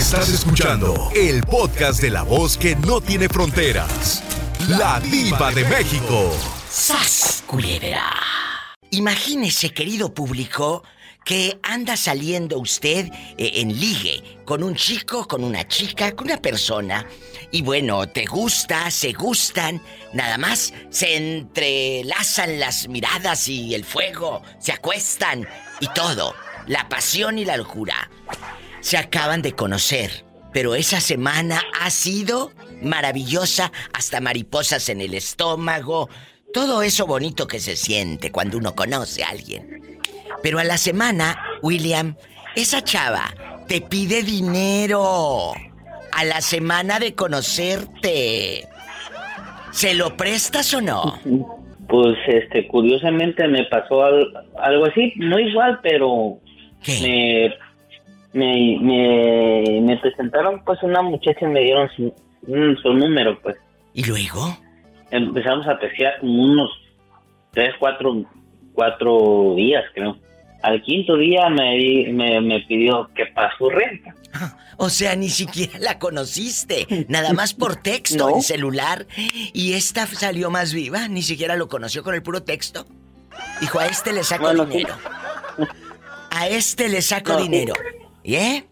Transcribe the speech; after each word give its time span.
Estás 0.00 0.30
escuchando 0.30 1.10
el 1.14 1.42
podcast 1.42 2.00
de 2.00 2.08
la 2.08 2.22
voz 2.22 2.56
que 2.56 2.74
no 2.74 3.02
tiene 3.02 3.28
fronteras. 3.28 4.22
La 4.66 4.98
diva 4.98 5.52
de 5.52 5.62
México. 5.64 6.32
¡Sas, 6.70 7.44
culebra! 7.46 8.10
Imagínese, 8.92 9.74
querido 9.74 10.12
público, 10.14 10.84
que 11.22 11.60
anda 11.62 11.98
saliendo 11.98 12.58
usted 12.58 13.10
eh, 13.36 13.52
en 13.56 13.78
ligue 13.78 14.40
con 14.46 14.62
un 14.62 14.74
chico, 14.74 15.28
con 15.28 15.44
una 15.44 15.68
chica, 15.68 16.16
con 16.16 16.28
una 16.28 16.38
persona. 16.38 17.06
Y 17.50 17.60
bueno, 17.60 18.08
te 18.08 18.24
gusta, 18.24 18.90
se 18.90 19.12
gustan, 19.12 19.82
nada 20.14 20.38
más 20.38 20.72
se 20.88 21.14
entrelazan 21.14 22.58
las 22.58 22.88
miradas 22.88 23.46
y 23.48 23.74
el 23.74 23.84
fuego, 23.84 24.40
se 24.58 24.72
acuestan 24.72 25.46
y 25.78 25.88
todo, 25.88 26.34
la 26.66 26.88
pasión 26.88 27.38
y 27.38 27.44
la 27.44 27.58
locura. 27.58 28.10
Se 28.80 28.96
acaban 28.96 29.42
de 29.42 29.52
conocer, 29.52 30.10
pero 30.52 30.74
esa 30.74 31.00
semana 31.00 31.62
ha 31.80 31.90
sido 31.90 32.52
maravillosa, 32.82 33.72
hasta 33.92 34.20
mariposas 34.20 34.88
en 34.88 35.00
el 35.00 35.14
estómago, 35.14 36.08
todo 36.52 36.82
eso 36.82 37.06
bonito 37.06 37.46
que 37.46 37.60
se 37.60 37.76
siente 37.76 38.32
cuando 38.32 38.58
uno 38.58 38.74
conoce 38.74 39.22
a 39.22 39.28
alguien. 39.28 40.00
Pero 40.42 40.58
a 40.58 40.64
la 40.64 40.78
semana, 40.78 41.40
William, 41.62 42.16
esa 42.56 42.82
chava 42.82 43.34
te 43.68 43.80
pide 43.80 44.22
dinero. 44.22 45.52
A 46.12 46.24
la 46.24 46.40
semana 46.40 46.98
de 46.98 47.14
conocerte. 47.14 48.66
¿Se 49.70 49.94
lo 49.94 50.16
prestas 50.16 50.74
o 50.74 50.80
no? 50.80 51.20
Pues, 51.88 52.16
este, 52.26 52.66
curiosamente 52.66 53.46
me 53.46 53.64
pasó 53.66 54.02
algo 54.04 54.86
así, 54.86 55.12
no 55.16 55.38
igual, 55.38 55.78
pero 55.82 56.40
¿Qué? 56.82 56.98
Me, 57.00 57.54
me, 58.32 59.80
me, 59.80 59.96
presentaron 59.98 60.62
pues 60.64 60.82
una 60.82 61.02
muchacha 61.02 61.40
y 61.42 61.46
me 61.46 61.60
dieron 61.60 61.88
su, 61.96 62.14
su 62.82 62.92
número, 62.94 63.40
pues. 63.40 63.56
¿Y 63.94 64.04
luego? 64.04 64.56
Empezamos 65.10 65.66
a 65.66 65.72
apreciar 65.72 66.20
como 66.20 66.44
unos 66.44 66.70
tres, 67.52 67.74
cuatro, 67.78 68.24
cuatro 68.72 69.54
días, 69.56 69.84
creo. 69.94 70.16
Al 70.62 70.82
quinto 70.82 71.16
día 71.16 71.48
me, 71.48 72.12
me, 72.12 72.60
pidió 72.68 73.08
que 73.14 73.26
para 73.26 73.56
su 73.56 73.70
renta. 73.70 74.14
O 74.76 74.88
sea, 74.88 75.16
ni 75.16 75.28
siquiera 75.28 75.78
la 75.78 75.98
conociste. 75.98 77.06
Nada 77.08 77.32
más 77.32 77.52
por 77.52 77.76
texto 77.76 78.34
en 78.34 78.42
celular. 78.42 79.06
Y 79.52 79.74
esta 79.74 80.06
salió 80.06 80.50
más 80.50 80.72
viva. 80.72 81.08
Ni 81.08 81.22
siquiera 81.22 81.56
lo 81.56 81.68
conoció 81.68 82.02
con 82.02 82.14
el 82.14 82.22
puro 82.22 82.42
texto. 82.42 82.86
Dijo, 83.60 83.78
a 83.78 83.86
este 83.86 84.12
le 84.12 84.24
saco 84.24 84.52
dinero. 84.54 84.94
A 86.30 86.48
este 86.48 86.88
le 86.88 87.02
saco 87.02 87.36
dinero. 87.36 87.74
¿Y 88.30 88.36
eh? 88.36 88.64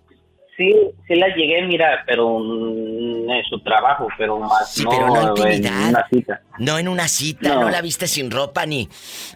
Sí, 0.57 0.73
sí 1.09 1.17
la 1.17 1.35
llegué, 1.35 1.67
mira, 1.67 2.05
pero 2.07 2.39
en 2.39 3.45
su 3.51 3.59
trabajo, 3.59 4.07
pero 4.17 4.39
más 4.39 4.81
no, 4.85 4.93
en, 4.93 5.03
una 5.03 6.07
cita. 6.09 6.43
No 6.61 6.79
en 6.79 6.87
una 6.87 7.09
cita, 7.09 7.57
no. 7.57 7.69
la 7.69 7.81
viste 7.83 8.07
sin 8.07 8.31
ropa 8.31 8.65
ni 8.67 8.89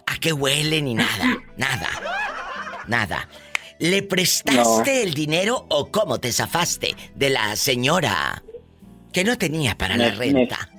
a 0.07 0.17
qué 0.21 0.31
huele 0.31 0.81
ni 0.81 0.95
nada, 0.95 1.25
nada. 1.57 1.87
Nada. 2.87 3.27
¿Le 3.79 4.03
prestaste 4.03 5.03
el 5.03 5.13
dinero 5.13 5.65
o 5.69 5.91
cómo 5.91 6.21
te 6.21 6.31
zafaste 6.31 6.95
de 7.15 7.29
la 7.29 7.57
señora 7.57 8.41
que 9.11 9.25
no 9.25 9.37
tenía 9.37 9.75
para 9.77 9.97
la 9.97 10.11
renta? 10.11 10.69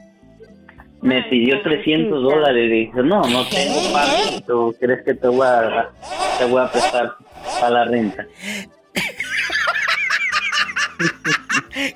Me, 1.03 1.22
pidió 1.25 1.61
300 1.61 2.22
dólares 2.22 2.65
y 2.65 2.87
dije, 2.87 3.03
no, 3.03 3.20
no 3.28 3.47
tengo 3.48 3.92
más. 3.92 4.42
¿Tú 4.47 4.75
crees 4.81 5.05
que 5.05 5.12
te 5.12 5.28
voy 5.28 5.47
a, 5.47 5.91
te 6.39 6.47
voy 6.47 6.62
a 6.62 6.72
prestar 6.72 7.12
para 7.61 7.70
la 7.70 7.84
renta? 7.84 8.27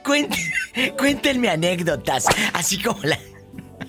cuéntenme 0.99 1.49
anécdotas, 1.49 2.27
así 2.53 2.81
como 2.81 3.03
la... 3.03 3.19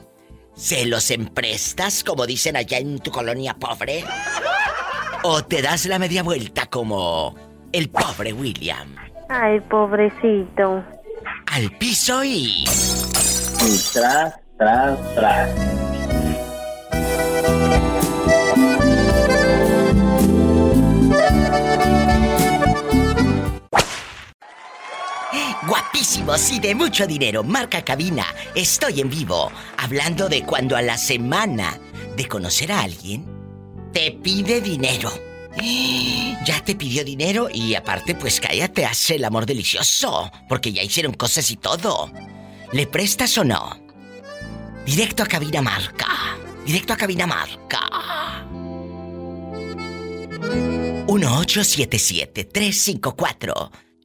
¿Se 0.55 0.85
los 0.85 1.09
emprestas, 1.11 2.03
como 2.03 2.25
dicen 2.25 2.57
allá 2.57 2.79
en 2.79 2.99
tu 2.99 3.11
colonia 3.11 3.55
pobre? 3.55 4.03
¿O 5.23 5.43
te 5.43 5.61
das 5.61 5.85
la 5.85 5.99
media 5.99 6.23
vuelta 6.23 6.65
como 6.65 7.35
el 7.71 7.89
pobre 7.89 8.33
William? 8.33 8.95
Ay, 9.29 9.59
pobrecito. 9.61 10.83
Al 11.51 11.71
piso 11.77 12.23
y... 12.23 12.63
Y 12.63 13.77
tras, 13.93 14.35
tras, 14.57 15.15
tras. 15.15 15.78
Guapísimos 25.91 26.51
y 26.51 26.59
de 26.59 26.75
mucho 26.75 27.07
dinero. 27.07 27.43
Marca 27.43 27.83
cabina. 27.83 28.23
Estoy 28.53 29.01
en 29.01 29.09
vivo. 29.09 29.51
Hablando 29.77 30.29
de 30.29 30.43
cuando 30.43 30.77
a 30.77 30.83
la 30.83 30.99
semana 30.99 31.79
de 32.15 32.27
conocer 32.27 32.71
a 32.71 32.81
alguien 32.81 33.25
te 33.91 34.11
pide 34.11 34.61
dinero. 34.61 35.11
Ya 36.45 36.63
te 36.63 36.75
pidió 36.75 37.03
dinero 37.03 37.49
y 37.51 37.73
aparte 37.73 38.13
pues 38.13 38.39
cállate, 38.39 38.85
hace 38.85 39.15
el 39.15 39.25
amor 39.25 39.47
delicioso, 39.47 40.31
porque 40.47 40.71
ya 40.71 40.83
hicieron 40.83 41.13
cosas 41.13 41.49
y 41.49 41.55
todo. 41.55 42.11
¿Le 42.71 42.85
prestas 42.85 43.35
o 43.39 43.43
no? 43.43 43.75
Directo 44.85 45.23
a 45.23 45.25
cabina 45.25 45.63
marca. 45.63 46.37
Directo 46.67 46.93
a 46.93 46.97
cabina 46.97 47.25
marca. 47.25 48.45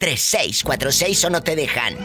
1877-354-3646 0.05 1.25
o 1.25 1.31
no 1.31 1.43
te 1.43 1.57
dejan. 1.57 1.97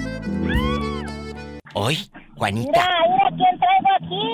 Hoy, 1.73 1.97
Juanita. 2.35 2.71
Mira, 2.71 2.89
mira 3.07 3.29
quién 3.37 3.57
traigo 3.59 3.87
aquí. 3.97 4.27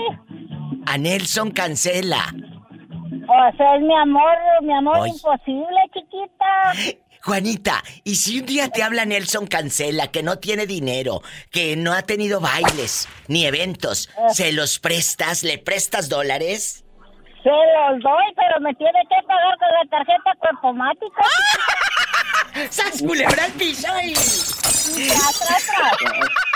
A 0.87 0.97
Nelson 0.97 1.51
Cancela. 1.51 2.33
O 3.27 3.57
sea, 3.57 3.75
es 3.75 3.81
mi 3.81 3.93
amor, 3.95 4.37
mi 4.61 4.73
amor 4.73 5.07
imposible, 5.07 5.79
chiquita. 5.93 6.73
Juanita, 7.23 7.83
¿y 8.05 8.15
si 8.15 8.39
un 8.39 8.45
día 8.45 8.69
te 8.69 8.83
habla 8.83 9.03
Nelson 9.03 9.47
Cancela 9.47 10.07
que 10.07 10.23
no 10.23 10.39
tiene 10.39 10.65
dinero, 10.65 11.21
que 11.51 11.75
no 11.75 11.91
ha 11.93 12.03
tenido 12.03 12.39
bailes 12.39 13.09
ni 13.27 13.45
eventos, 13.45 14.07
eh. 14.07 14.11
¿se 14.29 14.53
los 14.53 14.79
prestas? 14.79 15.43
¿Le 15.43 15.57
prestas 15.57 16.07
dólares? 16.07 16.85
Se 17.43 17.49
los 17.49 18.01
doy, 18.01 18.23
pero 18.35 18.61
me 18.61 18.73
tiene 18.75 19.01
que 19.09 19.17
pagar 19.27 19.57
con 19.57 19.67
la 19.69 19.83
tarjeta 19.89 20.31
automática. 20.51 21.25
¡Sas 22.69 23.01
culebra 23.01 23.43
al 23.43 23.51
piso 23.53 23.87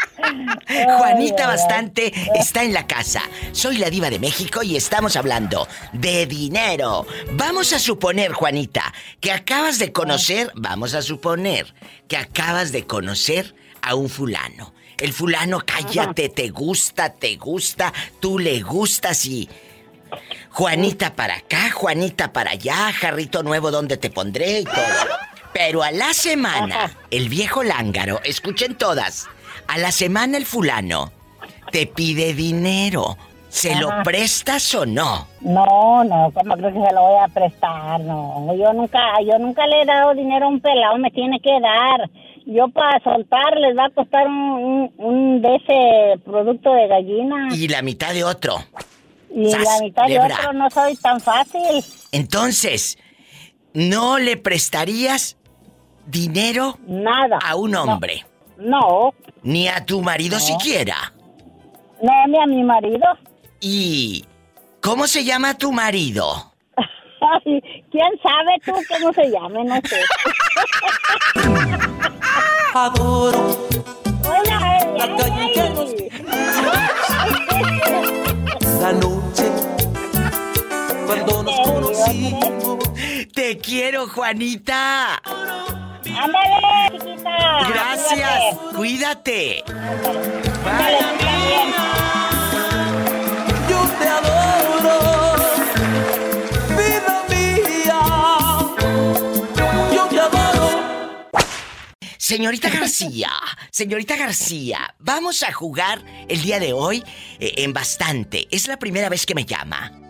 Juanita 0.98 1.46
Bastante 1.46 2.12
está 2.34 2.62
en 2.62 2.72
la 2.72 2.86
casa. 2.86 3.22
Soy 3.52 3.78
la 3.78 3.90
diva 3.90 4.10
de 4.10 4.18
México 4.18 4.62
y 4.62 4.76
estamos 4.76 5.16
hablando 5.16 5.68
de 5.92 6.26
dinero. 6.26 7.06
Vamos 7.32 7.72
a 7.72 7.78
suponer, 7.78 8.32
Juanita, 8.32 8.92
que 9.20 9.32
acabas 9.32 9.78
de 9.78 9.92
conocer, 9.92 10.50
vamos 10.54 10.94
a 10.94 11.02
suponer, 11.02 11.74
que 12.08 12.16
acabas 12.16 12.72
de 12.72 12.86
conocer 12.86 13.54
a 13.80 13.94
un 13.94 14.08
fulano. 14.08 14.74
El 14.98 15.12
fulano, 15.12 15.60
cállate, 15.64 16.28
te 16.28 16.48
gusta, 16.50 17.12
te 17.12 17.36
gusta, 17.36 17.92
tú 18.20 18.38
le 18.38 18.60
gustas 18.60 19.26
y... 19.26 19.48
Juanita 20.50 21.14
para 21.14 21.36
acá, 21.36 21.70
Juanita 21.70 22.32
para 22.32 22.50
allá, 22.50 22.92
jarrito 22.92 23.42
nuevo 23.42 23.70
donde 23.70 23.96
te 23.96 24.10
pondré 24.10 24.60
y 24.60 24.64
todo. 24.64 24.74
Pero 25.52 25.82
a 25.82 25.90
la 25.90 26.12
semana, 26.14 26.96
el 27.10 27.28
viejo 27.28 27.62
lángaro, 27.62 28.20
escuchen 28.24 28.76
todas, 28.76 29.28
a 29.68 29.78
la 29.78 29.92
semana 29.92 30.36
el 30.36 30.46
fulano 30.46 31.12
te 31.70 31.86
pide 31.86 32.34
dinero. 32.34 33.16
¿Se 33.48 33.74
lo 33.74 33.90
prestas 34.02 34.74
o 34.74 34.86
no? 34.86 35.26
No, 35.42 36.02
no, 36.04 36.32
¿cómo 36.32 36.56
creo 36.56 36.72
que 36.72 36.88
se 36.88 36.94
lo 36.94 37.02
voy 37.02 37.22
a 37.22 37.28
prestar? 37.28 38.00
No, 38.00 38.54
yo 38.56 38.72
nunca, 38.72 38.98
yo 39.26 39.38
nunca 39.38 39.66
le 39.66 39.82
he 39.82 39.84
dado 39.84 40.14
dinero 40.14 40.46
a 40.46 40.48
un 40.48 40.60
pelado, 40.60 40.96
me 40.96 41.10
tiene 41.10 41.38
que 41.38 41.60
dar. 41.60 42.08
Yo 42.46 42.68
para 42.68 42.98
soltar 43.04 43.58
les 43.58 43.76
va 43.76 43.86
a 43.86 43.90
costar 43.90 44.26
un, 44.26 44.90
un, 44.96 45.42
de 45.42 45.56
ese 45.56 46.18
producto 46.24 46.72
de 46.72 46.88
gallina. 46.88 47.48
Y 47.52 47.68
la 47.68 47.82
mitad 47.82 48.14
de 48.14 48.24
otro. 48.24 48.56
Y 49.34 49.50
la 49.50 49.80
mitad 49.82 50.06
de 50.06 50.18
otro 50.18 50.52
no 50.54 50.70
soy 50.70 50.96
tan 50.96 51.20
fácil. 51.20 51.84
Entonces, 52.10 52.98
¿no 53.74 54.18
le 54.18 54.38
prestarías 54.38 55.36
dinero 56.06 56.78
Nada. 56.86 57.38
a 57.44 57.54
un 57.56 57.74
hombre? 57.74 58.22
No. 58.24 58.31
Ni 59.42 59.68
a 59.68 59.84
tu 59.84 60.00
marido 60.02 60.38
siquiera. 60.40 61.12
No, 62.02 62.12
ni 62.28 62.38
a 62.38 62.46
mi 62.46 62.62
marido. 62.62 63.06
¿Y 63.60 64.24
cómo 64.80 65.06
se 65.06 65.24
llama 65.24 65.56
tu 65.56 65.72
marido? 65.72 66.52
¿Quién 67.44 68.10
sabe 68.22 68.58
tú 68.64 68.72
cómo 68.88 69.12
se 69.12 69.30
llama? 69.30 69.62
No 69.64 69.76
sé. 69.88 70.00
Adoro. 72.74 73.68
Hola, 74.24 74.94
La 74.96 75.16
calle 75.16 75.52
ya 75.54 75.68
nos- 75.70 75.92
La 78.80 78.92
noche 78.92 79.44
cuando 81.06 81.42
nos 81.42 81.60
conocimos. 81.60 82.78
Te 83.34 83.58
quiero, 83.58 84.08
Juanita. 84.08 85.20
Ándale, 86.10 86.98
chiquita. 86.98 87.68
Gracias. 87.68 88.40
Cuídate. 88.74 89.64
Ándale. 89.66 90.98
Yo 93.68 93.80
te 93.98 94.08
adoro, 94.08 95.36
vida 96.76 97.24
mía. 97.28 98.00
Yo 99.94 100.06
te 100.08 100.20
adoro. 100.20 101.28
Señorita 102.18 102.68
García, 102.70 103.30
señorita 103.70 104.16
García, 104.16 104.94
vamos 104.98 105.42
a 105.42 105.52
jugar 105.52 106.02
el 106.28 106.42
día 106.42 106.58
de 106.60 106.72
hoy 106.72 107.04
eh, 107.38 107.54
en 107.58 107.72
bastante. 107.72 108.48
Es 108.50 108.66
la 108.68 108.78
primera 108.78 109.08
vez 109.08 109.26
que 109.26 109.34
me 109.34 109.44
llama. 109.44 110.01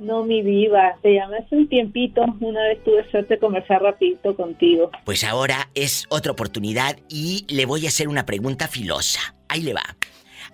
No, 0.00 0.24
mi 0.24 0.42
diva, 0.42 0.96
te 1.02 1.14
llamé 1.14 1.38
hace 1.38 1.56
un 1.56 1.68
tiempito. 1.68 2.24
Una 2.40 2.62
vez 2.64 2.82
tuve 2.82 3.08
suerte 3.10 3.34
de 3.34 3.40
conversar 3.40 3.82
rapidito 3.82 4.34
contigo. 4.34 4.90
Pues 5.04 5.24
ahora 5.24 5.68
es 5.74 6.06
otra 6.08 6.32
oportunidad 6.32 6.98
y 7.08 7.44
le 7.48 7.66
voy 7.66 7.84
a 7.84 7.88
hacer 7.88 8.08
una 8.08 8.24
pregunta 8.24 8.66
filosa. 8.66 9.34
Ahí 9.48 9.62
le 9.62 9.74
va. 9.74 9.84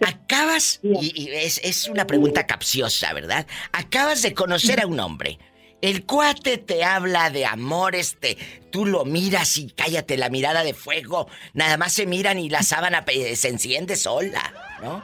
Acabas, 0.05 0.81
y, 0.83 1.13
y 1.15 1.29
es, 1.31 1.61
es 1.65 1.89
una 1.89 2.07
pregunta 2.07 2.45
capciosa, 2.47 3.13
¿verdad? 3.13 3.47
Acabas 3.73 4.21
de 4.23 4.35
conocer 4.35 4.81
a 4.81 4.87
un 4.87 4.99
hombre. 4.99 5.39
El 5.81 6.05
cuate 6.05 6.59
te 6.59 6.83
habla 6.83 7.31
de 7.31 7.47
amor, 7.47 7.95
este, 7.95 8.37
tú 8.71 8.85
lo 8.85 9.05
miras 9.05 9.59
y 9.59 9.71
cállate 9.71 10.17
la 10.17 10.31
mirada 10.31 10.65
de 10.65 10.75
fuego. 10.75 11.29
Nada 11.55 11.77
más 11.77 11.93
se 11.93 12.07
miran 12.07 12.39
y 12.39 12.49
la 12.49 12.63
sábana 12.63 13.05
eh, 13.07 13.37
se 13.37 13.49
enciende 13.49 13.95
sola, 13.95 14.53
¿no? 14.83 15.03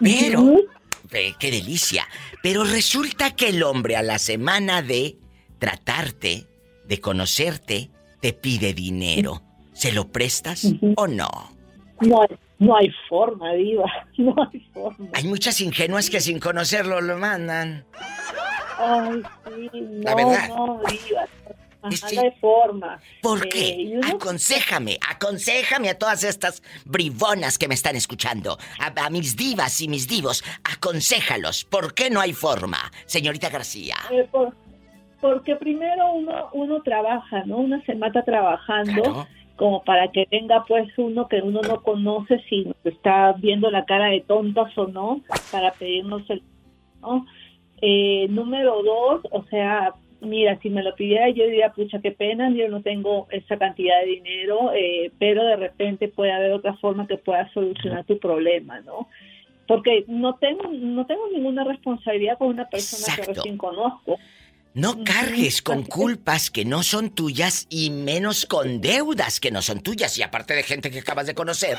Pero, 0.00 0.56
qué 1.38 1.50
delicia. 1.50 2.06
Pero 2.42 2.64
resulta 2.64 3.34
que 3.34 3.48
el 3.50 3.62
hombre 3.62 3.96
a 3.96 4.02
la 4.02 4.18
semana 4.18 4.82
de 4.82 5.16
tratarte, 5.58 6.46
de 6.86 7.00
conocerte, 7.00 7.90
te 8.20 8.32
pide 8.32 8.74
dinero. 8.74 9.42
¿Se 9.72 9.92
lo 9.92 10.08
prestas 10.08 10.66
o 10.96 11.06
no? 11.06 11.28
No, 12.00 12.22
hay- 12.22 12.36
no 12.58 12.76
hay 12.76 12.88
forma, 13.08 13.52
diva. 13.54 13.84
No 14.18 14.34
hay 14.52 14.60
forma. 14.72 15.08
Hay 15.14 15.24
muchas 15.24 15.60
ingenuas 15.60 16.08
que 16.10 16.20
sin 16.20 16.38
conocerlo 16.38 17.00
lo 17.00 17.16
mandan. 17.18 17.84
Ay, 18.78 19.22
sí, 19.46 19.70
no, 19.72 20.02
La 20.02 20.14
verdad. 20.14 20.48
no, 20.48 20.80
diva. 20.88 21.26
Ajá. 21.82 22.06
No 22.14 22.20
hay 22.22 22.30
forma. 22.40 23.00
¿Por 23.22 23.44
Eh, 23.46 23.48
qué? 23.50 23.90
uno- 23.96 24.08
Aconsejame, 24.16 24.98
aconsejame 25.08 25.90
a 25.90 25.98
todas 25.98 26.22
estas 26.24 26.62
bribonas 26.84 27.58
que 27.58 27.68
me 27.68 27.74
están 27.74 27.96
escuchando, 27.96 28.56
a, 28.78 29.04
a 29.06 29.10
mis 29.10 29.36
divas 29.36 29.80
y 29.80 29.88
mis 29.88 30.06
divos, 30.08 30.44
aconséjalos. 30.64 31.64
¿Por 31.64 31.94
qué 31.94 32.10
no 32.10 32.20
hay 32.20 32.32
forma, 32.32 32.78
señorita 33.06 33.48
García? 33.50 33.96
eh, 34.10 34.28
por- 34.30 34.54
porque 35.20 35.54
primero 35.56 36.12
uno, 36.14 36.48
uno 36.52 36.82
trabaja, 36.82 37.44
¿no? 37.46 37.58
Uno 37.58 37.80
se 37.86 37.94
mata 37.94 38.22
trabajando. 38.24 39.02
Claro. 39.02 39.26
como 39.54 39.84
para 39.84 40.10
que 40.10 40.26
venga 40.30 40.64
pues 40.66 40.88
uno 40.96 41.28
que 41.28 41.36
uno 41.40 41.60
no 41.60 41.82
conoce 41.82 42.42
si 42.48 42.64
nos 42.64 42.74
está 42.84 43.32
viendo 43.34 43.70
la 43.70 43.84
cara 43.84 44.06
de 44.06 44.22
tontas 44.22 44.76
o 44.76 44.88
no 44.88 45.20
para 45.52 45.70
pedirnos 45.74 46.22
el 46.30 46.42
¿no? 47.00 47.26
Eh, 47.80 48.26
número 48.30 48.82
dos 48.82 49.20
o 49.30 49.44
sea 49.50 49.94
mira 50.22 50.58
si 50.60 50.70
me 50.70 50.82
lo 50.82 50.94
pidiera 50.94 51.28
yo 51.30 51.44
diría 51.44 51.72
pucha 51.72 52.00
qué 52.00 52.12
pena 52.12 52.50
yo 52.50 52.68
no 52.68 52.82
tengo 52.82 53.26
esa 53.30 53.58
cantidad 53.58 54.00
de 54.00 54.06
dinero 54.06 54.72
eh, 54.74 55.10
pero 55.18 55.44
de 55.44 55.56
repente 55.56 56.08
puede 56.08 56.32
haber 56.32 56.52
otra 56.52 56.74
forma 56.74 57.06
que 57.06 57.18
pueda 57.18 57.52
solucionar 57.52 58.04
tu 58.04 58.18
problema 58.18 58.80
no 58.80 59.08
porque 59.66 60.04
no 60.08 60.34
tengo 60.36 60.64
no 60.70 61.06
tengo 61.06 61.28
ninguna 61.32 61.64
responsabilidad 61.64 62.38
con 62.38 62.48
una 62.48 62.68
persona 62.68 63.16
que 63.16 63.22
recién 63.22 63.56
conozco. 63.56 64.18
No 64.74 65.04
cargues 65.04 65.60
con 65.60 65.82
culpas 65.82 66.50
que 66.50 66.64
no 66.64 66.82
son 66.82 67.10
tuyas 67.10 67.66
y 67.68 67.90
menos 67.90 68.46
con 68.46 68.80
deudas 68.80 69.38
que 69.38 69.50
no 69.50 69.60
son 69.60 69.80
tuyas. 69.80 70.16
Y 70.16 70.22
aparte 70.22 70.54
de 70.54 70.62
gente 70.62 70.90
que 70.90 71.00
acabas 71.00 71.26
de 71.26 71.34
conocer. 71.34 71.76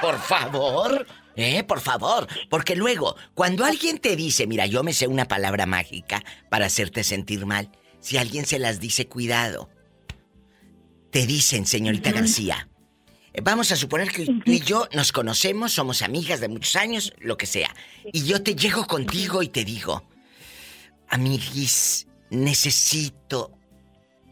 Por 0.00 0.18
favor, 0.18 1.06
eh, 1.36 1.62
por 1.64 1.80
favor, 1.80 2.26
porque 2.48 2.76
luego 2.76 3.14
cuando 3.34 3.66
alguien 3.66 3.98
te 3.98 4.16
dice, 4.16 4.46
mira, 4.46 4.64
yo 4.64 4.82
me 4.82 4.94
sé 4.94 5.06
una 5.06 5.26
palabra 5.26 5.66
mágica 5.66 6.24
para 6.48 6.66
hacerte 6.66 7.04
sentir 7.04 7.44
mal, 7.44 7.68
si 8.00 8.16
alguien 8.16 8.46
se 8.46 8.58
las 8.58 8.80
dice, 8.80 9.06
cuidado. 9.06 9.68
Te 11.10 11.26
dicen, 11.26 11.66
señorita 11.66 12.12
García, 12.12 12.68
eh, 13.32 13.40
Vamos 13.42 13.70
a 13.72 13.76
suponer 13.76 14.10
que 14.10 14.26
tú 14.26 14.42
y 14.46 14.60
yo 14.60 14.88
nos 14.92 15.12
conocemos, 15.12 15.72
somos 15.72 16.02
amigas 16.02 16.40
de 16.40 16.48
muchos 16.48 16.76
años, 16.76 17.12
lo 17.18 17.36
que 17.36 17.46
sea. 17.46 17.74
Y 18.12 18.24
yo 18.24 18.42
te 18.42 18.54
llego 18.54 18.86
contigo 18.86 19.42
y 19.42 19.48
te 19.48 19.64
digo, 19.64 20.04
amiguis, 21.08 22.06
necesito 22.30 23.52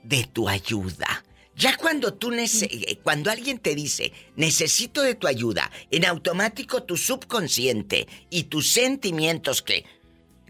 de 0.03 0.25
tu 0.25 0.49
ayuda. 0.49 1.25
Ya 1.55 1.76
cuando 1.76 2.14
tú 2.14 2.32
eh, 2.32 2.99
cuando 3.03 3.31
alguien 3.31 3.59
te 3.59 3.75
dice, 3.75 4.12
necesito 4.37 5.03
de 5.03 5.17
tu 5.17 5.26
ayuda, 5.26 5.71
en 5.91 6.05
automático 6.05 6.85
tu 6.85 6.97
subconsciente 6.97 8.06
y 8.31 8.44
tus 8.44 8.71
sentimientos 8.71 9.62
que 9.62 9.85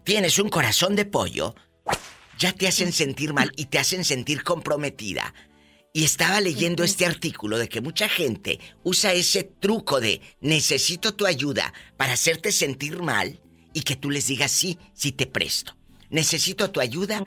tienes 0.05 0.38
un 0.38 0.50
corazón 0.50 0.97
de 0.97 1.06
pollo, 1.06 1.55
ya 2.38 2.52
te 2.52 2.69
hacen 2.69 2.93
sentir 2.93 3.35
mal 3.35 3.52
y 3.56 3.67
te 3.67 3.79
hacen 3.79 4.05
sentir 4.05 4.43
comprometida. 4.43 5.35
Y 5.93 6.05
estaba 6.05 6.40
leyendo 6.40 6.85
este 6.85 7.06
artículo 7.06 7.58
de 7.58 7.69
que 7.69 7.81
mucha 7.81 8.08
gente 8.08 8.61
usa 8.85 9.12
ese 9.12 9.42
truco 9.42 10.00
de 10.00 10.21
necesito 10.40 11.14
tu 11.14 11.26
ayuda 11.26 11.73
para 11.97 12.12
hacerte 12.12 12.52
sentir 12.52 13.02
mal 13.02 13.40
y 13.73 13.83
que 13.83 13.97
tú 13.97 14.11
les 14.11 14.28
digas 14.28 14.52
sí, 14.52 14.78
sí 14.95 15.12
te 15.12 15.26
presto. 15.26 15.76
Necesito 16.11 16.71
tu 16.71 16.80
ayuda 16.80 17.25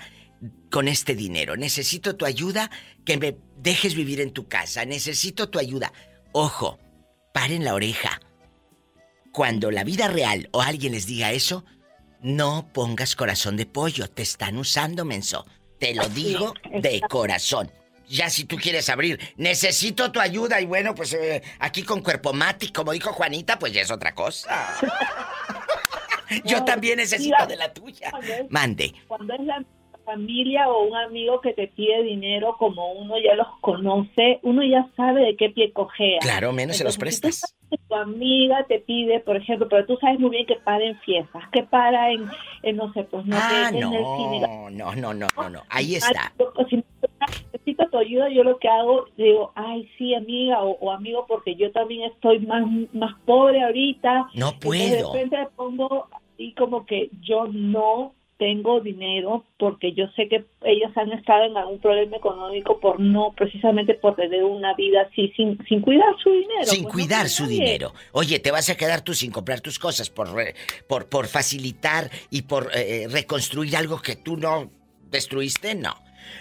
con 0.69 0.87
este 0.87 1.15
dinero. 1.15 1.57
Necesito 1.57 2.15
tu 2.15 2.25
ayuda 2.25 2.71
que 3.05 3.17
me 3.17 3.37
dejes 3.57 3.95
vivir 3.95 4.21
en 4.21 4.31
tu 4.31 4.47
casa. 4.47 4.85
Necesito 4.85 5.49
tu 5.49 5.59
ayuda. 5.59 5.91
Ojo, 6.31 6.79
paren 7.33 7.63
la 7.63 7.73
oreja. 7.73 8.21
Cuando 9.33 9.71
la 9.71 9.83
vida 9.83 10.07
real 10.07 10.49
o 10.51 10.61
alguien 10.61 10.93
les 10.93 11.05
diga 11.05 11.31
eso, 11.31 11.65
no 12.21 12.69
pongas 12.73 13.15
corazón 13.15 13.57
de 13.57 13.65
pollo. 13.65 14.09
Te 14.09 14.21
están 14.23 14.57
usando, 14.57 15.05
menso. 15.05 15.45
Te 15.79 15.93
lo 15.95 16.07
digo 16.09 16.53
de 16.81 17.01
corazón. 17.01 17.71
Ya 18.07 18.29
si 18.29 18.43
tú 18.43 18.57
quieres 18.57 18.89
abrir, 18.89 19.19
necesito 19.37 20.11
tu 20.11 20.19
ayuda 20.19 20.59
y 20.59 20.65
bueno, 20.65 20.93
pues 20.93 21.13
eh, 21.13 21.41
aquí 21.59 21.83
con 21.83 22.01
cuerpo 22.01 22.33
mati, 22.33 22.71
como 22.71 22.91
dijo 22.91 23.13
Juanita, 23.13 23.57
pues 23.57 23.71
ya 23.73 23.81
es 23.81 23.89
otra 23.89 24.13
cosa. 24.13 24.77
Yo 26.45 26.63
también 26.63 26.97
necesito 26.97 27.45
de 27.47 27.55
la 27.55 27.73
tuya. 27.73 28.11
Mande. 28.49 28.93
cuando 29.07 29.33
es 29.33 29.41
la 29.41 29.63
familia 30.05 30.69
o 30.69 30.83
un 30.87 30.95
amigo 30.95 31.41
que 31.41 31.53
te 31.53 31.67
pide 31.67 32.03
dinero, 32.03 32.55
como 32.57 32.91
uno 32.93 33.15
ya 33.19 33.35
los 33.35 33.47
conoce, 33.61 34.39
uno 34.43 34.63
ya 34.63 34.87
sabe 34.95 35.23
de 35.25 35.35
qué 35.35 35.49
pie 35.49 35.71
cojea. 35.71 36.19
Claro, 36.19 36.51
menos 36.53 36.77
se 36.77 36.83
los 36.83 36.95
Entonces, 36.95 37.15
si 37.15 37.21
tú 37.21 37.27
prestas. 37.27 37.39
sabes 37.39 37.69
que 37.69 37.77
tu 37.87 37.95
amiga 37.95 38.65
te 38.67 38.79
pide, 38.79 39.19
por 39.21 39.37
ejemplo, 39.37 39.67
pero 39.69 39.85
tú 39.85 39.97
sabes 40.01 40.19
muy 40.19 40.29
bien 40.31 40.45
que 40.45 40.55
para 40.57 40.83
en 40.83 40.97
fiestas, 40.99 41.43
que 41.51 41.63
para 41.63 42.11
en, 42.11 42.25
en, 42.63 42.75
no 42.75 42.91
sé, 42.93 43.03
pues 43.05 43.25
no 43.25 43.37
Ah, 43.37 43.69
sé, 43.71 43.77
en 43.77 43.83
el 43.93 44.05
cine. 44.17 44.39
no, 44.41 44.69
no, 44.69 44.95
no, 44.95 45.13
no, 45.13 45.27
no, 45.37 45.49
no. 45.49 45.61
Ahí 45.69 45.95
está. 45.95 46.33
Ay, 46.37 46.45
yo- 46.45 46.65
Si 46.69 46.83
necesito 47.53 47.87
tu 47.89 47.97
ayuda, 47.97 48.29
yo 48.29 48.43
lo 48.43 48.57
que 48.57 48.67
hago, 48.67 49.05
digo, 49.17 49.51
ay, 49.55 49.89
sí, 49.97 50.13
amiga 50.15 50.61
o, 50.63 50.71
o 50.79 50.91
amigo, 50.91 51.25
porque 51.27 51.55
yo 51.55 51.71
también 51.71 52.09
estoy 52.11 52.39
más, 52.39 52.63
más 52.93 53.13
pobre 53.25 53.61
ahorita. 53.63 54.29
No 54.33 54.51
Entonces, 54.53 54.91
de 54.91 54.97
puedo. 54.97 55.13
repente 55.13 55.37
le 55.37 55.45
pongo 55.55 56.07
así 56.11 56.53
como 56.57 56.85
que 56.85 57.09
yo 57.21 57.47
no, 57.47 58.13
tengo 58.41 58.79
dinero 58.79 59.45
porque 59.59 59.93
yo 59.93 60.07
sé 60.15 60.27
que 60.27 60.43
ellos 60.63 60.91
han 60.95 61.11
estado 61.11 61.43
en 61.45 61.55
algún 61.55 61.77
problema 61.77 62.17
económico 62.17 62.79
por 62.79 62.99
no, 62.99 63.33
precisamente 63.37 63.93
por 63.93 64.15
tener 64.15 64.43
una 64.43 64.73
vida 64.73 65.01
así, 65.03 65.31
sin, 65.37 65.63
sin 65.69 65.79
cuidar 65.79 66.15
su 66.23 66.31
dinero. 66.31 66.63
Sin 66.63 66.81
pues, 66.85 66.85
no 66.85 66.89
cuidar 66.89 67.29
su 67.29 67.43
nadie. 67.43 67.59
dinero. 67.59 67.93
Oye, 68.13 68.39
te 68.39 68.49
vas 68.49 68.67
a 68.71 68.75
quedar 68.75 69.01
tú 69.01 69.13
sin 69.13 69.31
comprar 69.31 69.61
tus 69.61 69.77
cosas 69.77 70.09
por, 70.09 70.29
por, 70.87 71.07
por 71.07 71.27
facilitar 71.27 72.09
y 72.31 72.41
por 72.41 72.71
eh, 72.73 73.05
reconstruir 73.11 73.77
algo 73.77 74.01
que 74.01 74.15
tú 74.15 74.37
no 74.37 74.71
destruiste, 75.11 75.75
no. 75.75 75.93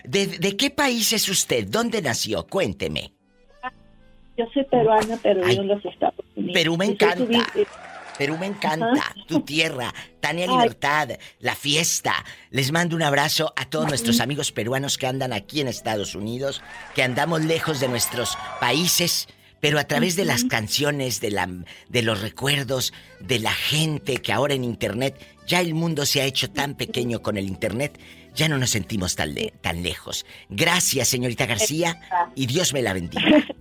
¿De, 0.02 0.26
de 0.26 0.56
qué 0.56 0.70
país 0.70 1.12
es 1.12 1.28
usted? 1.28 1.66
¿Dónde 1.68 2.00
nació? 2.00 2.46
Cuénteme. 2.46 3.12
Yo 4.38 4.46
soy 4.54 4.64
peruana, 4.64 5.18
pero 5.22 5.42
Ay, 5.44 5.50
vivo 5.50 5.62
en 5.64 5.68
los 5.68 5.84
Estados 5.84 6.24
Unidos. 6.34 6.54
Perú 6.54 6.78
me 6.78 6.86
soy 6.86 6.94
encanta. 6.94 7.52
Perú 8.20 8.36
me 8.36 8.44
encanta, 8.44 9.14
tu 9.26 9.40
tierra, 9.40 9.94
Tania. 10.20 10.46
Libertad, 10.46 11.08
la 11.38 11.54
fiesta. 11.56 12.22
Les 12.50 12.70
mando 12.70 12.94
un 12.94 13.02
abrazo 13.02 13.54
a 13.56 13.64
todos 13.64 13.88
nuestros 13.88 14.20
amigos 14.20 14.52
peruanos 14.52 14.98
que 14.98 15.06
andan 15.06 15.32
aquí 15.32 15.62
en 15.62 15.68
Estados 15.68 16.14
Unidos, 16.14 16.60
que 16.94 17.02
andamos 17.02 17.42
lejos 17.46 17.80
de 17.80 17.88
nuestros 17.88 18.36
países, 18.60 19.26
pero 19.60 19.78
a 19.78 19.84
través 19.84 20.16
de 20.16 20.26
las 20.26 20.44
canciones, 20.44 21.22
de, 21.22 21.30
la, 21.30 21.48
de 21.88 22.02
los 22.02 22.20
recuerdos, 22.20 22.92
de 23.20 23.38
la 23.38 23.52
gente 23.54 24.18
que 24.18 24.34
ahora 24.34 24.52
en 24.52 24.64
Internet, 24.64 25.18
ya 25.46 25.60
el 25.62 25.72
mundo 25.72 26.04
se 26.04 26.20
ha 26.20 26.26
hecho 26.26 26.50
tan 26.50 26.74
pequeño 26.74 27.22
con 27.22 27.38
el 27.38 27.46
Internet, 27.46 27.98
ya 28.34 28.48
no 28.48 28.58
nos 28.58 28.68
sentimos 28.68 29.16
tan, 29.16 29.32
le- 29.32 29.54
tan 29.62 29.82
lejos. 29.82 30.26
Gracias, 30.50 31.08
señorita 31.08 31.46
García, 31.46 31.98
y 32.34 32.44
Dios 32.44 32.74
me 32.74 32.82
la 32.82 32.92
bendiga. 32.92 33.46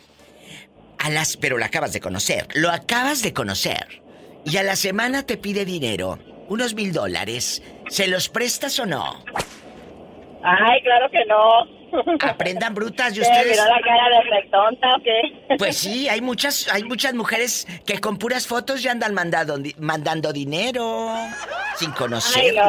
A 0.99 1.09
pero 1.41 1.57
lo 1.57 1.65
acabas 1.65 1.95
de 1.95 2.01
conocer. 2.01 2.47
Lo 2.53 2.71
acabas 2.71 3.23
de 3.23 3.33
conocer. 3.33 4.03
Y 4.45 4.59
a 4.59 4.63
la 4.63 4.77
semana 4.77 5.23
te 5.23 5.39
pide 5.39 5.65
dinero. 5.65 6.19
Unos 6.51 6.75
mil 6.75 6.93
dólares. 6.93 7.63
¿Se 7.89 8.07
los 8.07 8.29
prestas 8.29 8.79
o 8.79 8.85
no? 8.85 9.25
Ay, 10.47 10.83
claro 10.83 11.11
que 11.11 11.25
no. 11.25 11.85
Aprendan 12.21 12.75
brutas 12.75 13.13
y 13.13 13.15
¿Qué, 13.17 13.21
ustedes. 13.23 13.53
miró 13.53 13.65
la 13.65 13.81
cara 13.81 14.09
de 14.11 14.31
rectonta 14.31 14.97
o 14.97 15.03
qué? 15.03 15.57
Pues 15.59 15.77
sí, 15.77 16.09
hay 16.09 16.21
muchas, 16.21 16.69
hay 16.73 16.85
muchas 16.85 17.15
mujeres 17.15 17.67
que 17.87 17.99
con 18.01 18.19
puras 18.19 18.47
fotos 18.47 18.83
ya 18.83 18.91
andan 18.93 19.15
mandando, 19.15 19.59
mandando 19.79 20.33
dinero. 20.33 21.15
Sin 21.77 21.93
conocerlo. 21.93 22.63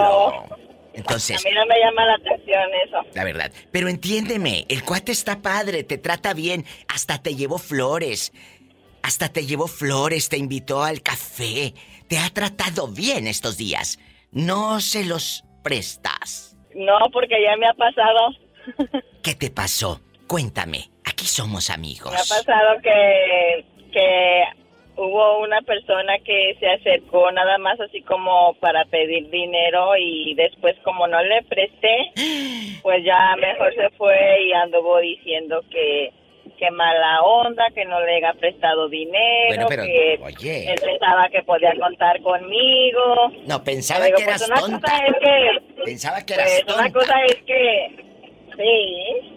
no. 0.50 0.66
Entonces, 0.94 1.46
A 1.46 1.50
mí 1.50 1.54
no 1.54 1.66
me 1.66 1.78
llama 1.78 2.06
la 2.06 2.14
atención 2.14 2.62
eso. 2.88 2.98
La 3.14 3.26
verdad. 3.26 3.52
Pero 3.74 3.90
entiéndeme, 3.90 4.66
el 4.70 4.84
cuate 4.86 5.12
está 5.12 5.42
padre, 5.42 5.84
te 5.84 5.98
trata 5.98 6.34
bien, 6.34 6.64
hasta 6.88 7.22
te 7.22 7.36
llevó 7.36 7.58
flores. 7.58 8.32
Hasta 9.02 9.28
te 9.28 9.46
llevó 9.46 9.68
flores, 9.68 10.30
te 10.30 10.38
invitó 10.38 10.84
al 10.84 11.02
café. 11.02 11.74
Te 12.08 12.18
ha 12.18 12.30
tratado 12.30 12.88
bien 12.88 13.28
estos 13.28 13.58
días. 13.58 14.00
No 14.32 14.80
se 14.80 15.04
los 15.04 15.44
prestas. 15.64 16.45
No, 16.76 16.98
porque 17.12 17.42
ya 17.42 17.56
me 17.58 17.68
ha 17.68 17.74
pasado. 17.74 18.30
¿Qué 19.24 19.34
te 19.34 19.50
pasó? 19.50 20.02
Cuéntame. 20.28 20.90
Aquí 21.06 21.26
somos 21.26 21.70
amigos. 21.70 22.12
Me 22.12 22.18
ha 22.18 22.44
pasado 22.44 22.82
que, 22.84 23.66
que 23.92 24.44
hubo 24.98 25.40
una 25.40 25.62
persona 25.62 26.20
que 26.20 26.56
se 26.60 26.68
acercó 26.68 27.32
nada 27.32 27.58
más 27.58 27.80
así 27.80 28.02
como 28.02 28.54
para 28.56 28.86
pedir 28.86 29.30
dinero 29.30 29.96
y 29.98 30.34
después 30.36 30.76
como 30.84 31.08
no 31.08 31.22
le 31.24 31.44
presté, 31.44 32.12
pues 32.84 33.04
ya 33.06 33.36
mejor 33.38 33.74
se 33.74 33.90
fue 33.92 34.44
y 34.44 34.54
anduvo 34.54 35.00
diciendo 35.00 35.64
que 35.70 36.12
que 36.58 36.72
mala 36.72 37.22
onda, 37.22 37.64
que 37.74 37.84
no 37.86 38.00
le 38.02 38.16
haya 38.18 38.34
prestado 38.40 38.88
dinero, 38.90 39.48
Bueno, 39.50 39.66
pero, 39.68 39.84
que 39.84 40.20
oye. 40.24 40.72
él 40.72 40.80
pensaba 40.82 41.28
que 41.30 41.44
podía 41.44 41.74
contar 41.80 42.22
conmigo. 42.22 43.32
No, 43.46 43.64
pensaba 43.64 44.06
Digo, 44.06 44.18
que 44.18 44.24
pues 44.26 44.36
eras 44.42 44.50
una 44.50 44.60
tonta. 44.62 44.80
cosa 44.80 45.06
es 45.06 45.14
que 45.20 45.84
Pensaba 45.84 46.22
que 46.26 46.34
eras 46.34 46.62
pues, 46.66 46.76
una 46.76 46.84
tonta. 46.92 47.00
cosa 47.00 47.16
es 47.26 47.36
que 47.44 47.96
sí, 48.58 49.32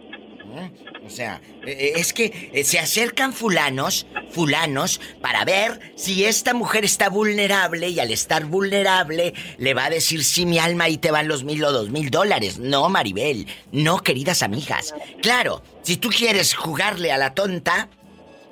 ¿Mm? 0.45 0.88
O 1.09 1.11
sea, 1.11 1.41
eh, 1.67 1.95
es 1.97 2.13
que 2.13 2.51
eh, 2.53 2.65
se 2.65 2.79
acercan 2.79 3.33
fulanos, 3.33 4.07
fulanos, 4.31 5.01
para 5.23 5.43
ver 5.47 5.81
si 5.97 6.27
esta 6.27 6.53
mujer 6.53 6.85
está 6.85 7.09
vulnerable 7.09 7.89
y 7.89 7.99
al 7.99 8.11
estar 8.11 8.45
vulnerable 8.45 9.33
le 9.57 9.73
va 9.73 9.87
a 9.87 9.91
decir 9.91 10.23
si 10.23 10.45
mi 10.45 10.59
alma 10.59 10.85
ahí 10.85 10.99
te 10.99 11.11
van 11.11 11.27
los 11.27 11.45
mil 11.45 11.65
o 11.65 11.73
dos 11.73 11.89
mil 11.89 12.11
dólares. 12.11 12.59
No, 12.59 12.91
Maribel, 12.91 13.47
no, 13.73 14.03
queridas 14.03 14.43
amigas. 14.43 14.95
Claro, 15.23 15.63
si 15.83 15.97
tú 15.97 16.11
quieres 16.11 16.55
jugarle 16.55 17.11
a 17.11 17.17
la 17.17 17.33
tonta, 17.33 17.89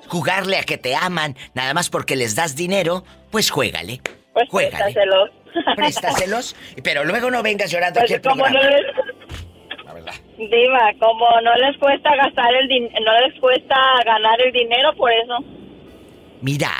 jugarle 0.07 0.57
a 0.57 0.63
que 0.63 0.79
te 0.79 0.95
aman 0.95 1.37
nada 1.53 1.75
más 1.75 1.91
porque 1.91 2.15
les 2.15 2.33
das 2.33 2.55
dinero, 2.55 3.03
pues 3.29 3.51
juégale. 3.51 4.01
pues 4.33 4.49
Juégale. 4.49 4.83
préstaselos. 4.95 5.29
Préstaselos, 5.75 6.55
pero 6.83 7.03
luego 7.05 7.29
no 7.29 7.43
vengas 7.43 7.69
llorando 7.71 7.99
aquí 7.99 8.15
Pues 8.19 8.33
al 8.39 8.53
no 8.53 8.63
les. 8.63 8.81
Diva, 10.37 10.93
como 10.99 11.25
no 11.41 11.55
les 11.55 11.77
cuesta 11.77 12.15
gastar 12.15 12.53
el 12.53 12.67
no 12.69 13.19
les 13.25 13.39
cuesta 13.39 13.75
ganar 14.05 14.39
el 14.41 14.51
dinero, 14.51 14.93
por 14.95 15.11
eso. 15.11 15.43
Mira, 16.41 16.71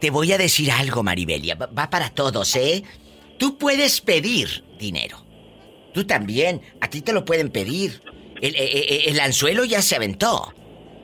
te 0.00 0.10
voy 0.10 0.32
a 0.32 0.38
decir 0.38 0.70
algo, 0.72 1.02
Maribelia. 1.02 1.54
Va 1.54 1.88
para 1.88 2.10
todos, 2.10 2.56
¿eh? 2.56 2.82
Tú 3.38 3.58
puedes 3.58 4.00
pedir 4.00 4.64
dinero. 4.78 5.18
Tú 5.94 6.04
también. 6.04 6.60
A 6.80 6.90
ti 6.90 7.00
te 7.00 7.12
lo 7.12 7.24
pueden 7.24 7.50
pedir. 7.50 8.02
El, 8.40 8.54
eh, 8.54 8.64
eh, 8.64 9.02
el 9.06 9.20
anzuelo 9.20 9.64
ya 9.64 9.82
se 9.82 9.96
aventó. 9.96 10.52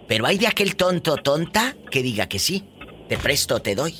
Pero 0.08 0.26
hay 0.26 0.38
de 0.38 0.48
aquel 0.48 0.76
tonto 0.76 1.16
tonta 1.16 1.76
que 1.90 2.02
diga 2.02 2.28
que 2.28 2.38
sí. 2.38 2.64
Te 3.08 3.16
presto 3.16 3.60
te 3.60 3.74
doy. 3.74 3.94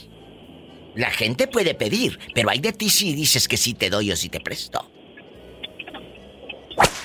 La 0.94 1.10
gente 1.10 1.46
puede 1.46 1.74
pedir, 1.74 2.18
pero 2.34 2.50
hay 2.50 2.58
de 2.58 2.72
ti 2.72 2.90
si 2.90 3.14
dices 3.14 3.48
que 3.48 3.56
sí 3.56 3.72
te 3.72 3.88
doy 3.88 4.12
o 4.12 4.16
si 4.16 4.28
te 4.28 4.40
presto. 4.40 4.90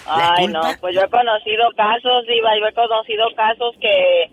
¿La 0.07 0.35
Ay, 0.37 0.47
no, 0.47 0.61
pues 0.79 0.95
yo 0.95 1.01
he 1.01 1.09
conocido 1.09 1.69
casos, 1.75 2.25
Diva, 2.27 2.57
yo 2.57 2.67
he 2.67 2.73
conocido 2.73 3.25
casos 3.35 3.75
que 3.81 4.29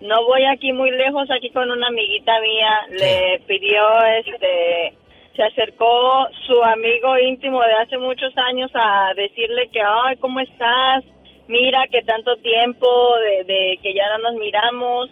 no 0.00 0.24
voy 0.24 0.44
aquí 0.44 0.72
muy 0.72 0.90
lejos, 0.90 1.30
aquí 1.30 1.50
con 1.50 1.70
una 1.70 1.88
amiguita 1.88 2.40
mía, 2.40 2.80
le 2.90 3.40
pidió, 3.46 3.82
este, 4.18 4.94
se 5.36 5.42
acercó 5.42 6.26
su 6.46 6.62
amigo 6.64 7.18
íntimo 7.18 7.60
de 7.62 7.74
hace 7.74 7.98
muchos 7.98 8.32
años 8.36 8.70
a 8.74 9.12
decirle 9.14 9.68
que, 9.70 9.80
ay, 9.80 10.16
¿cómo 10.16 10.40
estás? 10.40 11.04
Mira 11.46 11.86
que 11.88 12.02
tanto 12.02 12.36
tiempo 12.36 12.88
de, 13.18 13.44
de 13.44 13.78
que 13.82 13.92
ya 13.94 14.08
no 14.16 14.30
nos 14.30 14.40
miramos. 14.40 15.10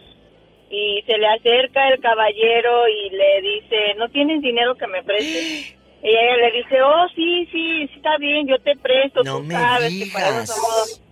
Y 0.73 1.03
se 1.05 1.19
le 1.19 1.27
acerca 1.27 1.89
el 1.89 2.01
caballero 2.01 2.87
y 2.87 3.11
le 3.11 3.41
dice, 3.43 3.95
¿no 3.99 4.09
tienes 4.09 4.41
dinero 4.41 4.77
que 4.77 4.87
me 4.87 5.03
prestes? 5.03 5.75
Y 6.03 6.09
ella 6.09 6.37
le 6.37 6.53
dice, 6.59 6.83
oh, 6.83 7.07
sí, 7.15 7.47
sí, 7.53 7.87
sí 7.89 7.93
está 7.97 8.17
bien, 8.19 8.47
yo 8.47 8.59
te 8.61 8.75
presto, 8.77 9.23
No 9.23 9.39
tú 9.39 9.45
me 9.45 9.55
sabes 9.55 9.93
que 9.93 10.11
para 10.13 10.43
eso 10.43 10.55
somos... 10.55 11.03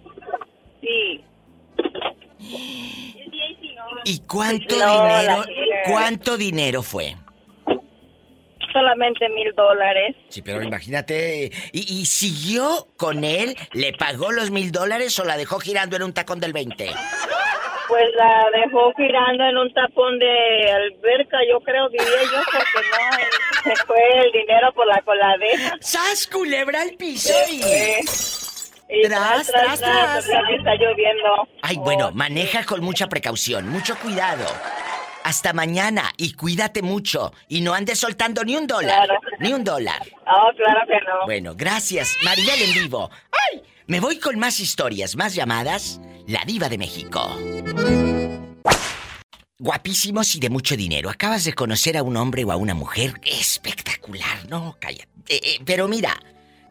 Sí. 0.80 1.24
¿Y 4.04 4.20
cuánto 4.20 4.76
No, 4.78 5.02
dinero? 5.02 5.44
¿Cuánto 5.86 6.36
dinero 6.36 6.82
fue? 6.82 7.16
Solamente 8.78 9.28
mil 9.30 9.52
dólares. 9.56 10.14
Sí, 10.28 10.40
pero 10.42 10.62
imagínate. 10.62 11.50
¿Y, 11.72 12.00
y 12.00 12.06
siguió 12.06 12.86
con 12.96 13.24
él? 13.24 13.56
¿Le 13.72 13.92
pagó 13.92 14.30
los 14.30 14.50
mil 14.50 14.70
dólares 14.70 15.18
o 15.18 15.24
la 15.24 15.36
dejó 15.36 15.58
girando 15.58 15.96
en 15.96 16.04
un 16.04 16.12
tacón 16.12 16.38
del 16.38 16.52
20? 16.52 16.90
Pues 17.88 18.04
la 18.16 18.44
dejó 18.64 18.92
girando 18.96 19.44
en 19.44 19.56
un 19.56 19.72
tapón 19.72 20.18
de 20.18 20.70
alberca, 20.70 21.38
yo 21.50 21.58
creo, 21.60 21.88
diría 21.88 22.06
yo, 22.30 22.38
porque 22.52 22.86
no, 22.90 23.74
se 23.74 23.84
fue 23.86 23.98
el 24.24 24.30
dinero 24.32 24.70
por 24.74 24.86
la 24.86 25.00
coladera. 25.02 25.76
¡Sas, 25.80 26.26
culebra 26.26 26.82
al 26.82 26.90
piso! 26.92 27.32
Y... 27.50 27.62
Y 28.90 29.02
Tras, 29.06 29.46
tras, 29.48 29.80
tras. 29.80 30.26
está 30.26 30.74
lloviendo. 30.76 31.48
Ay, 31.60 31.76
bueno, 31.76 32.10
maneja 32.12 32.64
con 32.64 32.82
mucha 32.82 33.06
precaución, 33.06 33.68
mucho 33.68 33.94
cuidado. 33.98 34.46
Hasta 35.28 35.52
mañana 35.52 36.10
y 36.16 36.32
cuídate 36.32 36.80
mucho. 36.80 37.34
Y 37.48 37.60
no 37.60 37.74
andes 37.74 37.98
soltando 37.98 38.42
ni 38.44 38.56
un 38.56 38.66
dólar. 38.66 39.04
Claro. 39.04 39.20
Ni 39.40 39.52
un 39.52 39.62
dólar. 39.62 40.00
Oh, 40.26 40.50
claro 40.56 40.80
que 40.86 40.94
no. 41.06 41.26
Bueno, 41.26 41.52
gracias. 41.54 42.16
Maribel 42.24 42.62
en 42.62 42.72
vivo. 42.72 43.10
¡Ay! 43.30 43.62
Me 43.88 44.00
voy 44.00 44.18
con 44.20 44.38
más 44.38 44.58
historias, 44.58 45.16
más 45.16 45.34
llamadas. 45.34 46.00
La 46.26 46.44
diva 46.46 46.70
de 46.70 46.78
México. 46.78 47.20
Guapísimos 49.58 50.34
y 50.34 50.40
de 50.40 50.48
mucho 50.48 50.78
dinero. 50.78 51.10
Acabas 51.10 51.44
de 51.44 51.52
conocer 51.52 51.98
a 51.98 52.02
un 52.02 52.16
hombre 52.16 52.44
o 52.44 52.50
a 52.50 52.56
una 52.56 52.72
mujer 52.72 53.12
espectacular. 53.22 54.48
No, 54.48 54.78
cállate. 54.80 55.08
Eh, 55.28 55.40
eh, 55.44 55.60
pero 55.62 55.88
mira, 55.88 56.18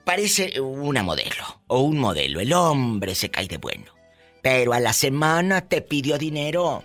parece 0.03 0.59
una 0.59 1.03
modelo 1.03 1.61
o 1.67 1.81
un 1.81 1.99
modelo. 1.99 2.39
El 2.39 2.51
hombre 2.53 3.13
se 3.13 3.29
cae 3.29 3.47
de 3.47 3.57
bueno. 3.57 3.91
Pero 4.41 4.73
a 4.73 4.79
la 4.79 4.93
semana 4.93 5.61
te 5.61 5.83
pidió 5.83 6.17
dinero. 6.17 6.83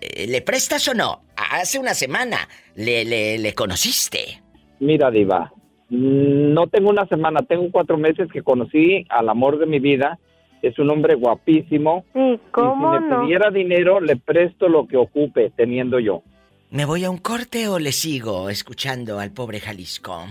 Eh, 0.00 0.26
¿Le 0.28 0.42
prestas 0.42 0.88
o 0.88 0.94
no? 0.94 1.22
Hace 1.36 1.78
una 1.78 1.94
semana 1.94 2.48
le, 2.74 3.04
le, 3.04 3.38
le 3.38 3.54
conociste. 3.54 4.42
Mira, 4.80 5.10
diva. 5.10 5.52
mm, 5.90 6.52
No 6.52 6.66
tengo 6.66 6.90
una 6.90 7.06
semana, 7.06 7.42
tengo 7.42 7.70
cuatro 7.70 7.96
meses 7.98 8.28
que 8.32 8.42
conocí 8.42 9.06
al 9.10 9.28
amor 9.28 9.58
de 9.58 9.66
mi 9.66 9.78
vida. 9.78 10.18
Es 10.60 10.76
un 10.80 10.90
hombre 10.90 11.14
guapísimo. 11.14 12.04
Sí, 12.12 12.40
¿cómo 12.50 12.96
y 12.96 12.98
si 12.98 13.04
me 13.04 13.10
no? 13.10 13.22
pidiera 13.22 13.50
dinero, 13.52 14.00
le 14.00 14.16
presto 14.16 14.68
lo 14.68 14.88
que 14.88 14.96
ocupe, 14.96 15.52
teniendo 15.56 16.00
yo. 16.00 16.24
¿Me 16.70 16.84
voy 16.84 17.04
a 17.04 17.10
un 17.10 17.18
corte 17.18 17.68
o 17.68 17.78
le 17.78 17.92
sigo 17.92 18.50
escuchando 18.50 19.18
al 19.18 19.32
pobre 19.32 19.60
Jalisco? 19.60 20.26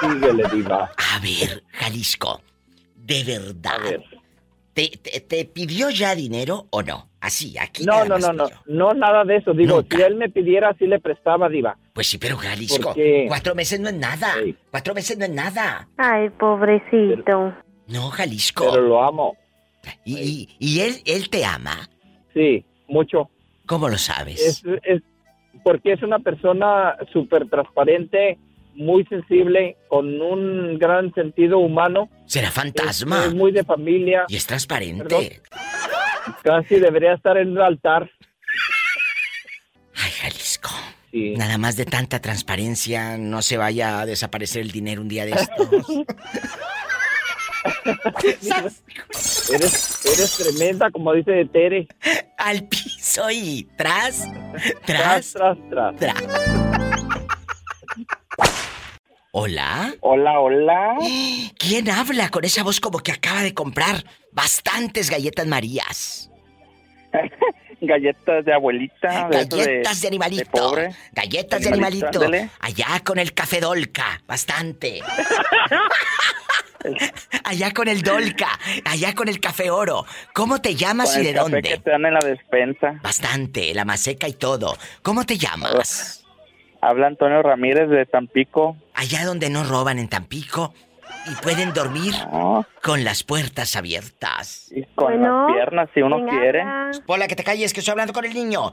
Síguele, 0.00 0.44
diva. 0.52 0.90
A 1.14 1.18
ver, 1.20 1.64
Jalisco, 1.72 2.40
de 2.94 3.20
A 3.22 3.24
verdad. 3.24 3.82
ver. 3.82 4.04
¿Te, 4.72 4.88
te, 5.02 5.20
te 5.20 5.44
pidió 5.46 5.88
ya 5.90 6.14
dinero 6.14 6.66
o 6.70 6.82
no? 6.82 7.08
Así, 7.20 7.56
aquí. 7.58 7.84
No, 7.84 8.04
no, 8.04 8.18
no, 8.18 8.32
no. 8.34 8.46
No, 8.66 8.92
nada 8.92 9.24
de 9.24 9.36
eso. 9.36 9.52
Digo, 9.54 9.76
Nunca. 9.76 9.96
si 9.96 10.02
él 10.02 10.16
me 10.16 10.28
pidiera, 10.28 10.76
sí 10.78 10.86
le 10.86 11.00
prestaba, 11.00 11.48
diva. 11.48 11.76
Pues 11.94 12.06
sí, 12.08 12.18
pero 12.18 12.36
Jalisco, 12.36 12.88
Porque- 12.88 13.24
cuatro 13.26 13.54
meses 13.54 13.80
no 13.80 13.88
es 13.88 13.94
nada. 13.94 14.34
Sí. 14.44 14.54
Cuatro 14.70 14.94
meses 14.94 15.16
no 15.16 15.24
es 15.24 15.30
nada. 15.30 15.88
Ay, 15.96 16.28
pobrecito. 16.30 17.54
No, 17.88 18.10
Jalisco. 18.10 18.70
Pero 18.70 18.82
lo 18.82 19.02
amo. 19.02 19.34
Y, 20.04 20.18
y, 20.18 20.56
y 20.58 20.80
él, 20.80 21.02
él 21.06 21.30
te 21.30 21.44
ama. 21.44 21.88
Sí, 22.34 22.64
mucho. 22.86 23.30
¿Cómo 23.64 23.88
lo 23.88 23.96
sabes? 23.96 24.40
Es, 24.40 24.62
es 24.84 25.02
porque 25.66 25.94
es 25.94 26.02
una 26.04 26.20
persona 26.20 26.96
súper 27.12 27.50
transparente, 27.50 28.38
muy 28.76 29.04
sensible, 29.06 29.76
con 29.88 30.22
un 30.22 30.78
gran 30.78 31.12
sentido 31.12 31.58
humano. 31.58 32.08
Será 32.24 32.52
fantasma. 32.52 33.24
es 33.24 33.34
muy 33.34 33.50
de 33.50 33.64
familia. 33.64 34.26
Y 34.28 34.36
es 34.36 34.46
transparente. 34.46 35.02
Perdón. 35.02 36.36
Casi 36.44 36.76
debería 36.76 37.14
estar 37.14 37.36
en 37.36 37.48
el 37.48 37.60
altar. 37.60 38.08
Ay, 39.96 40.10
Jalisco. 40.20 40.70
Sí. 41.10 41.34
Nada 41.36 41.58
más 41.58 41.76
de 41.76 41.84
tanta 41.84 42.20
transparencia, 42.20 43.18
no 43.18 43.42
se 43.42 43.56
vaya 43.56 43.98
a 43.98 44.06
desaparecer 44.06 44.62
el 44.62 44.70
dinero 44.70 45.00
un 45.00 45.08
día 45.08 45.24
de 45.24 45.32
estos. 45.32 45.68
Eres, 49.52 50.04
eres 50.04 50.36
tremenda, 50.38 50.90
como 50.90 51.12
dice 51.12 51.44
Tere. 51.52 51.88
Al 52.38 52.66
piso 52.68 53.30
y 53.30 53.68
tras, 53.76 54.24
Tras, 54.84 55.32
tras, 55.32 55.56
tras, 55.70 55.96
tras. 55.96 56.24
Hola. 59.32 59.94
Hola, 60.00 60.40
hola. 60.40 60.96
¿Quién 61.58 61.90
habla 61.90 62.30
con 62.30 62.44
esa 62.44 62.62
voz 62.62 62.80
como 62.80 62.98
que 63.00 63.12
acaba 63.12 63.42
de 63.42 63.52
comprar 63.52 64.04
bastantes 64.32 65.10
galletas 65.10 65.46
Marías? 65.46 66.30
Galletas 67.80 68.44
de 68.44 68.54
abuelita. 68.54 69.28
de 69.28 69.44
Galletas 69.44 70.00
de, 70.00 70.08
animalito. 70.08 70.44
de 70.44 70.50
pobre. 70.50 70.90
Galletas 71.12 71.60
de 71.60 71.68
Animalito, 71.68 72.06
animalito. 72.22 72.52
Allá 72.60 73.00
con 73.04 73.18
el 73.18 73.34
café 73.34 73.60
Dolca. 73.60 74.22
Bastante. 74.26 75.00
allá 77.44 77.72
con 77.72 77.88
el 77.88 78.02
Dolca. 78.02 78.48
Allá 78.84 79.14
con 79.14 79.28
el 79.28 79.40
café 79.40 79.70
oro. 79.70 80.04
¿Cómo 80.34 80.60
te 80.60 80.74
llamas 80.74 81.12
Con 81.14 81.22
y 81.24 81.26
el 81.26 81.32
de 81.32 81.38
café 81.38 81.50
dónde? 81.50 81.68
que 81.68 81.78
te 81.78 81.90
dan 81.90 82.06
en 82.06 82.14
la 82.14 82.20
despensa. 82.20 83.00
Bastante. 83.02 83.74
La 83.74 83.84
maseca 83.84 84.28
y 84.28 84.32
todo. 84.34 84.76
¿Cómo 85.02 85.24
te 85.24 85.38
llamas? 85.38 86.24
Habla 86.80 87.06
Antonio 87.08 87.42
Ramírez 87.42 87.88
de 87.88 88.06
Tampico. 88.06 88.76
Allá 88.94 89.24
donde 89.24 89.50
no 89.50 89.64
roban 89.64 89.98
en 89.98 90.08
Tampico. 90.08 90.72
Y 91.28 91.34
pueden 91.42 91.72
dormir 91.72 92.14
No, 92.30 92.64
con 92.82 93.02
las 93.02 93.24
puertas 93.24 93.74
abiertas. 93.74 94.70
y 94.70 94.82
con 94.94 95.06
Bueno, 95.18 95.48
las 95.48 95.56
piernas 95.56 95.88
si 95.94 96.02
uno 96.02 96.18
¿quién 96.18 96.28
quiere. 96.28 96.60
habla? 96.62 97.00
Pola, 97.04 97.26
que 97.26 97.34
te 97.34 97.42
calles, 97.42 97.72
que 97.72 97.80
estoy 97.80 97.92
hablando 97.92 98.12
con 98.12 98.24
el 98.24 98.32
niño. 98.34 98.72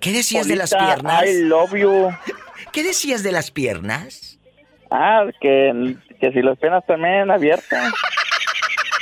¿Qué 0.00 0.10
decías 0.12 0.48
de 0.48 0.56
las 0.56 0.74
piernas? 0.74 1.24
I 1.26 1.42
love 1.42 1.72
you. 1.74 2.08
¿Qué 2.72 2.82
decías 2.82 3.22
de 3.22 3.30
las 3.32 3.50
piernas? 3.52 4.38
Ah, 4.90 5.24
que, 5.40 5.96
que 6.22 6.30
si 6.30 6.40
las 6.40 6.56
piernas 6.56 6.86
también 6.86 7.32
abiertas. 7.32 7.92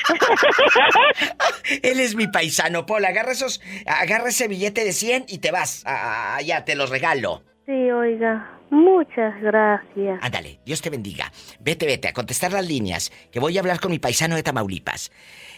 Él 1.83 2.01
es 2.01 2.15
mi 2.15 2.29
paisano, 2.29 2.87
Pola. 2.87 3.09
Agarra, 3.09 3.33
esos, 3.33 3.61
agarra 3.87 4.31
ese 4.31 4.49
billete 4.49 4.85
de 4.85 4.93
100 4.93 5.27
y 5.29 5.37
te 5.39 5.51
vas. 5.51 5.83
Ah, 5.85 6.39
ya, 6.43 6.65
te 6.65 6.75
los 6.75 6.89
regalo. 6.89 7.43
Sí, 7.67 7.91
oiga. 7.91 8.59
Muchas 8.71 9.39
gracias. 9.43 10.19
Ándale, 10.23 10.61
Dios 10.65 10.81
te 10.81 10.89
bendiga. 10.89 11.31
Vete, 11.61 11.85
vete, 11.85 12.09
a 12.09 12.15
contestar 12.15 12.53
las 12.53 12.67
líneas, 12.67 13.13
que 13.31 13.39
voy 13.39 13.59
a 13.59 13.61
hablar 13.61 13.81
con 13.81 13.91
mi 13.91 13.99
paisano 13.99 14.35
de 14.35 14.43
Tamaulipas. 14.43 15.13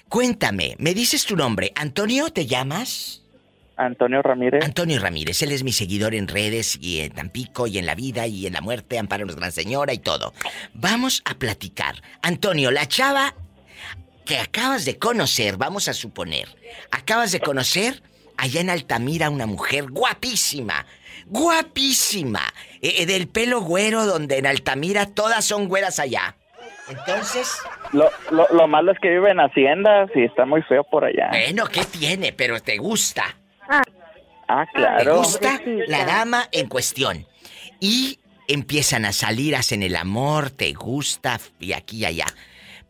Cuéntame, 0.08 0.74
¿me 0.78 0.94
dices 0.94 1.24
tu 1.24 1.36
nombre? 1.36 1.70
¿Antonio 1.76 2.30
te 2.30 2.46
llamas? 2.46 3.21
Antonio 3.82 4.22
Ramírez. 4.22 4.64
Antonio 4.64 4.98
Ramírez, 5.00 5.42
él 5.42 5.52
es 5.52 5.62
mi 5.64 5.72
seguidor 5.72 6.14
en 6.14 6.28
redes 6.28 6.78
y 6.80 7.00
en 7.00 7.12
Tampico 7.12 7.66
y 7.66 7.78
en 7.78 7.86
la 7.86 7.94
vida 7.94 8.26
y 8.26 8.46
en 8.46 8.52
la 8.54 8.60
muerte, 8.60 8.98
Amparanos 8.98 9.36
Gran 9.36 9.52
Señora 9.52 9.92
y 9.92 9.98
todo. 9.98 10.32
Vamos 10.74 11.22
a 11.24 11.34
platicar. 11.34 11.96
Antonio, 12.22 12.70
la 12.70 12.86
chava 12.86 13.34
que 14.24 14.38
acabas 14.38 14.84
de 14.84 14.98
conocer, 14.98 15.56
vamos 15.56 15.88
a 15.88 15.94
suponer, 15.94 16.48
acabas 16.90 17.32
de 17.32 17.40
conocer 17.40 18.02
allá 18.36 18.60
en 18.60 18.70
Altamira 18.70 19.30
una 19.30 19.46
mujer 19.46 19.90
guapísima, 19.90 20.86
guapísima, 21.26 22.42
eh, 22.80 22.94
eh, 22.98 23.06
del 23.06 23.28
pelo 23.28 23.60
güero 23.60 24.06
donde 24.06 24.38
en 24.38 24.46
Altamira 24.46 25.06
todas 25.06 25.44
son 25.44 25.68
güeras 25.68 25.98
allá. 25.98 26.36
Entonces, 26.88 27.48
Lo, 27.92 28.10
lo, 28.30 28.46
lo 28.52 28.66
malo 28.66 28.92
es 28.92 28.98
que 29.00 29.08
vive 29.08 29.30
en 29.30 29.40
haciendas 29.40 30.10
y 30.14 30.24
está 30.24 30.44
muy 30.46 30.62
feo 30.62 30.84
por 30.84 31.04
allá. 31.04 31.28
bueno, 31.30 31.66
¿qué 31.66 31.84
tiene? 31.84 32.32
Pero 32.32 32.60
te 32.60 32.76
gusta. 32.76 33.36
Ah, 33.68 34.66
Te 34.66 34.78
claro. 34.78 35.18
gusta 35.18 35.58
Pobrecita. 35.58 35.84
la 35.88 36.04
dama 36.04 36.48
en 36.52 36.68
cuestión. 36.68 37.26
Y 37.80 38.18
empiezan 38.48 39.04
a 39.04 39.12
salir, 39.12 39.56
hacen 39.56 39.82
el 39.82 39.96
amor, 39.96 40.50
te 40.50 40.72
gusta 40.72 41.40
y 41.58 41.72
aquí 41.72 41.98
y 41.98 42.04
allá. 42.04 42.26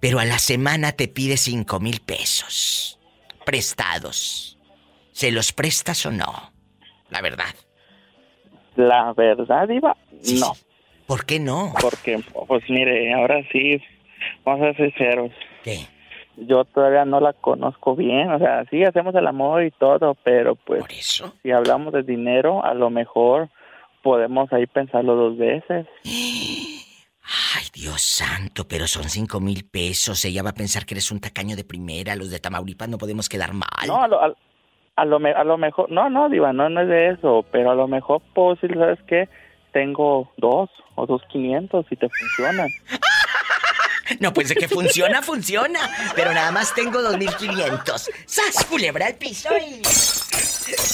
Pero 0.01 0.19
a 0.19 0.25
la 0.25 0.39
semana 0.39 0.93
te 0.93 1.09
pide 1.09 1.37
cinco 1.37 1.79
mil 1.79 2.01
pesos. 2.01 2.99
Prestados. 3.45 4.59
¿Se 5.13 5.31
los 5.31 5.53
prestas 5.53 6.05
o 6.07 6.11
no? 6.11 6.53
La 7.11 7.21
verdad. 7.21 7.55
La 8.77 9.13
verdad, 9.13 9.69
Iba, 9.69 9.97
Sí, 10.23 10.41
no. 10.41 10.55
sí. 10.55 10.63
¿Por 11.07 11.27
qué 11.27 11.39
no? 11.39 11.75
Porque, 11.81 12.19
pues 12.49 12.63
mire, 12.71 13.13
ahora 13.13 13.43
sí, 13.53 13.81
vamos 14.45 14.67
a 14.67 14.73
ser 14.75 14.91
sinceros. 14.93 15.31
¿Qué? 15.63 15.87
Yo 16.37 16.65
todavía 16.65 17.05
no 17.05 17.21
la 17.21 17.33
conozco 17.35 17.95
bien, 17.95 18.31
o 18.33 18.39
sea, 18.39 18.65
sí 18.71 18.83
hacemos 18.85 19.15
el 19.15 19.27
amor 19.27 19.65
y 19.65 19.71
todo, 19.71 20.17
pero 20.25 20.57
pues 20.57 20.81
¿Por 20.81 20.93
eso? 20.93 21.35
si 21.43 21.51
hablamos 21.51 21.93
de 21.93 22.03
dinero, 22.03 22.65
a 22.65 22.73
lo 22.75 22.89
mejor 22.91 23.51
podemos 24.03 24.53
ahí 24.53 24.67
pensarlo 24.67 25.15
dos 25.15 25.37
veces. 25.37 25.87
Ay, 26.05 27.65
Dios 27.73 28.03
santo, 28.03 28.65
pero 28.69 28.87
son 28.87 29.05
cinco 29.05 29.41
mil 29.41 29.65
pesos. 29.71 30.25
Ella 30.25 30.43
va 30.43 30.51
a 30.51 30.55
pensar 30.55 30.85
que 30.85 30.95
eres 30.95 31.11
un 31.13 31.21
tacaño 31.21 31.55
de 31.55 31.65
primera. 31.65 32.17
Los 32.17 32.31
de 32.31 32.41
Tamaulipas 32.41 32.89
no 32.89 32.99
podemos 32.99 33.29
quedar 33.29 33.53
mal. 33.53 33.87
No, 33.87 34.03
a 34.03 34.09
lo, 34.09 34.21
a, 34.21 34.35
a 34.97 35.05
lo, 35.05 35.17
a 35.17 35.45
lo 35.45 35.59
mejor, 35.59 35.91
no, 35.91 36.11
no, 36.11 36.29
Diva, 36.29 36.53
no, 36.53 36.69
no 36.69 36.81
es 36.81 36.89
de 36.89 37.11
eso, 37.11 37.45
pero 37.53 37.71
a 37.71 37.75
lo 37.75 37.87
mejor 37.89 38.23
puedo 38.35 38.55
decir, 38.55 38.75
¿sabes 38.75 38.99
qué? 39.07 39.29
Tengo 39.73 40.33
dos 40.37 40.69
o 40.97 41.07
dos 41.07 41.23
quinientos 41.31 41.87
y 41.91 41.97
te 41.97 42.09
funcionan. 42.09 42.69
No, 44.21 44.33
pues 44.33 44.49
de 44.49 44.55
que 44.57 44.69
funciona, 44.69 45.23
funciona. 45.23 45.81
Pero 46.15 46.33
nada 46.33 46.51
más 46.51 46.75
tengo 46.75 47.01
2500. 47.03 48.11
¡Sas, 48.27 48.65
culebra 48.69 49.07
al 49.07 49.15
piso 49.15 49.49
y... 49.57 49.83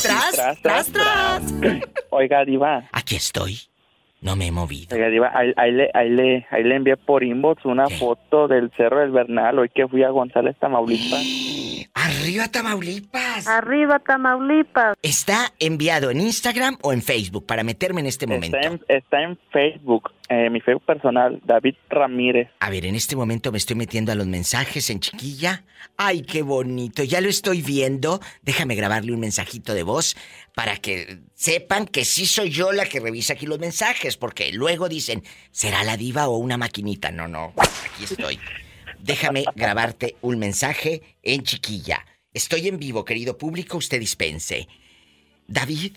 ¡Tras, 0.03 0.61
tras, 0.63 0.87
tras! 0.89 1.43
Oiga, 2.11 2.45
Diva. 2.45 2.89
Aquí 2.93 3.17
estoy. 3.17 3.61
No 4.21 4.35
me 4.35 4.47
he 4.49 4.51
movido. 4.51 4.97
Oiga, 4.97 5.09
Diva, 5.09 5.31
ahí, 5.35 5.53
ahí 5.57 5.73
le, 5.73 5.91
ahí, 5.95 6.11
le, 6.11 6.47
ahí 6.51 6.65
le 6.65 6.75
envié 6.75 6.97
por 6.97 7.23
inbox 7.23 7.65
una 7.65 7.89
foto 7.89 8.49
del 8.49 8.71
Cerro 8.77 9.01
del 9.01 9.13
Bernal 9.13 9.59
hoy 9.59 9.69
que 9.69 9.87
fui 9.87 10.03
a 10.03 10.11
González, 10.11 10.57
Tamaulipas. 10.59 11.23
¡Arriba, 11.95 12.49
Tamaulipas! 12.49 13.47
Arriba, 13.47 13.99
Tamaulipas. 13.99 14.97
¿Está 15.03 15.53
enviado 15.59 16.11
en 16.11 16.21
Instagram 16.21 16.79
o 16.83 16.93
en 16.93 17.03
Facebook 17.03 17.47
para 17.47 17.65
meterme 17.65 18.01
en 18.01 18.07
este 18.07 18.27
momento? 18.27 18.57
Está 18.57 18.69
en, 18.69 18.81
está 18.89 19.23
en 19.23 19.39
Facebook, 19.53 20.13
eh, 20.29 20.51
mi 20.51 20.61
Facebook 20.61 20.85
personal, 20.85 21.41
David 21.45 21.75
Ramírez. 21.89 22.49
A 22.61 22.71
ver, 22.71 22.87
en 22.87 22.95
este 22.95 23.17
momento 23.17 23.53
me 23.53 23.59
estoy 23.59 23.77
metiendo 23.77 24.13
a 24.13 24.15
los 24.15 24.27
mensajes 24.27 24.91
en 24.91 25.01
chiquilla. 25.01 25.65
¡Ay, 25.97 26.23
qué 26.23 26.43
bonito! 26.43 27.03
Ya 27.03 27.21
lo 27.21 27.29
estoy 27.29 27.63
viendo. 27.63 28.21
Déjame 28.43 28.75
grabarle 28.75 29.13
un 29.13 29.21
mensajito 29.21 29.75
de 29.75 29.83
voz 29.83 30.17
para 30.55 30.77
que 30.77 31.19
sepan 31.35 31.87
que 31.87 32.05
sí 32.05 32.27
soy 32.27 32.51
yo 32.51 32.73
la 32.73 32.87
que 32.87 33.01
revisa 33.01 33.35
aquí 33.35 33.47
los 33.47 33.59
mensajes, 33.59 34.17
porque 34.17 34.53
luego 34.53 34.89
dicen, 34.89 35.23
¿será 35.51 35.85
la 35.85 35.97
diva 35.97 36.29
o 36.29 36.37
una 36.37 36.57
maquinita? 36.57 37.11
No, 37.11 37.29
no, 37.29 37.53
aquí 37.57 38.05
estoy. 38.05 38.39
Déjame 39.01 39.45
grabarte 39.55 40.17
un 40.23 40.39
mensaje 40.39 41.03
en 41.23 41.43
chiquilla. 41.43 42.05
Estoy 42.33 42.69
en 42.69 42.79
vivo, 42.79 43.05
querido 43.05 43.39
público, 43.39 43.79
usted 43.79 43.99
dispense. 44.01 44.69
David, 45.47 45.97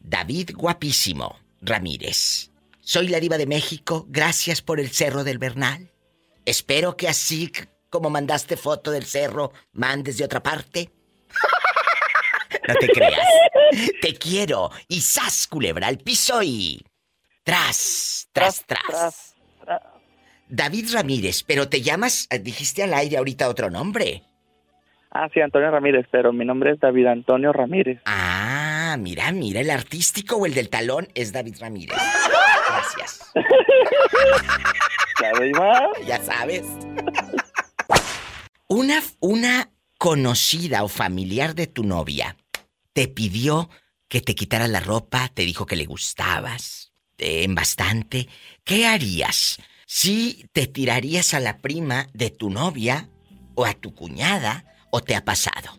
David 0.00 0.50
guapísimo, 0.54 1.38
Ramírez. 1.60 2.50
Soy 2.80 3.08
la 3.08 3.18
diva 3.18 3.38
de 3.38 3.46
México, 3.46 4.06
gracias 4.08 4.62
por 4.62 4.78
el 4.78 4.90
Cerro 4.90 5.24
del 5.24 5.38
Bernal. 5.38 5.90
Espero 6.44 6.96
que 6.96 7.08
así 7.08 7.50
como 7.90 8.10
mandaste 8.10 8.56
foto 8.56 8.90
del 8.90 9.06
cerro, 9.06 9.52
mandes 9.72 10.18
de 10.18 10.24
otra 10.24 10.42
parte. 10.42 10.92
No 12.68 12.74
te 12.74 12.88
creas. 12.88 13.26
Te 14.00 14.14
quiero. 14.14 14.70
Y 14.88 15.00
sas, 15.00 15.46
culebra 15.46 15.86
al 15.86 15.98
piso 15.98 16.42
y... 16.42 16.84
Tras, 17.42 18.28
tras, 18.32 18.64
tras. 18.66 19.34
David 20.48 20.86
Ramírez, 20.92 21.42
pero 21.42 21.68
te 21.68 21.82
llamas, 21.82 22.28
eh, 22.30 22.38
dijiste 22.38 22.82
al 22.82 22.94
aire 22.94 23.18
ahorita 23.18 23.48
otro 23.48 23.70
nombre. 23.70 24.22
Ah, 25.10 25.28
sí, 25.32 25.40
Antonio 25.40 25.70
Ramírez, 25.70 26.06
pero 26.10 26.32
mi 26.32 26.44
nombre 26.44 26.72
es 26.72 26.80
David 26.80 27.06
Antonio 27.06 27.52
Ramírez. 27.52 28.00
Ah, 28.04 28.96
mira, 28.98 29.32
mira, 29.32 29.60
el 29.60 29.70
artístico 29.70 30.36
o 30.36 30.46
el 30.46 30.54
del 30.54 30.68
talón 30.68 31.08
es 31.14 31.32
David 31.32 31.56
Ramírez. 31.60 31.96
Gracias. 32.68 33.32
Ya 36.06 36.22
sabes. 36.22 36.66
Una, 38.68 39.02
una 39.20 39.70
conocida 39.98 40.84
o 40.84 40.88
familiar 40.88 41.54
de 41.54 41.66
tu 41.66 41.84
novia 41.84 42.36
te 42.92 43.08
pidió 43.08 43.70
que 44.08 44.20
te 44.20 44.34
quitaras 44.34 44.68
la 44.70 44.80
ropa, 44.80 45.28
te 45.32 45.42
dijo 45.42 45.66
que 45.66 45.76
le 45.76 45.86
gustabas 45.86 46.92
eh, 47.18 47.44
en 47.44 47.54
bastante. 47.54 48.28
¿Qué 48.64 48.86
harías? 48.86 49.58
¿Si 49.88 50.46
te 50.52 50.66
tirarías 50.66 51.32
a 51.32 51.38
la 51.38 51.58
prima 51.58 52.06
de 52.12 52.30
tu 52.30 52.50
novia 52.50 53.08
o 53.54 53.64
a 53.64 53.72
tu 53.72 53.94
cuñada 53.94 54.64
o 54.90 55.00
te 55.00 55.14
ha 55.14 55.24
pasado? 55.24 55.70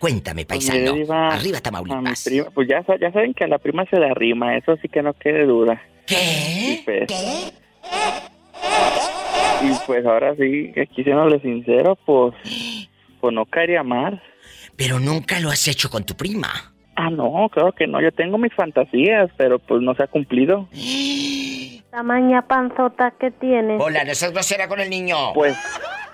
Cuéntame, 0.00 0.44
Pues, 0.44 0.68
paisano. 0.68 0.90
Arriba, 0.90 1.58
a 1.58 1.60
mi 1.60 1.60
Tamaulipas. 1.62 2.24
prima- 2.24 2.50
pues 2.50 2.68
ya, 2.68 2.84
ya 3.00 3.12
saben 3.12 3.32
que 3.32 3.44
a 3.44 3.46
la 3.46 3.58
prima 3.58 3.84
se 3.88 3.96
le 4.00 4.06
arrima, 4.10 4.56
eso 4.56 4.76
sí 4.82 4.88
que 4.88 5.02
no 5.02 5.14
quede 5.14 5.46
duda. 5.46 5.80
¿Qué? 6.04 6.16
Y 6.80 6.82
pues, 6.84 7.10
y 9.62 9.86
pues 9.86 10.04
ahora 10.04 10.34
sí, 10.34 10.72
aquí 10.78 11.04
siéndole 11.04 11.38
sincero, 11.40 11.96
pues, 12.04 12.34
pues 13.20 13.32
no 13.32 13.46
caería 13.46 13.84
mal. 13.84 14.20
Pero 14.76 14.98
nunca 14.98 15.38
lo 15.38 15.50
has 15.50 15.68
hecho 15.68 15.88
con 15.88 16.04
tu 16.04 16.14
prima. 16.16 16.74
Ah, 16.96 17.08
no, 17.08 17.48
claro 17.52 17.72
que 17.72 17.86
no, 17.86 18.00
yo 18.02 18.10
tengo 18.12 18.36
mis 18.36 18.52
fantasías, 18.52 19.30
pero 19.36 19.58
pues 19.60 19.80
no 19.80 19.94
se 19.94 20.02
ha 20.02 20.06
cumplido. 20.08 20.68
Tamaña 21.94 22.42
panzota 22.42 23.12
que 23.20 23.30
tiene. 23.30 23.76
Hola, 23.78 24.02
no 24.02 24.12
seas 24.16 24.32
grosera 24.32 24.66
con 24.66 24.80
el 24.80 24.90
niño. 24.90 25.32
Pues, 25.32 25.56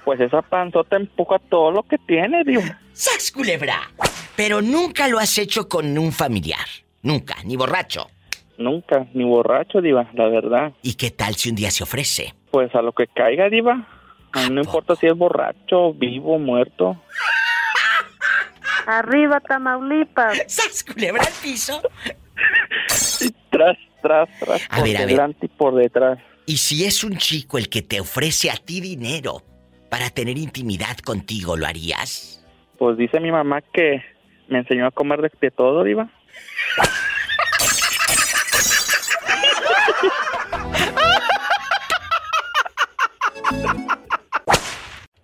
pues 0.04 0.20
esa 0.20 0.42
panzota 0.42 0.96
empuja 0.96 1.38
todo 1.38 1.70
lo 1.70 1.84
que 1.84 1.96
tiene, 1.96 2.44
Dios. 2.44 2.62
¡Sas, 2.92 3.32
culebra! 3.32 3.90
Pero 4.36 4.60
nunca 4.60 5.08
lo 5.08 5.18
has 5.18 5.38
hecho 5.38 5.70
con 5.70 5.96
un 5.96 6.12
familiar. 6.12 6.66
Nunca, 7.00 7.36
ni 7.44 7.56
borracho. 7.56 8.08
Nunca, 8.58 9.06
ni 9.14 9.24
borracho, 9.24 9.80
Diva, 9.80 10.10
la 10.12 10.28
verdad. 10.28 10.72
¿Y 10.82 10.96
qué 10.96 11.10
tal 11.10 11.34
si 11.36 11.48
un 11.48 11.56
día 11.56 11.70
se 11.70 11.82
ofrece? 11.82 12.34
Pues 12.50 12.74
a 12.74 12.82
lo 12.82 12.92
que 12.92 13.06
caiga, 13.06 13.48
Diva. 13.48 13.88
A 14.32 14.42
mí 14.42 14.50
no 14.50 14.60
importa 14.60 14.96
si 14.96 15.06
es 15.06 15.16
borracho, 15.16 15.94
vivo, 15.94 16.38
muerto. 16.38 17.02
Arriba, 18.86 19.40
Tamaulipas. 19.40 20.42
¡Sas, 20.46 20.84
culebra 20.84 21.22
al 21.22 21.32
piso! 21.42 21.80
Tras, 23.50 23.78
tras, 24.00 24.28
tras, 24.38 24.62
A 24.70 24.76
por 24.76 24.84
ver, 24.84 24.96
a 24.96 25.00
ver. 25.00 25.08
delante 25.08 25.46
y 25.46 25.48
por 25.48 25.74
detrás. 25.74 26.18
Y 26.46 26.56
si 26.56 26.84
es 26.84 27.04
un 27.04 27.16
chico 27.16 27.58
el 27.58 27.68
que 27.68 27.82
te 27.82 28.00
ofrece 28.00 28.50
a 28.50 28.56
ti 28.56 28.80
dinero 28.80 29.42
para 29.88 30.10
tener 30.10 30.38
intimidad 30.38 30.96
contigo, 30.98 31.56
¿lo 31.56 31.66
harías? 31.66 32.44
Pues 32.78 32.96
dice 32.96 33.20
mi 33.20 33.30
mamá 33.30 33.60
que 33.72 34.02
me 34.48 34.58
enseñó 34.58 34.86
a 34.86 34.90
comer 34.90 35.20
de 35.40 35.50
todo, 35.50 35.84
Diva. 35.84 36.10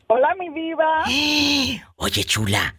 Hola, 0.09 0.35
mi 0.39 0.49
viva. 0.51 1.05
Oye, 1.97 2.25
chula, 2.25 2.75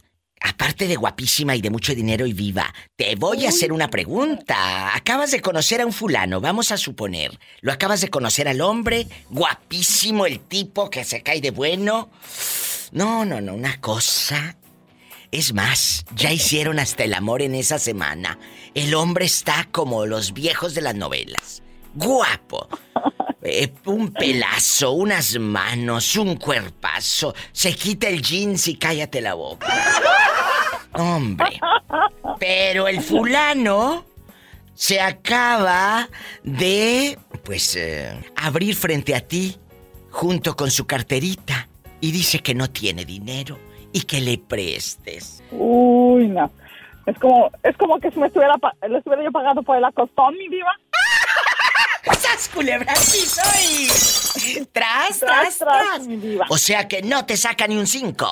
aparte 0.47 0.87
de 0.87 0.95
guapísima 0.95 1.55
y 1.55 1.61
de 1.61 1.69
mucho 1.69 1.93
dinero 1.93 2.25
y 2.25 2.33
viva, 2.33 2.73
te 2.95 3.15
voy 3.15 3.45
a 3.45 3.49
hacer 3.49 3.71
una 3.71 3.89
pregunta. 3.89 4.95
Acabas 4.95 5.31
de 5.31 5.41
conocer 5.41 5.81
a 5.81 5.85
un 5.85 5.93
fulano, 5.93 6.41
vamos 6.41 6.71
a 6.71 6.77
suponer. 6.77 7.37
Lo 7.61 7.71
acabas 7.71 8.01
de 8.01 8.09
conocer 8.09 8.47
al 8.47 8.61
hombre, 8.61 9.07
guapísimo 9.29 10.25
el 10.25 10.39
tipo 10.39 10.89
que 10.89 11.03
se 11.03 11.21
cae 11.21 11.41
de 11.41 11.51
bueno. 11.51 12.09
No, 12.91 13.25
no, 13.25 13.41
no, 13.41 13.53
una 13.53 13.79
cosa. 13.81 14.57
Es 15.31 15.53
más, 15.53 16.05
ya 16.15 16.31
hicieron 16.31 16.79
hasta 16.79 17.03
el 17.03 17.13
amor 17.13 17.41
en 17.41 17.53
esa 17.53 17.79
semana. 17.79 18.39
El 18.73 18.95
hombre 18.95 19.25
está 19.25 19.67
como 19.71 20.05
los 20.05 20.33
viejos 20.33 20.73
de 20.73 20.81
las 20.81 20.95
novelas. 20.95 21.61
Guapo. 21.93 22.69
Eh, 23.41 23.73
un 23.85 24.11
pelazo, 24.11 24.91
unas 24.91 25.37
manos, 25.39 26.15
un 26.15 26.35
cuerpazo. 26.35 27.33
Se 27.51 27.73
quita 27.73 28.07
el 28.07 28.21
jeans 28.21 28.67
y 28.67 28.75
cállate 28.75 29.21
la 29.21 29.33
boca. 29.35 29.67
Hombre. 30.93 31.59
Pero 32.39 32.87
el 32.87 33.01
fulano 33.01 34.05
se 34.73 35.01
acaba 35.01 36.07
de, 36.43 37.17
pues, 37.43 37.75
eh, 37.75 38.15
abrir 38.35 38.75
frente 38.75 39.15
a 39.15 39.21
ti 39.21 39.57
junto 40.11 40.55
con 40.55 40.71
su 40.71 40.85
carterita 40.85 41.67
y 41.99 42.11
dice 42.11 42.39
que 42.39 42.53
no 42.53 42.69
tiene 42.69 43.05
dinero 43.05 43.57
y 43.91 44.01
que 44.01 44.19
le 44.21 44.37
prestes. 44.37 45.43
Uy, 45.51 46.27
no. 46.27 46.51
Es 47.05 47.17
como, 47.19 47.49
es 47.63 47.75
como 47.77 47.99
que 47.99 48.11
si 48.11 48.19
me 48.19 48.27
estuviera, 48.27 48.55
le 48.87 48.97
estuviera 48.97 49.23
yo 49.23 49.31
pagando 49.31 49.63
por 49.63 49.77
el 49.77 49.85
acostón, 49.85 50.37
mi 50.37 50.49
diva. 50.49 50.71
¡Sas, 52.19 52.49
culebra, 52.49 52.95
sí 52.95 53.25
soy! 53.25 54.65
¡Tras, 54.71 55.19
tras, 55.19 55.57
Tras, 55.57 55.57
tras, 55.57 56.07
mi 56.07 56.17
diva. 56.17 56.45
O 56.49 56.57
sea 56.57 56.87
que 56.87 57.01
no 57.01 57.25
te 57.25 57.37
saca 57.37 57.65
ni 57.67 57.77
un 57.77 57.87
cinco. 57.87 58.27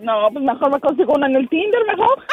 No, 0.00 0.28
pues 0.32 0.44
mejor 0.44 0.72
me 0.72 0.80
consigo 0.80 1.12
una 1.14 1.26
en 1.26 1.36
el 1.36 1.48
Tinder, 1.48 1.80
mejor. 1.86 2.24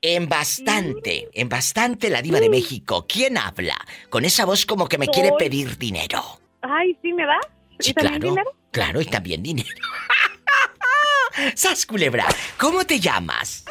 En 0.00 0.28
bastante, 0.28 1.28
en 1.32 1.48
bastante 1.48 2.08
la 2.08 2.22
diva 2.22 2.40
de 2.40 2.48
México. 2.48 3.06
¿Quién 3.08 3.36
habla? 3.36 3.76
Con 4.10 4.24
esa 4.24 4.44
voz 4.44 4.64
como 4.64 4.88
que 4.88 4.98
me 4.98 5.08
quiere 5.08 5.32
pedir 5.38 5.76
dinero. 5.78 6.22
Ay, 6.62 6.96
¿sí 7.02 7.12
me 7.12 7.26
da? 7.26 7.38
Sí, 7.78 7.90
¿Y 7.90 7.94
claro. 7.94 8.18
dinero? 8.18 8.50
Claro, 8.70 9.00
y 9.00 9.06
también 9.06 9.42
dinero. 9.42 9.68
¡Sas, 11.54 11.86
culebra! 11.86 12.26
¿Cómo 12.58 12.84
te 12.84 12.98
llamas? 12.98 13.64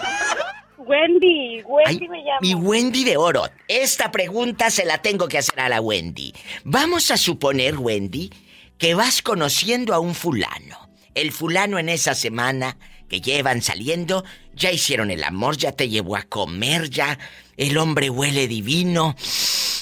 Wendy, 0.88 1.62
Wendy 1.64 2.04
Ay, 2.04 2.08
me 2.08 2.24
llama. 2.24 2.40
Mi 2.42 2.54
Wendy 2.56 3.04
de 3.04 3.18
oro. 3.18 3.44
Esta 3.68 4.10
pregunta 4.10 4.70
se 4.70 4.86
la 4.86 5.00
tengo 5.00 5.28
que 5.28 5.38
hacer 5.38 5.60
a 5.60 5.70
la 5.70 5.82
Wendy. 5.82 6.34
Vamos 6.64 7.12
a 7.12 7.18
suponer, 7.18 7.78
Wendy, 7.78 8.32
que 8.78 8.96
vas 8.96 9.22
conociendo 9.22 9.94
a 9.94 10.00
un 10.00 10.16
fulano. 10.16 10.90
El 11.14 11.32
fulano 11.32 11.78
en 11.78 11.90
esa 11.90 12.16
semana 12.16 12.78
que 13.10 13.22
llevan 13.22 13.62
saliendo, 13.62 14.24
ya 14.54 14.72
hicieron 14.72 15.12
el 15.12 15.24
amor, 15.24 15.58
ya 15.58 15.72
te 15.72 15.90
llevó 15.90 16.16
a 16.16 16.24
comer, 16.24 16.90
ya 16.90 17.18
el 17.58 17.78
hombre 17.78 18.10
huele 18.10 18.48
divino, 18.48 19.16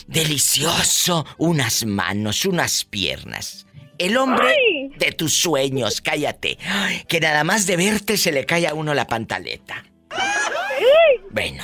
delicioso, 0.07 1.25
unas 1.37 1.85
manos, 1.85 2.45
unas 2.45 2.83
piernas. 2.83 3.65
El 3.97 4.17
hombre 4.17 4.47
Ay. 4.47 4.89
de 4.97 5.11
tus 5.11 5.33
sueños, 5.33 6.01
cállate, 6.01 6.57
que 7.07 7.19
nada 7.19 7.43
más 7.43 7.65
de 7.65 7.77
verte 7.77 8.17
se 8.17 8.31
le 8.31 8.45
cae 8.45 8.67
a 8.67 8.73
uno 8.73 8.93
la 8.93 9.07
pantaleta. 9.07 9.83
Bueno, 11.35 11.61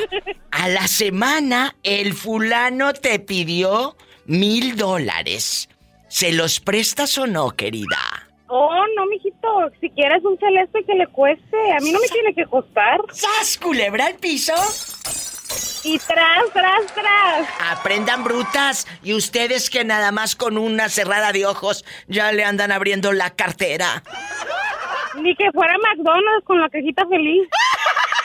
a 0.52 0.68
la 0.68 0.86
semana 0.86 1.78
el 1.82 2.14
fulano 2.14 2.92
te 2.92 3.20
pidió 3.20 3.96
mil 4.26 4.76
dólares. 4.76 5.70
¿Se 6.10 6.34
los 6.34 6.60
prestas 6.60 7.18
o 7.18 7.26
no, 7.26 7.52
querida? 7.52 7.96
Oh, 8.48 8.84
no, 8.98 9.06
mijito. 9.06 9.72
Si 9.80 9.90
quieres 9.92 10.26
un 10.26 10.38
celeste 10.38 10.84
que 10.86 10.94
le 10.94 11.08
cueste, 11.08 11.56
a 11.72 11.80
mí 11.80 11.94
no 11.94 12.02
me 12.02 12.08
tiene 12.10 12.34
que 12.34 12.46
costar. 12.48 13.00
¡Sas, 13.14 13.58
culebra 13.58 14.08
al 14.08 14.16
piso! 14.16 14.54
Y 15.86 15.98
tras, 16.00 16.52
tras, 16.52 16.94
tras. 16.94 17.48
Aprendan 17.72 18.26
brutas 18.26 18.86
y 19.04 19.14
ustedes 19.14 19.70
que 19.70 19.86
nada 19.86 20.12
más 20.12 20.36
con 20.36 20.58
una 20.58 20.90
cerrada 20.90 21.32
de 21.32 21.46
ojos 21.46 21.86
ya 22.10 22.34
le 22.34 22.44
andan 22.44 22.74
abriendo 22.74 23.14
la 23.14 23.30
cartera. 23.30 24.04
Ni 25.16 25.34
que 25.38 25.50
fuera 25.54 25.78
McDonald's 25.78 26.44
con 26.44 26.60
la 26.60 26.68
cajita 26.68 27.08
feliz. 27.08 27.48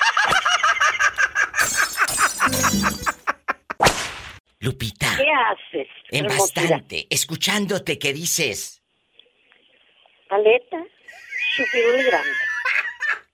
Lupita, 4.61 5.15
¿Qué 5.17 5.25
haces? 5.31 5.89
en 6.11 6.25
hermosura? 6.25 6.63
bastante, 6.63 7.07
escuchándote 7.11 7.99
que 7.99 8.13
dices, 8.13 8.83
Paleta, 10.29 10.79
chupirul 11.57 12.03
grande. 12.05 12.31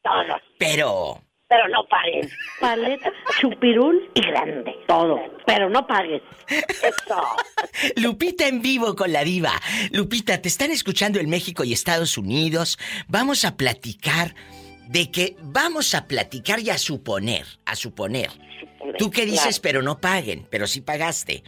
Todo. 0.03 0.41
pero 0.59 1.23
Pero 1.49 1.69
no 1.69 1.87
pagues. 1.89 2.33
Paleta, 2.61 3.11
chupirul 3.41 4.11
y 4.15 4.21
grande. 4.27 4.75
Todo. 4.89 5.19
Pero 5.47 5.71
no 5.71 5.87
pagues. 5.87 6.21
Eso. 6.49 7.23
Lupita 7.97 8.47
en 8.49 8.61
vivo 8.61 8.95
con 8.97 9.13
la 9.13 9.23
diva. 9.25 9.53
Lupita, 9.93 10.43
te 10.43 10.49
están 10.49 10.71
escuchando 10.71 11.19
en 11.21 11.31
México 11.31 11.65
y 11.65 11.73
Estados 11.73 12.19
Unidos. 12.19 12.79
Vamos 13.09 13.45
a 13.45 13.57
platicar 13.57 14.35
de 14.89 15.11
que 15.11 15.37
vamos 15.41 15.95
a 15.95 16.07
platicar 16.09 16.59
y 16.61 16.69
a 16.71 16.77
suponer, 16.79 17.47
a 17.65 17.75
suponer. 17.77 18.29
Tú 18.99 19.11
que 19.11 19.25
dices, 19.27 19.61
pero 19.61 19.83
no 19.83 20.01
paguen, 20.01 20.47
pero 20.51 20.67
sí 20.67 20.81
pagaste. 20.81 21.43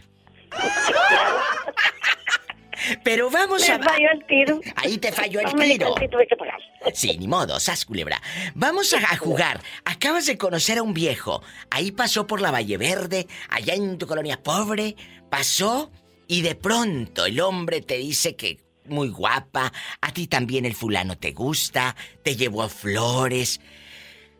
Pero 3.03 3.31
vamos 3.31 3.67
Me 3.67 3.73
a... 3.73 3.79
falló 3.79 4.07
el 4.13 4.25
tiro. 4.27 4.61
Ahí 4.75 4.97
te 4.97 5.11
falló 5.11 5.39
el 5.39 5.45
No 5.47 5.53
tiro. 5.63 5.87
cuenta 5.87 6.05
y 6.05 6.09
tuve 6.09 6.27
que 6.27 6.35
pagar. 6.35 6.59
Sí, 6.93 7.17
ni 7.17 7.27
modo, 7.27 7.59
sas 7.59 7.83
culebra. 7.85 8.21
Vamos 8.53 8.93
a, 8.93 8.97
a 8.97 9.17
jugar. 9.17 9.59
Acabas 9.85 10.27
de 10.27 10.37
conocer 10.37 10.77
a 10.77 10.83
un 10.83 10.93
viejo. 10.93 11.41
Ahí 11.71 11.91
pasó 11.91 12.27
por 12.27 12.41
la 12.41 12.51
Valle 12.51 12.77
Verde, 12.77 13.27
allá 13.49 13.73
en 13.73 13.97
tu 13.97 14.05
colonia 14.05 14.43
pobre. 14.43 14.95
Pasó 15.31 15.91
y 16.27 16.41
de 16.41 16.53
pronto 16.55 17.25
el 17.25 17.39
hombre 17.39 17.81
te 17.81 17.97
dice 17.97 18.35
que 18.35 18.59
muy 18.85 19.09
guapa, 19.09 19.73
a 20.01 20.11
ti 20.13 20.27
también 20.27 20.63
el 20.65 20.75
fulano 20.75 21.17
te 21.17 21.31
gusta, 21.31 21.95
te 22.23 22.35
llevó 22.35 22.69
flores. 22.69 23.59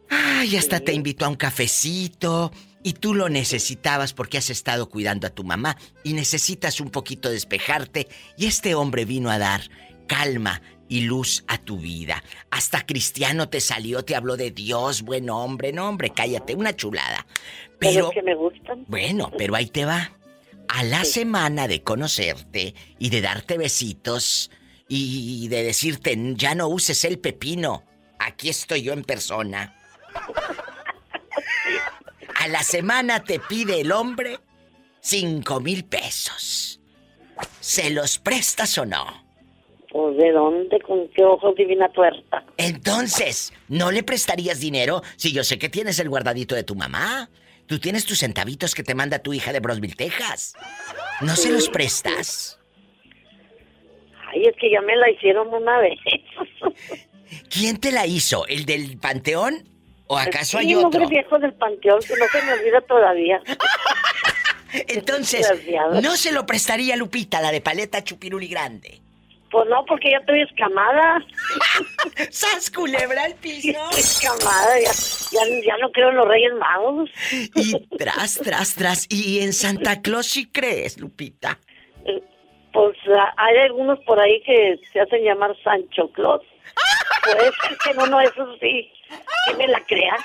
Ay, 0.10 0.56
hasta 0.58 0.80
te 0.80 0.94
invitó 0.94 1.26
a 1.26 1.30
un 1.30 1.36
cafecito. 1.36 2.52
Y 2.84 2.94
tú 2.94 3.16
lo 3.16 3.30
necesitabas 3.30 4.14
porque 4.14 4.38
has 4.38 4.52
estado 4.52 4.90
cuidando 4.90 5.26
a 5.26 5.32
tu 5.32 5.44
mamá 5.44 5.76
y 6.04 6.14
necesitas 6.14 6.80
un 6.80 6.92
poquito 6.92 7.30
despejarte. 7.32 8.08
Y 8.38 8.46
este 8.46 8.76
hombre 8.76 9.06
vino 9.06 9.32
a 9.32 9.40
dar 9.40 9.62
calma 10.08 10.62
y 10.88 11.02
luz 11.02 11.44
a 11.48 11.58
tu 11.58 11.80
vida. 11.80 12.24
Hasta 12.52 12.86
cristiano 12.86 13.50
te 13.50 13.60
salió, 13.60 14.06
te 14.06 14.16
habló 14.16 14.38
de 14.38 14.52
Dios, 14.52 15.02
buen 15.02 15.32
hombre. 15.32 15.74
No, 15.74 15.90
hombre, 15.90 16.12
cállate, 16.12 16.54
una 16.54 16.76
chulada. 16.76 17.26
Pero 17.80 17.94
Pero, 17.94 18.10
que 18.12 18.22
me 18.22 18.36
gustan. 18.36 18.86
bueno, 18.88 19.32
pero 19.36 19.56
ahí 19.56 19.66
te 19.66 19.86
va. 19.86 20.12
A 20.68 20.84
la 20.84 21.06
semana 21.06 21.68
de 21.68 21.82
conocerte 21.82 22.76
y 23.00 23.10
de 23.10 23.22
darte 23.22 23.58
besitos 23.58 24.52
y 24.88 25.48
de 25.48 25.64
decirte, 25.64 26.16
ya 26.36 26.54
no 26.54 26.68
uses 26.68 27.04
el 27.06 27.18
pepino, 27.18 27.84
aquí 28.20 28.50
estoy 28.50 28.84
yo 28.84 28.94
en 28.94 29.04
persona. 29.04 29.76
A 32.36 32.48
la 32.48 32.64
semana 32.64 33.24
te 33.24 33.40
pide 33.40 33.82
el 33.82 33.92
hombre 33.92 34.40
cinco 35.02 35.60
mil 35.60 35.86
pesos. 35.86 36.80
¿Se 37.60 37.90
los 37.90 38.20
prestas 38.20 38.78
o 38.78 38.86
no? 38.86 39.26
Pues 39.90 40.18
de 40.18 40.32
dónde, 40.32 40.80
con 40.82 41.08
qué 41.10 41.24
ojos 41.24 41.56
divina 41.56 41.90
tuerta. 41.90 42.44
Entonces, 42.58 43.54
¿no 43.70 43.92
le 43.92 44.04
prestarías 44.04 44.60
dinero 44.60 45.02
si 45.16 45.32
yo 45.32 45.44
sé 45.44 45.58
que 45.58 45.70
tienes 45.70 46.00
el 46.00 46.10
guardadito 46.10 46.54
de 46.54 46.64
tu 46.64 46.76
mamá? 46.76 47.30
Tú 47.66 47.80
tienes 47.80 48.06
tus 48.06 48.20
centavitos 48.20 48.76
que 48.76 48.84
te 48.84 48.94
manda 48.94 49.20
tu 49.20 49.34
hija 49.34 49.52
de 49.54 49.60
Brosville, 49.60 49.96
Texas. 49.96 50.56
¿No 51.22 51.36
se 51.36 51.52
los 51.52 51.70
prestas? 51.70 52.60
Ay, 54.28 54.44
es 54.44 54.56
que 54.60 54.70
ya 54.70 54.82
me 54.82 54.96
la 54.96 55.10
hicieron 55.10 55.48
una 55.48 55.80
vez. 55.80 55.98
¿Quién 57.50 57.80
te 57.80 57.92
la 57.92 58.06
hizo? 58.06 58.46
¿El 58.48 58.66
del 58.66 58.98
panteón? 58.98 59.75
¿O 60.08 60.18
acaso 60.18 60.58
hay 60.58 60.76
otro? 60.76 60.88
hombre 60.88 61.08
viejo 61.08 61.40
del 61.40 61.54
panteón 61.54 62.00
que 62.02 62.16
no 62.16 62.26
se 62.28 62.42
me 62.44 62.54
olvida 62.54 62.82
todavía. 62.82 63.42
Entonces. 64.88 65.48
¿no 66.02 66.16
se 66.16 66.32
lo 66.32 66.46
prestaría 66.46 66.96
Lupita, 66.96 67.42
la 67.42 67.52
de 67.52 67.62
paleta 67.62 68.04
chupiruli 68.04 68.48
grande? 68.48 69.02
Pues 69.52 69.70
no, 69.70 69.86
porque 69.86 70.12
ya 70.12 70.18
estoy 70.18 70.42
escamada. 70.42 71.24
¡Sas, 72.30 72.70
culebra 72.70 73.24
al 73.24 73.36
piso! 73.36 73.80
escamada, 73.98 74.80
ya, 74.80 74.92
ya, 75.32 75.62
ya 75.66 75.78
no 75.78 75.92
creo 75.92 76.10
en 76.10 76.16
los 76.18 76.28
Reyes 76.28 76.54
Magos. 76.60 77.10
Y 77.56 77.88
tras, 77.98 78.36
tras, 78.44 78.76
tras. 78.76 79.08
¿Y 79.10 79.40
en 79.40 79.54
Santa 79.54 80.02
Claus 80.02 80.26
sí 80.26 80.48
crees, 80.52 81.00
Lupita? 81.00 81.58
Pues 82.74 82.98
ah, 83.18 83.34
hay 83.38 83.58
algunos 83.60 84.00
por 84.00 84.20
ahí 84.20 84.42
que 84.46 84.78
se 84.92 85.00
hacen 85.00 85.24
llamar 85.24 85.56
Sancho 85.64 86.12
Claus. 86.12 86.42
Puede 87.26 87.52
ser 87.52 87.78
que 87.84 87.92
en 87.92 88.02
uno 88.02 88.20
de 88.20 88.26
esos 88.26 88.60
sí, 88.60 88.92
sí 89.48 89.56
me 89.58 89.68
la 89.68 89.80
crea. 89.82 90.16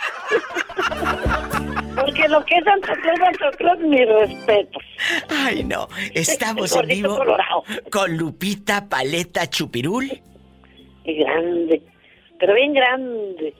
Porque 1.96 2.28
lo 2.28 2.44
que 2.44 2.56
es 2.56 2.64
Santo 2.64 2.92
Claus, 3.02 3.18
Santo 3.18 3.56
Claus, 3.58 3.78
mi 3.80 4.04
respeto. 4.04 4.78
Ay, 5.28 5.64
no. 5.64 5.88
Estamos 6.14 6.74
en 6.76 6.86
vivo 6.86 7.16
colorado. 7.16 7.64
con 7.90 8.16
Lupita 8.16 8.88
Paleta 8.88 9.48
Chupirul. 9.48 10.10
Y 11.04 11.14
grande, 11.14 11.82
pero 12.38 12.54
bien 12.54 12.74
grande. 12.74 13.54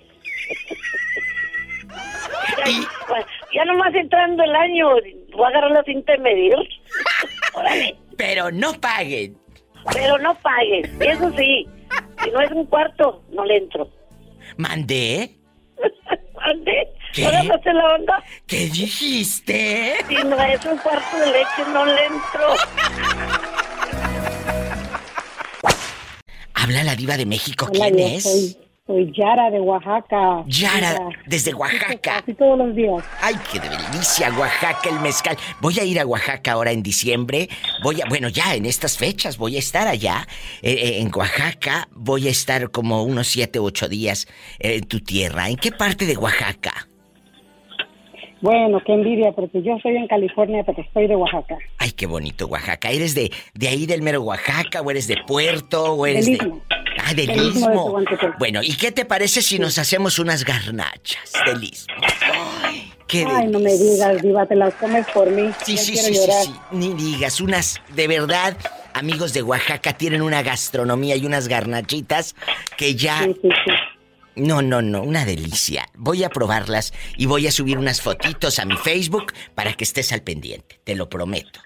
Ya, 2.59 3.27
ya 3.55 3.65
nomás 3.65 3.95
entrando 3.95 4.43
el 4.45 4.55
año, 4.55 4.91
voy 5.33 5.45
a 5.45 5.49
agarrar 5.49 5.71
la 5.71 5.83
cinta 5.85 6.13
de 6.13 6.19
medir. 6.19 6.55
Órale. 7.55 7.97
Pero 8.17 8.51
no 8.51 8.75
paguen. 8.75 9.37
Pero 9.93 10.19
no 10.19 10.35
pagues, 10.37 10.91
eso 11.01 11.33
sí. 11.37 11.67
Si 12.25 12.31
no 12.31 12.41
es 12.41 12.51
un 12.53 12.67
cuarto, 12.67 13.23
no 13.31 13.45
le 13.45 13.57
entro. 13.57 13.89
¿Mandé? 14.57 15.37
¿Ande? 16.43 16.89
¿Qué? 17.13 17.27
¿Ahora 17.27 17.43
la 17.73 17.95
onda? 17.95 18.23
¿Qué 18.47 18.67
dijiste? 18.67 19.97
Si 20.09 20.15
no 20.15 20.41
es 20.41 20.65
un 20.65 20.79
cuarto 20.79 21.19
de 21.19 21.27
leche, 21.27 21.65
no 21.73 21.85
le 21.85 22.05
entro. 22.07 22.55
Habla 26.55 26.85
la 26.85 26.95
diva 26.95 27.17
de 27.17 27.27
México. 27.27 27.69
¿Quién 27.73 27.99
es? 27.99 28.23
Soy, 28.25 28.57
soy 28.91 29.13
Yara 29.17 29.51
de 29.51 29.61
Oaxaca. 29.61 30.45
Yara, 30.47 31.09
desde 31.27 31.55
Oaxaca. 31.55 31.97
Casi 32.03 32.35
todos 32.35 32.59
los 32.59 32.75
días. 32.75 33.05
Ay, 33.23 33.37
qué 33.51 33.61
delicia, 33.61 34.33
Oaxaca, 34.37 34.89
el 34.89 34.99
mezcal. 35.01 35.37
Voy 35.61 35.79
a 35.79 35.85
ir 35.85 36.01
a 36.01 36.07
Oaxaca 36.07 36.53
ahora 36.53 36.73
en 36.73 36.83
diciembre. 36.83 37.49
Voy 37.85 38.01
a, 38.01 38.07
bueno, 38.09 38.29
ya 38.29 38.55
en 38.55 38.67
estas 38.67 38.99
fechas 38.99 39.39
voy 39.39 39.57
a 39.57 39.59
estar 39.61 39.87
allá. 39.87 40.27
eh, 40.63 40.73
eh, 40.73 41.01
en 41.01 41.11
Oaxaca 41.15 41.89
voy 41.93 42.27
a 42.27 42.31
estar 42.31 42.71
como 42.71 43.05
unos 43.05 43.29
siete 43.29 43.61
u 43.61 43.65
ocho 43.65 43.89
días 43.89 44.27
eh, 44.59 44.77
en 44.77 44.89
tu 44.89 45.01
tierra. 45.01 45.49
¿En 45.49 45.57
qué 45.57 45.71
parte 45.71 46.07
de 46.07 46.17
Oaxaca? 46.17 46.90
Bueno, 48.43 48.81
qué 48.87 48.93
envidia, 48.95 49.33
porque 49.33 49.63
yo 49.63 49.77
estoy 49.77 49.97
en 49.97 50.07
California, 50.09 50.63
pero 50.65 50.81
estoy 50.83 51.07
de 51.07 51.17
Oaxaca. 51.17 51.59
Ay, 51.79 51.93
qué 51.93 52.07
bonito 52.07 52.47
Oaxaca. 52.47 52.91
¿Eres 52.91 53.15
de, 53.15 53.31
de 53.55 53.69
ahí 53.69 53.87
del 53.87 54.03
mero 54.03 54.23
Oaxaca 54.23 54.81
o 54.81 54.91
eres 54.91 55.07
de 55.09 55.17
Puerto 55.27 55.93
o 55.95 56.07
eres 56.07 56.27
Del 56.27 56.39
de... 56.39 56.45
Istmo. 56.45 56.63
Ah, 57.05 57.15
del 57.15 57.27
Del 57.27 57.37
Istmo 57.37 57.51
de 57.51 57.59
Istmo. 57.59 57.85
Tehuantepec. 57.85 58.39
Bueno, 58.39 58.61
¿y 58.63 58.77
qué 58.77 58.93
te 58.93 59.05
parece 59.05 59.43
si 59.43 59.59
nos 59.59 59.79
hacemos 59.79 60.19
unas 60.19 60.45
garnachas 60.45 61.33
del 61.47 61.65
Istmo? 61.65 61.95
Ay, 62.65 62.93
qué 63.07 63.25
Ay, 63.29 63.49
no 63.49 63.61
me 63.61 63.73
digas, 63.77 64.23
Diva, 64.23 64.47
te 64.47 64.57
las 64.57 64.75
comes 64.75 65.07
por 65.13 65.31
mí. 65.31 65.51
Sí, 65.65 65.77
Ya 65.77 65.83
sí, 65.83 65.97
sí, 65.97 66.15
sí, 66.15 66.15
llorar. 66.15 66.45
sí. 66.45 66.53
Ni 66.73 66.95
digas, 66.95 67.41
unas, 67.41 67.81
de 67.95 68.09
verdad, 68.09 68.57
amigos 68.95 69.33
de 69.35 69.43
Oaxaca 69.43 69.93
tienen 69.93 70.23
una 70.23 70.43
gastronomía 70.43 71.15
y 71.17 71.27
unas 71.27 71.47
garnachitas 71.49 72.35
que 72.77 72.95
ya... 72.95 73.27
No, 74.37 74.63
no, 74.63 74.81
no, 74.83 75.03
una 75.03 75.25
delicia. 75.25 75.87
Voy 75.97 76.25
a 76.25 76.29
probarlas 76.31 76.93
y 77.17 77.27
voy 77.27 77.47
a 77.47 77.51
subir 77.53 77.79
unas 77.79 78.01
fotitos 78.01 78.59
a 78.59 78.65
mi 78.65 78.77
Facebook 78.77 79.33
para 79.55 79.73
que 79.75 79.85
estés 79.85 80.13
al 80.13 80.23
pendiente, 80.23 80.81
te 80.85 80.95
lo 80.95 81.09
prometo. 81.09 81.61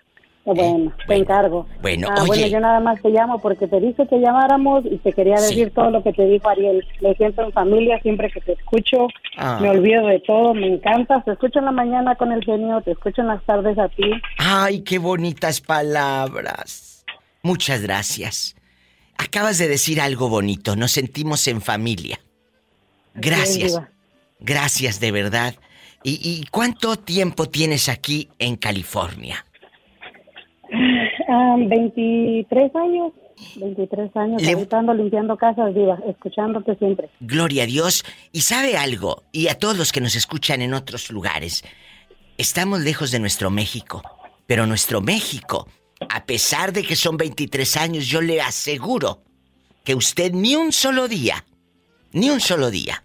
Bueno, 0.47 0.93
te 1.07 1.15
encargo. 1.17 1.67
Bueno, 1.81 2.07
Ah, 2.11 2.17
oye. 2.21 2.27
bueno, 2.27 2.47
yo 2.49 2.61
nada 2.61 2.79
más 2.79 3.01
te 3.01 3.09
llamo 3.09 3.41
porque 3.41 3.67
te 3.67 3.81
dije 3.81 4.07
que 4.07 4.19
llamáramos 4.21 4.85
y 4.85 4.99
te 4.99 5.15
quería 5.15 5.39
Sí. 5.39 5.55
decir 5.55 5.73
todo 5.75 5.91
lo 5.91 6.03
que 6.03 6.13
te 6.13 6.27
dijo 6.27 6.47
Ariel. 6.51 6.87
Me 7.01 7.15
siento 7.15 7.43
en 7.45 7.53
familia 7.53 7.99
siempre 8.03 8.31
que 8.31 8.43
te 8.43 8.53
escucho. 8.53 9.07
Ah. 9.39 9.59
Me 9.63 9.71
olvido 9.71 10.07
de 10.07 10.21
todo, 10.21 10.53
me 10.53 10.67
encanta. 10.67 11.23
Te 11.25 11.33
escucho 11.33 11.61
en 11.61 11.65
la 11.65 11.73
mañana 11.73 12.15
con 12.17 12.31
el 12.31 12.45
genio, 12.45 12.83
te 12.83 12.91
escucho 12.91 13.23
en 13.23 13.29
las 13.29 13.43
tardes 13.45 13.79
a 13.79 13.89
ti. 13.89 14.05
Ay, 14.37 14.81
qué 14.83 14.99
bonitas 14.99 15.63
palabras. 15.63 17.07
Muchas 17.43 17.81
gracias. 17.81 18.55
Acabas 19.17 19.57
de 19.57 19.69
decir 19.69 19.99
algo 20.01 20.29
bonito, 20.29 20.77
nos 20.77 20.93
sentimos 20.93 21.47
en 21.49 21.63
familia. 21.63 22.19
Gracias. 23.15 23.81
Gracias 24.41 25.01
de 25.01 25.13
verdad. 25.13 25.55
¿Y, 26.03 26.19
y 26.23 26.45
cuánto 26.51 26.97
tiempo 26.97 27.49
tienes 27.49 27.89
aquí 27.89 28.29
en 28.39 28.57
California? 28.57 29.47
Ah, 31.29 31.57
23 31.59 32.75
años. 32.77 33.13
23 33.57 34.17
años. 34.17 34.43
Le- 34.43 34.95
limpiando 34.97 35.37
casas, 35.37 35.75
Diva, 35.75 35.99
escuchándote 36.09 36.77
siempre. 36.77 37.09
Gloria 37.21 37.65
a 37.65 37.67
Dios. 37.67 38.05
Y 38.33 38.43
sabe 38.43 38.77
algo, 38.77 39.23
y 39.33 39.49
a 39.49 39.59
todos 39.59 39.77
los 39.77 39.93
que 39.93 40.01
nos 40.01 40.15
escuchan 40.15 40.63
en 40.63 40.75
otros 40.75 41.11
lugares, 41.11 41.65
estamos 42.39 42.81
lejos 42.81 43.11
de 43.11 43.19
nuestro 43.21 43.51
México, 43.51 44.03
pero 44.47 44.67
nuestro 44.67 45.01
México, 45.01 45.69
a 46.09 46.25
pesar 46.27 46.73
de 46.73 46.83
que 46.83 46.97
son 46.97 47.17
23 47.17 47.77
años, 47.77 48.07
yo 48.07 48.21
le 48.21 48.41
aseguro 48.41 49.23
que 49.85 49.95
usted 49.95 50.33
ni 50.33 50.55
un 50.55 50.73
solo 50.73 51.09
día, 51.09 51.45
ni 52.15 52.31
un 52.31 52.41
solo 52.41 52.71
día, 52.71 53.05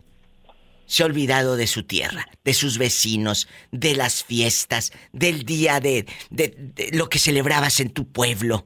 se 0.86 1.04
ha 1.04 1.06
olvidado 1.06 1.56
de 1.58 1.68
su 1.68 1.84
tierra, 1.84 2.26
de 2.44 2.54
sus 2.54 2.78
vecinos, 2.78 3.48
de 3.72 3.96
las 3.96 4.24
fiestas, 4.24 4.92
del 5.12 5.44
día 5.44 5.80
de, 5.82 6.06
de- 6.32 6.56
de 6.58 6.90
lo 6.98 7.10
que 7.10 7.20
celebrabas 7.20 7.80
en 7.80 7.90
tu 7.90 8.08
pueblo 8.08 8.66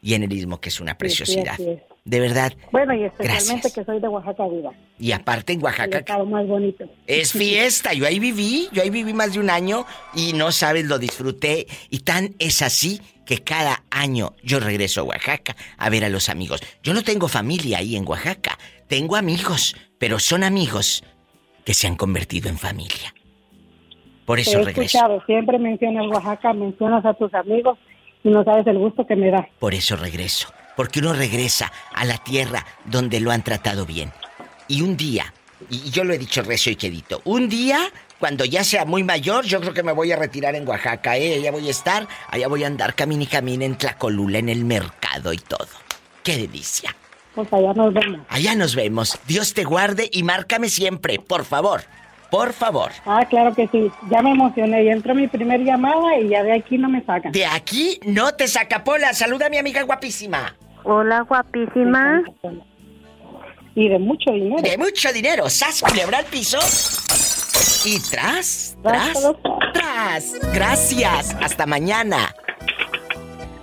y 0.00 0.14
en 0.14 0.22
el 0.24 0.30
mismo 0.30 0.60
que 0.60 0.70
es 0.70 0.80
una 0.80 0.96
preciosidad. 0.98 1.56
De 2.04 2.18
verdad. 2.18 2.52
Bueno, 2.72 2.92
y 2.94 3.04
especialmente 3.04 3.52
Gracias. 3.52 3.72
que 3.74 3.84
soy 3.84 4.00
de 4.00 4.08
Oaxaca, 4.08 4.42
Diva. 4.48 4.72
Y 4.98 5.12
aparte 5.12 5.52
en 5.52 5.62
Oaxaca 5.62 5.98
estado 5.98 6.26
más 6.26 6.44
bonito. 6.48 6.84
es 7.06 7.30
fiesta. 7.30 7.92
Yo 7.92 8.06
ahí 8.08 8.18
viví, 8.18 8.68
yo 8.72 8.82
ahí 8.82 8.90
viví 8.90 9.12
más 9.12 9.34
de 9.34 9.38
un 9.38 9.50
año 9.50 9.86
y 10.12 10.32
no 10.32 10.50
sabes, 10.50 10.86
lo 10.86 10.98
disfruté. 10.98 11.68
Y 11.90 12.00
tan 12.00 12.34
es 12.40 12.60
así 12.62 13.00
que 13.32 13.44
cada 13.44 13.84
año 13.90 14.34
yo 14.42 14.60
regreso 14.60 15.00
a 15.00 15.04
Oaxaca 15.04 15.56
a 15.78 15.88
ver 15.88 16.04
a 16.04 16.10
los 16.10 16.28
amigos. 16.28 16.60
Yo 16.82 16.92
no 16.92 17.02
tengo 17.02 17.28
familia 17.28 17.78
ahí 17.78 17.96
en 17.96 18.06
Oaxaca, 18.06 18.58
tengo 18.88 19.16
amigos, 19.16 19.74
pero 19.98 20.18
son 20.18 20.44
amigos 20.44 21.02
que 21.64 21.72
se 21.72 21.86
han 21.86 21.96
convertido 21.96 22.50
en 22.50 22.58
familia. 22.58 23.14
Por 24.26 24.38
eso 24.38 24.58
he 24.58 24.64
regreso. 24.64 24.98
escuchado, 24.98 25.22
siempre 25.24 25.58
mencionas 25.58 26.08
Oaxaca, 26.08 26.52
mencionas 26.52 27.06
a 27.06 27.14
tus 27.14 27.32
amigos 27.32 27.78
y 28.22 28.28
no 28.28 28.44
sabes 28.44 28.66
el 28.66 28.76
gusto 28.76 29.06
que 29.06 29.16
me 29.16 29.30
da. 29.30 29.48
Por 29.58 29.72
eso 29.72 29.96
regreso. 29.96 30.52
Porque 30.76 31.00
uno 31.00 31.14
regresa 31.14 31.72
a 31.94 32.04
la 32.04 32.18
tierra 32.18 32.66
donde 32.84 33.18
lo 33.18 33.30
han 33.30 33.42
tratado 33.42 33.86
bien. 33.86 34.12
Y 34.68 34.82
un 34.82 34.98
día, 34.98 35.32
y 35.70 35.90
yo 35.90 36.04
lo 36.04 36.12
he 36.12 36.18
dicho 36.18 36.42
recio 36.42 36.70
y 36.70 36.76
quedito, 36.76 37.22
un 37.24 37.48
día, 37.48 37.80
cuando 38.22 38.44
ya 38.44 38.62
sea 38.62 38.84
muy 38.84 39.02
mayor, 39.02 39.44
yo 39.46 39.60
creo 39.60 39.74
que 39.74 39.82
me 39.82 39.90
voy 39.90 40.12
a 40.12 40.16
retirar 40.16 40.54
en 40.54 40.64
Oaxaca, 40.68 41.16
¿eh? 41.16 41.38
Allá 41.38 41.50
voy 41.50 41.66
a 41.66 41.72
estar, 41.72 42.06
allá 42.28 42.46
voy 42.46 42.62
a 42.62 42.68
andar 42.68 42.94
camine 42.94 43.24
y 43.24 43.26
camine 43.26 43.64
en 43.64 43.74
Tlacolula, 43.74 44.38
en 44.38 44.48
el 44.48 44.64
mercado 44.64 45.32
y 45.32 45.38
todo. 45.38 45.66
¡Qué 46.22 46.36
delicia! 46.36 46.94
Pues 47.34 47.52
allá 47.52 47.72
nos 47.74 47.92
vemos. 47.92 48.20
Allá 48.28 48.54
nos 48.54 48.76
vemos. 48.76 49.18
Dios 49.26 49.54
te 49.54 49.64
guarde 49.64 50.08
y 50.12 50.22
márcame 50.22 50.68
siempre, 50.68 51.18
por 51.18 51.44
favor. 51.44 51.82
Por 52.30 52.52
favor. 52.52 52.92
Ah, 53.06 53.26
claro 53.28 53.56
que 53.56 53.66
sí. 53.72 53.90
Ya 54.08 54.22
me 54.22 54.30
emocioné 54.30 54.84
y 54.84 54.90
entró 54.90 55.16
mi 55.16 55.26
primer 55.26 55.64
llamada 55.64 56.16
y 56.20 56.28
ya 56.28 56.44
de 56.44 56.52
aquí 56.52 56.78
no 56.78 56.88
me 56.88 57.04
sacan. 57.04 57.32
De 57.32 57.44
aquí 57.44 57.98
no 58.06 58.34
te 58.34 58.46
saca 58.46 58.84
Pola. 58.84 59.14
Saluda 59.14 59.46
a 59.46 59.50
mi 59.50 59.56
amiga 59.56 59.82
guapísima. 59.82 60.54
Hola, 60.84 61.22
guapísima. 61.22 62.22
Y 63.74 63.88
de 63.88 63.98
mucho 63.98 64.30
dinero. 64.30 64.62
De 64.62 64.78
mucho 64.78 65.12
dinero. 65.12 65.50
Sas, 65.50 65.82
culebra 65.82 66.18
al 66.18 66.26
piso. 66.26 66.60
Y 67.84 67.98
tras, 67.98 68.76
tras, 68.82 69.18
tras. 69.72 70.24
Gracias. 70.52 71.34
Hasta 71.40 71.66
mañana. 71.66 72.32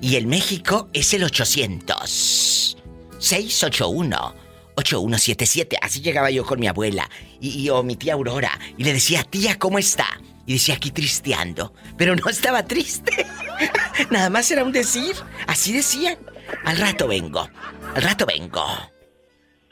Y 0.00 0.16
el 0.16 0.26
México 0.26 0.88
es 0.92 1.12
el 1.14 1.24
800 1.24 2.76
681 3.18 4.35
8177. 4.78 5.78
Así 5.80 6.00
llegaba 6.02 6.30
yo 6.30 6.44
con 6.44 6.61
mi 6.61 6.66
abuela 6.68 7.09
y, 7.40 7.62
y- 7.64 7.70
o 7.70 7.82
mi 7.82 7.96
tía 7.96 8.12
Aurora 8.14 8.50
y 8.76 8.85
le 8.85 8.92
decía, 8.92 9.22
"Tía, 9.24 9.59
¿cómo 9.59 9.78
está?" 9.78 10.06
Y 10.46 10.52
decía 10.54 10.74
aquí 10.76 10.90
tristeando, 10.92 11.72
pero 11.96 12.14
no 12.14 12.28
estaba 12.30 12.62
triste. 12.64 13.26
Nada 14.11 14.30
más 14.30 14.50
era 14.50 14.62
un 14.64 14.72
decir, 14.72 15.14
así 15.46 15.72
decían. 15.72 16.18
Al 16.64 16.76
rato 16.78 17.09
vengo. 17.09 17.48
Al 17.94 18.02
rato 18.02 18.24
vengo. 18.26 18.64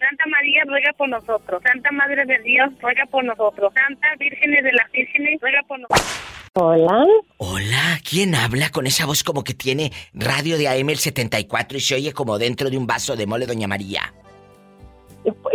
Santa 0.01 0.25
María 0.29 0.65
ruega 0.67 0.93
por 0.99 1.09
nosotros. 1.09 1.63
Santa 1.65 1.93
Madre 1.93 2.27
de 2.27 2.39
Dios 2.41 2.71
ruega 2.81 3.07
por 3.07 3.25
nosotros. 3.25 3.73
Santa 3.75 4.09
Vírgenes 4.19 4.65
de 4.65 4.73
las 4.73 4.91
Vírgenes 4.91 5.39
ruega 5.41 5.63
por 5.69 5.79
nosotros. 5.79 6.05
Hola. 6.57 7.05
Hola, 7.39 7.99
¿quién 8.09 8.37
habla 8.37 8.71
con 8.71 8.87
esa 8.87 9.07
voz 9.07 9.25
como 9.25 9.43
que 9.43 9.55
tiene 9.55 9.91
radio 10.13 10.57
de 10.57 10.69
AM 10.69 10.89
el 10.89 10.99
74 10.99 11.79
y 11.79 11.81
se 11.81 11.97
oye 11.97 12.13
como 12.13 12.39
dentro 12.39 12.71
de 12.71 12.79
un 12.79 12.87
vaso 12.87 13.17
de 13.17 13.27
mole, 13.27 13.45
doña 13.45 13.67
María? 13.67 14.15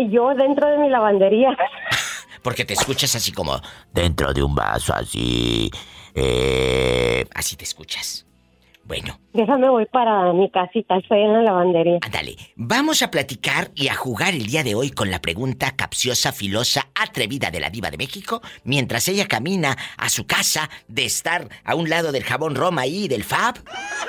Yo 0.10 0.36
dentro 0.36 0.68
de 0.68 0.78
mi 0.78 0.90
lavandería. 0.90 1.56
Porque 2.44 2.66
te 2.66 2.74
escuchas 2.74 3.16
así 3.16 3.32
como 3.32 3.62
dentro 3.94 4.34
de 4.34 4.44
un 4.44 4.54
vaso 4.54 4.94
así. 4.94 5.72
eh, 6.16 7.26
así 7.34 7.56
te 7.56 7.64
escuchas. 7.64 8.26
Bueno, 8.90 9.20
Déjame 9.34 9.70
voy 9.70 9.86
para 9.86 10.34
mi 10.34 10.50
casita, 10.50 10.98
estoy 10.98 11.22
en 11.22 11.32
la 11.32 11.44
lavandería. 11.44 12.00
ándale. 12.02 12.36
Vamos 12.56 13.04
a 13.04 13.12
platicar 13.12 13.70
y 13.76 13.88
a 13.88 13.94
jugar 13.94 14.34
el 14.34 14.48
día 14.48 14.64
de 14.64 14.74
hoy 14.74 14.90
con 14.90 15.12
la 15.12 15.22
pregunta 15.22 15.76
capciosa, 15.76 16.32
filosa, 16.32 16.88
atrevida 16.96 17.52
de 17.52 17.60
la 17.60 17.70
diva 17.70 17.92
de 17.92 17.98
México, 17.98 18.42
mientras 18.64 19.08
ella 19.08 19.28
camina 19.28 19.78
a 19.96 20.10
su 20.10 20.26
casa 20.26 20.72
de 20.88 21.06
estar 21.06 21.48
a 21.64 21.76
un 21.76 21.88
lado 21.88 22.12
del 22.12 22.24
jabón 22.24 22.56
Roma 22.56 22.88
y 22.88 23.08
del 23.08 23.24
Fab. 23.24 23.60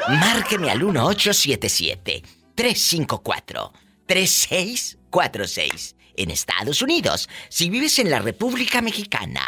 Márqueme 0.09 0.71
al 0.71 0.79
1877 0.79 2.23
354 2.55 3.73
3646 4.07 5.95
en 6.17 6.31
Estados 6.31 6.81
Unidos. 6.81 7.29
Si 7.51 7.69
vives 7.69 7.99
en 7.99 8.09
la 8.09 8.21
República 8.21 8.81
Mexicana, 8.81 9.43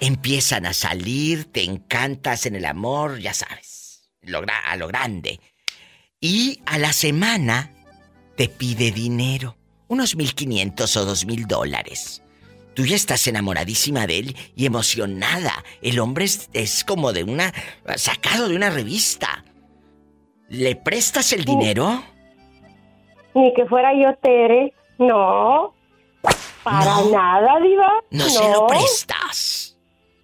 Empiezan 0.00 0.66
a 0.66 0.74
salir, 0.74 1.46
te 1.46 1.64
encantas 1.64 2.44
en 2.44 2.56
el 2.56 2.66
amor, 2.66 3.18
ya 3.18 3.32
sabes, 3.32 4.10
lo 4.20 4.42
a 4.46 4.76
lo 4.76 4.86
grande. 4.88 5.40
Y 6.20 6.60
a 6.66 6.76
la 6.78 6.92
semana 6.92 7.72
te 8.36 8.48
pide 8.48 8.90
dinero, 8.90 9.56
unos 9.88 10.16
1.500 10.16 10.96
o 10.96 11.06
2.000 11.06 11.46
dólares. 11.46 12.22
Tú 12.74 12.84
ya 12.84 12.96
estás 12.96 13.26
enamoradísima 13.26 14.06
de 14.06 14.18
él 14.18 14.36
y 14.54 14.66
emocionada. 14.66 15.64
El 15.80 15.98
hombre 15.98 16.26
es, 16.26 16.50
es 16.52 16.84
como 16.84 17.12
de 17.12 17.24
una... 17.24 17.52
sacado 17.96 18.48
de 18.48 18.56
una 18.56 18.70
revista. 18.70 19.44
¿Le 20.48 20.76
prestas 20.76 21.32
el 21.32 21.44
dinero? 21.44 22.02
Ni 23.34 23.52
que 23.54 23.66
fuera 23.66 23.92
yo 23.94 24.14
Tere. 24.22 24.72
No, 24.98 25.74
para 26.62 27.00
nada, 27.12 27.60
diva. 27.60 28.02
No, 28.10 28.24
se 28.24 28.52
lo 28.52 28.66
prestas. 28.66 29.78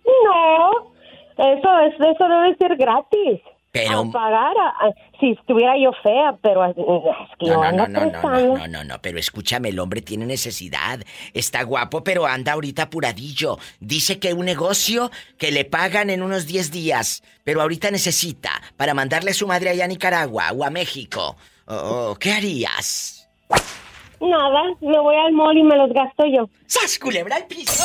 No, 0.05 0.93
eso 1.37 1.79
es, 1.87 1.95
eso 1.95 2.25
debe 2.29 2.57
ser 2.57 2.77
gratis. 2.77 3.41
Pero- 3.73 4.01
A 4.01 4.11
pagar, 4.13 4.55
a- 4.59 4.87
a- 4.87 4.95
si 5.19 5.31
estuviera 5.31 5.73
yo 5.83 5.93
fea, 6.03 6.37
pero 6.43 6.63
es 6.67 6.75
que 6.77 7.47
No, 7.47 7.55
no, 7.55 7.63
ando 7.63 7.89
no, 7.89 8.01
no, 8.05 8.11
no, 8.11 8.57
no, 8.59 8.69
no, 8.69 8.85
no, 8.85 9.01
pero 9.01 9.19
escúchame, 9.19 9.71
el 9.71 9.79
hombre 9.79 10.03
tiene 10.03 10.27
necesidad. 10.27 11.01
Está 11.33 11.63
guapo, 11.63 12.05
pero 12.05 12.27
anda 12.27 12.53
ahorita 12.53 12.83
apuradillo. 12.85 13.57
Dice 13.81 14.19
que 14.19 14.35
un 14.35 14.45
negocio 14.45 15.11
que 15.39 15.51
le 15.53 15.65
pagan 15.65 16.11
en 16.11 16.23
unos 16.23 16.47
10 16.47 16.71
días, 16.71 17.23
pero 17.45 17.63
ahorita 17.63 17.91
necesita 17.91 18.51
para 18.77 18.93
mandarle 18.93 19.31
a 19.31 19.35
su 19.35 19.47
madre 19.47 19.71
allá 19.71 19.87
a 19.87 19.89
Nicaragua 19.89 20.53
o 20.53 20.65
a 20.65 20.71
México. 20.71 21.37
Oh, 21.67 22.15
¿Qué 22.21 22.31
harías? 22.31 23.27
Nada, 24.21 24.63
me 24.83 24.99
voy 25.01 25.17
al 25.17 25.33
mall 25.33 25.57
y 25.57 25.63
me 25.63 25.77
los 25.77 25.91
gasto 25.95 26.25
yo. 26.27 26.49
¡Sas, 26.67 26.99
culebra 26.99 27.37
al 27.37 27.47
piso 27.47 27.83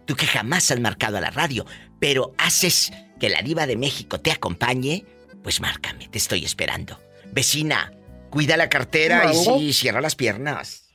Tú 0.04 0.16
que 0.16 0.26
jamás 0.26 0.72
has 0.72 0.80
marcado 0.80 1.18
a 1.18 1.20
la 1.20 1.30
radio, 1.30 1.64
pero 2.00 2.34
haces 2.38 2.92
que 3.20 3.28
la 3.28 3.40
diva 3.42 3.68
de 3.68 3.76
México 3.76 4.18
te 4.20 4.32
acompañe, 4.32 5.04
pues 5.44 5.60
márcame, 5.60 6.08
te 6.08 6.18
estoy 6.18 6.44
esperando. 6.44 6.98
Vecina, 7.32 7.92
cuida 8.34 8.56
la 8.56 8.68
cartera 8.68 9.30
y 9.30 9.34
sí, 9.34 9.72
cierra 9.72 10.00
las 10.00 10.16
piernas. 10.16 10.92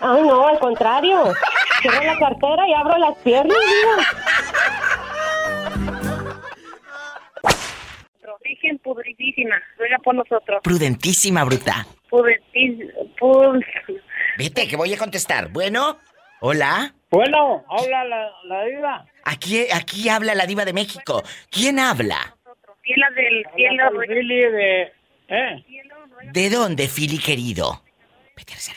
Ay, 0.00 0.22
no, 0.22 0.48
al 0.48 0.58
contrario. 0.58 1.34
Cierro 1.82 2.02
la 2.02 2.18
cartera 2.18 2.66
y 2.66 2.72
abro 2.72 2.96
las 2.96 3.18
piernas. 3.18 3.58
Virgen 8.42 8.78
pudridísima, 8.78 9.60
ruega 9.76 9.98
por 9.98 10.14
nosotros. 10.14 10.60
Prudentísima, 10.62 11.44
bruta. 11.44 11.86
Pudritísima, 12.08 12.92
pud... 13.18 13.60
Vete, 14.38 14.66
que 14.66 14.76
voy 14.76 14.94
a 14.94 14.96
contestar. 14.96 15.48
Bueno, 15.48 15.98
hola. 16.40 16.94
Bueno, 17.10 17.62
habla 17.68 18.04
la, 18.04 18.30
la 18.44 18.64
diva. 18.64 19.06
Aquí, 19.24 19.66
aquí 19.70 20.08
habla 20.08 20.34
la 20.34 20.46
diva 20.46 20.64
de 20.64 20.72
México. 20.72 21.22
¿Quién 21.50 21.78
habla? 21.78 22.36
Cielo 22.82 23.06
del 23.14 23.46
cielo. 23.54 23.90
De... 23.98 24.92
¿Eh? 25.28 25.64
¿De 26.24 26.50
dónde, 26.50 26.88
Fili 26.88 27.18
querido? 27.18 27.82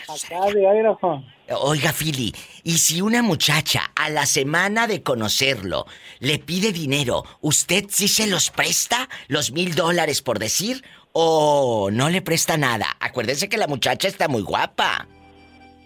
Acá 0.08 0.46
de 0.54 0.62
Idaho. 0.62 1.24
Oiga, 1.60 1.92
Fili, 1.94 2.34
¿y 2.64 2.78
si 2.78 3.02
una 3.02 3.22
muchacha 3.22 3.92
a 3.96 4.10
la 4.10 4.26
semana 4.26 4.88
de 4.88 5.04
conocerlo 5.04 5.86
le 6.20 6.40
pide 6.40 6.72
dinero, 6.72 7.24
¿usted 7.42 7.86
sí 7.90 8.08
se 8.08 8.28
los 8.28 8.50
presta? 8.50 9.08
¿Los 9.28 9.52
mil 9.52 9.76
dólares 9.76 10.22
por 10.22 10.40
decir? 10.40 10.84
¿O 11.14 11.90
no 11.92 12.10
le 12.10 12.22
presta 12.22 12.58
nada? 12.58 12.88
Acuérdese 13.00 13.50
que 13.50 13.58
la 13.58 13.68
muchacha 13.68 14.08
está 14.08 14.28
muy 14.28 14.42
guapa. 14.42 15.08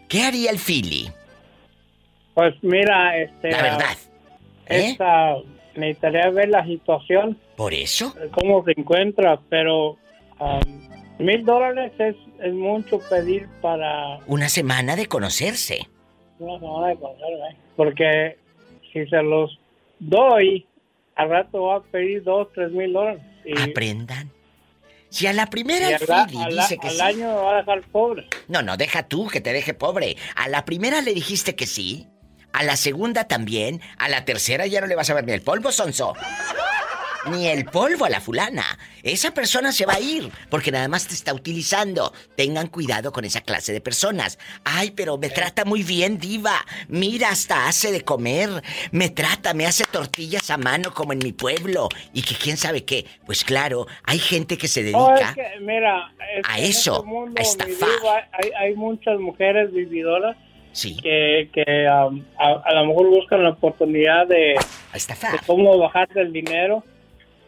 ¿Qué 0.08 0.24
haría 0.24 0.52
el 0.52 0.60
Fili? 0.60 1.12
Pues 2.36 2.54
mira, 2.62 3.18
este... 3.18 3.52
La 3.52 3.62
verdad. 3.62 3.98
¿eh? 4.68 4.90
Esta, 4.92 5.36
necesitaría 5.76 6.30
ver 6.30 6.50
la 6.50 6.64
situación. 6.66 7.40
¿Por 7.56 7.74
eso? 7.74 8.14
Cómo 8.32 8.64
se 8.64 8.74
encuentra, 8.78 9.40
pero... 9.50 9.98
um, 10.40 10.95
Mil 11.20 11.46
dólares 11.46 11.94
es, 11.98 12.16
es 12.42 12.54
mucho 12.54 13.00
pedir 13.10 13.48
para 13.62 14.18
Una 14.28 14.50
semana 14.50 14.96
de 14.96 15.06
conocerse. 15.08 15.88
una 16.40 16.60
semana 16.60 16.88
de 16.90 16.96
conocerme. 16.98 17.58
Porque 17.78 18.38
si 18.92 19.06
se 19.08 19.22
los 19.24 19.58
doy, 20.00 20.66
al 21.16 21.30
rato 21.30 21.64
va 21.64 21.78
a 21.78 21.82
pedir 21.84 22.24
dos, 22.24 22.50
tres 22.54 22.72
mil 22.72 22.92
dólares. 22.92 23.22
Y, 23.46 23.58
Aprendan. 23.60 24.30
Si 25.10 25.28
a 25.28 25.34
la 25.34 25.46
primera 25.50 25.88
al, 25.88 26.00
Fili 26.00 26.44
al- 26.44 26.50
dice 26.56 26.78
que 26.78 26.88
al 26.88 26.94
sí. 26.96 27.02
año 27.02 27.28
me 27.30 27.36
va 27.42 27.54
a 27.54 27.58
dejar 27.60 27.82
pobre. 27.84 28.28
No, 28.50 28.62
no, 28.62 28.76
deja 28.76 29.08
tú 29.08 29.28
que 29.28 29.40
te 29.40 29.54
deje 29.54 29.74
pobre. 29.74 30.18
A 30.36 30.50
la 30.50 30.66
primera 30.66 31.02
le 31.02 31.14
dijiste 31.14 31.56
que 31.56 31.68
sí. 31.68 32.08
A 32.52 32.64
la 32.64 32.76
segunda 32.76 33.26
también. 33.26 33.80
A 33.98 34.10
la 34.10 34.26
tercera 34.26 34.66
ya 34.68 34.82
no 34.82 34.88
le 34.88 34.96
vas 34.96 35.10
a 35.10 35.14
ver 35.14 35.26
ni 35.26 35.32
el 35.32 35.42
polvo, 35.42 35.72
Sonso. 35.72 36.14
Ni 37.32 37.48
el 37.48 37.66
polvo 37.66 38.06
a 38.06 38.10
la 38.10 38.22
fulana. 38.22 38.64
Esa 39.02 39.34
persona 39.34 39.72
se 39.72 39.86
va 39.86 39.94
a 39.96 40.00
ir 40.00 40.30
porque 40.50 40.72
nada 40.72 40.88
más 40.88 41.08
te 41.08 41.14
está 41.16 41.34
utilizando. 41.34 42.14
Tengan 42.36 42.68
cuidado 42.68 43.12
con 43.12 43.26
esa 43.26 43.42
clase 43.42 43.74
de 43.74 43.82
personas. 43.82 44.38
Ay, 44.64 44.92
pero 44.92 45.18
me 45.18 45.30
trata 45.30 45.66
muy 45.66 45.82
bien, 45.84 46.20
diva. 46.20 46.64
Mira, 46.88 47.30
hasta 47.30 47.68
hace 47.68 47.92
de 47.92 48.02
comer. 48.02 48.50
Me 48.92 49.10
trata, 49.10 49.54
me 49.54 49.66
hace 49.66 49.86
tortillas 49.86 50.50
a 50.52 50.58
mano 50.58 50.94
como 50.94 51.14
en 51.14 51.20
mi 51.20 51.32
pueblo. 51.32 51.90
Y 52.14 52.22
que 52.22 52.36
quién 52.36 52.58
sabe 52.58 52.84
qué. 52.86 53.06
Pues 53.26 53.44
claro, 53.44 53.88
hay 54.04 54.20
gente 54.20 54.58
que 54.58 54.68
se 54.68 54.84
dedica. 54.84 55.30
es 55.30 55.36
que, 55.36 55.60
mira, 55.62 56.12
es- 56.38 56.44
a 56.48 56.60
eso, 56.60 56.98
este 56.98 57.08
mundo, 57.08 57.40
a 57.40 57.42
estafar. 57.42 57.90
diva, 58.02 58.16
hay, 58.34 58.50
hay 58.60 58.76
muchas 58.76 59.20
mujeres 59.20 59.72
vividoras 59.74 60.38
Sí. 60.74 60.98
que, 61.02 61.50
que 61.54 61.88
um, 61.88 62.22
a, 62.38 62.62
a 62.66 62.74
lo 62.76 62.88
mejor 62.88 63.08
buscan 63.10 63.44
la 63.44 63.52
oportunidad 63.52 64.28
de, 64.28 64.56
de 64.94 65.40
cómo 65.48 65.78
bajar 65.78 66.08
del 66.10 66.34
dinero. 66.34 66.84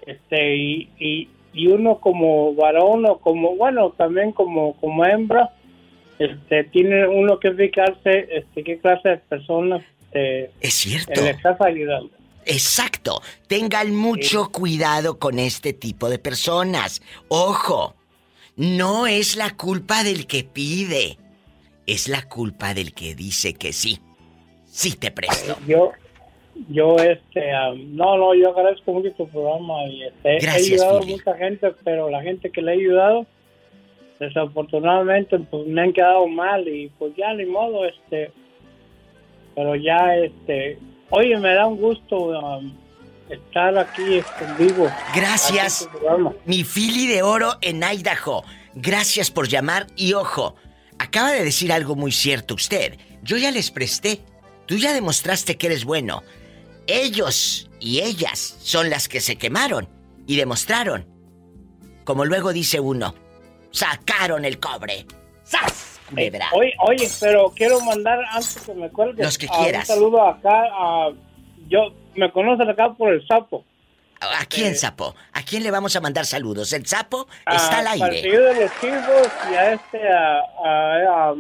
Este, 0.08 0.56
y, 0.56 0.90
y, 0.98 1.30
y 1.54 1.68
uno 1.68 2.00
como 2.00 2.56
varón 2.56 3.06
o 3.06 3.20
como, 3.20 3.56
bueno, 3.56 3.92
también 3.92 4.32
como, 4.32 4.74
como 4.78 5.06
hembra, 5.06 5.54
este, 6.18 6.64
tiene 6.64 7.08
uno 7.08 7.40
que 7.40 7.52
fijarse 7.52 8.28
este, 8.32 8.64
qué 8.64 8.80
clase 8.80 9.10
de 9.10 9.18
personas 9.18 9.84
este, 10.08 10.52
Es 10.62 10.74
cierto. 10.74 11.22
le 11.22 11.32
estás 11.32 11.60
ayudando. 11.62 12.10
Exacto. 12.46 13.22
Tengan 13.48 13.94
mucho 13.96 14.50
cuidado 14.52 15.20
con 15.20 15.38
este 15.40 15.74
tipo 15.74 16.10
de 16.10 16.18
personas. 16.18 17.02
Ojo, 17.28 17.96
no 18.56 19.06
es 19.06 19.36
la 19.36 19.56
culpa 19.56 20.04
del 20.04 20.28
que 20.28 20.44
pide. 20.44 21.18
Es 21.86 22.08
la 22.08 22.24
culpa 22.24 22.74
del 22.74 22.94
que 22.94 23.16
dice 23.16 23.54
que 23.54 23.74
sí. 23.74 24.00
Sí 24.66 24.96
te 24.96 25.12
presto. 25.12 25.58
Yo, 25.68 25.92
yo, 26.70 26.98
este, 26.98 27.52
um, 27.72 27.96
no, 27.96 28.18
no, 28.18 28.34
yo 28.34 28.50
agradezco 28.50 28.94
mucho 28.94 29.12
tu 29.12 29.28
programa 29.30 29.86
y 29.86 30.04
este, 30.04 30.40
Gracias, 30.40 30.70
he 30.70 30.74
ayudado 30.74 30.98
a 31.00 31.06
mucha 31.06 31.34
gente, 31.36 31.72
pero 31.84 32.10
la 32.10 32.22
gente 32.22 32.50
que 32.50 32.62
le 32.62 32.72
he 32.72 32.76
ayudado, 32.76 33.26
desafortunadamente, 34.20 35.40
pues 35.40 35.68
me 35.68 35.82
han 35.82 35.94
quedado 35.94 36.28
mal 36.28 36.68
y 36.68 36.90
pues 36.98 37.14
ya 37.16 37.34
ni 37.34 37.46
modo, 37.46 37.86
este, 37.86 38.32
pero 39.56 39.76
ya, 39.76 40.16
este, 40.16 40.78
oye, 41.10 41.38
me 41.38 41.54
da 41.54 41.68
un 41.68 41.78
gusto 41.78 42.16
um, 42.18 42.74
estar 43.30 43.78
aquí 43.78 44.16
este, 44.16 44.46
en 44.46 44.58
vivo. 44.58 44.90
Gracias. 45.16 45.88
Aquí. 45.88 46.36
Mi 46.46 46.64
fili 46.64 47.08
de 47.08 47.22
oro 47.24 47.54
en 47.62 47.82
Idaho. 47.84 48.44
Gracias 48.76 49.32
por 49.32 49.48
llamar 49.48 49.88
y 49.96 50.14
ojo, 50.14 50.56
acaba 51.00 51.32
de 51.32 51.44
decir 51.44 51.72
algo 51.72 51.96
muy 51.96 52.12
cierto 52.12 52.54
usted. 52.54 52.98
Yo 53.24 53.38
ya 53.38 53.52
les 53.52 53.72
presté. 53.72 54.22
Tú 54.68 54.76
ya 54.76 54.94
demostraste 54.94 55.58
que 55.58 55.68
eres 55.68 55.86
bueno. 55.86 56.24
Ellos 56.88 57.70
y 57.80 58.00
ellas 58.02 58.58
son 58.62 58.90
las 58.90 59.08
que 59.08 59.20
se 59.22 59.38
quemaron 59.38 59.88
y 60.26 60.36
demostraron. 60.38 61.06
Como 62.06 62.26
luego 62.26 62.54
dice 62.54 62.80
uno, 62.80 63.14
sacaron 63.72 64.46
el 64.46 64.60
cobre. 64.60 65.06
¡Sas! 65.44 66.00
Culebra. 66.10 66.48
Oye, 66.54 66.74
oye, 66.88 67.10
pero 67.20 67.52
quiero 67.54 67.82
mandar 67.82 68.20
antes 68.32 68.62
que 68.66 68.74
me 68.74 68.90
cuelgues. 68.90 69.26
Los 69.26 69.38
que 69.38 69.48
quieras. 69.50 69.90
Un 69.90 69.96
saludo 69.96 70.26
acá 70.26 70.64
a, 70.72 71.10
yo, 71.68 71.92
me 72.16 72.32
conocen 72.32 72.70
acá 72.70 72.94
por 72.94 73.12
el 73.14 73.28
sapo. 73.28 73.66
¿A 74.22 74.46
quién, 74.46 74.76
sapo? 74.76 75.14
¿A 75.34 75.44
quién 75.44 75.64
le 75.64 75.70
vamos 75.70 75.96
a 75.98 76.02
mandar 76.02 76.26
saludos? 76.26 76.72
El 76.74 76.86
sapo 76.88 77.28
está 77.46 77.80
al 77.80 77.88
al 77.88 78.02
aire. 78.02 78.22
partido 78.22 78.44
de 78.46 78.62
los 78.62 78.72
chivos 78.80 79.30
y 79.52 79.54
a 79.56 79.74
este, 79.74 80.10
a, 80.10 80.40
a- 80.66 81.30
a- 81.32 81.36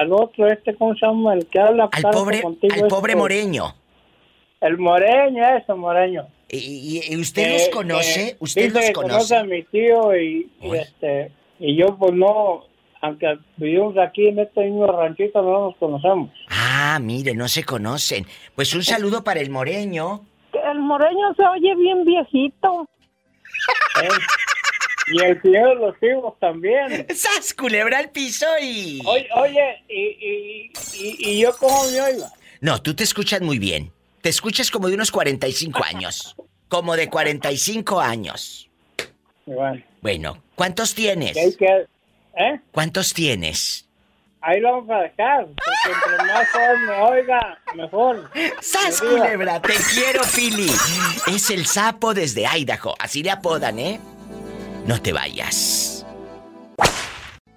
al 0.00 0.12
otro, 0.12 0.46
este, 0.48 0.74
¿cómo 0.76 0.94
se 0.94 1.04
llama? 1.06 1.34
El 1.34 1.46
que 1.46 1.60
habla 1.60 1.88
Al 1.92 2.02
pobre, 2.02 2.38
al 2.72 2.86
pobre 2.88 3.12
este, 3.12 3.16
moreño. 3.20 3.74
El 4.64 4.78
moreño, 4.78 5.42
ese 5.56 5.74
moreño. 5.74 6.26
¿Y, 6.48 7.02
y 7.10 7.16
usted 7.20 7.42
Eh, 7.42 7.52
los 7.58 7.68
conoce? 7.68 8.28
eh, 8.28 8.36
¿Usted 8.40 8.72
los 8.72 8.90
conoce? 8.92 9.36
a 9.36 9.44
mi 9.44 9.62
tío 9.64 10.16
y, 10.16 10.50
y, 10.62 10.74
este 10.76 11.32
y 11.58 11.76
yo 11.76 11.96
pues 11.98 12.12
no, 12.14 12.64
aunque 13.02 13.36
vivimos 13.56 13.96
aquí 13.98 14.28
en 14.28 14.38
este 14.38 14.62
mismo 14.64 14.86
ranchito 14.86 15.42
no 15.42 15.66
nos 15.66 15.76
conocemos. 15.76 16.30
Ah, 16.48 16.98
mire, 17.00 17.34
no 17.34 17.46
se 17.48 17.64
conocen. 17.64 18.26
Pues 18.54 18.74
un 18.74 18.82
saludo 18.82 19.22
para 19.22 19.40
el 19.40 19.50
moreño. 19.50 20.24
El 20.72 20.78
moreño 20.80 21.34
se 21.36 21.42
oye 21.46 21.74
bien 21.76 22.04
viejito. 22.04 22.88
¿eh? 24.02 24.08
Y 25.12 25.22
el 25.22 25.42
señor 25.42 25.78
de 25.78 25.86
los 25.86 25.96
hijos 26.02 26.34
también. 26.40 27.06
¡Sas, 27.14 27.52
culebra 27.52 27.98
al 27.98 28.10
piso 28.10 28.46
y... 28.62 29.02
Oye, 29.04 29.28
oye 29.36 29.84
y, 29.88 30.00
y, 30.00 30.72
y, 30.98 31.30
y 31.30 31.40
yo 31.42 31.50
cómo 31.58 31.76
me 31.90 32.00
oigo. 32.00 32.24
No, 32.62 32.80
tú 32.80 32.94
te 32.94 33.04
escuchas 33.04 33.42
muy 33.42 33.58
bien. 33.58 33.92
Te 34.24 34.30
escuchas 34.30 34.70
como 34.70 34.88
de 34.88 34.94
unos 34.94 35.10
45 35.10 35.84
años. 35.84 36.34
Como 36.68 36.96
de 36.96 37.10
45 37.10 38.00
años. 38.00 38.70
Bueno, 39.44 39.82
Bueno, 40.00 40.42
¿cuántos 40.54 40.94
tienes? 40.94 41.36
¿eh? 41.36 42.60
¿Cuántos 42.72 43.12
tienes? 43.12 43.86
Ahí 44.40 44.60
lo 44.60 44.72
vamos 44.80 44.90
a 44.92 45.00
dejar, 45.02 45.44
porque 45.44 46.14
entre 46.16 46.32
más 46.32 46.48
joven 46.48 46.86
me 46.86 46.92
oiga, 47.02 47.58
mejor. 47.74 48.30
¡Sas, 48.62 49.02
Me 49.02 49.08
culebra! 49.10 49.60
¡Te 49.60 49.74
quiero, 49.92 50.22
Pili! 50.34 50.70
Es 51.26 51.50
el 51.50 51.66
sapo 51.66 52.14
desde 52.14 52.46
Idaho. 52.46 52.94
Así 52.98 53.22
le 53.22 53.30
apodan, 53.30 53.78
¿eh? 53.78 54.00
No 54.86 55.02
te 55.02 55.12
vayas. 55.12 56.06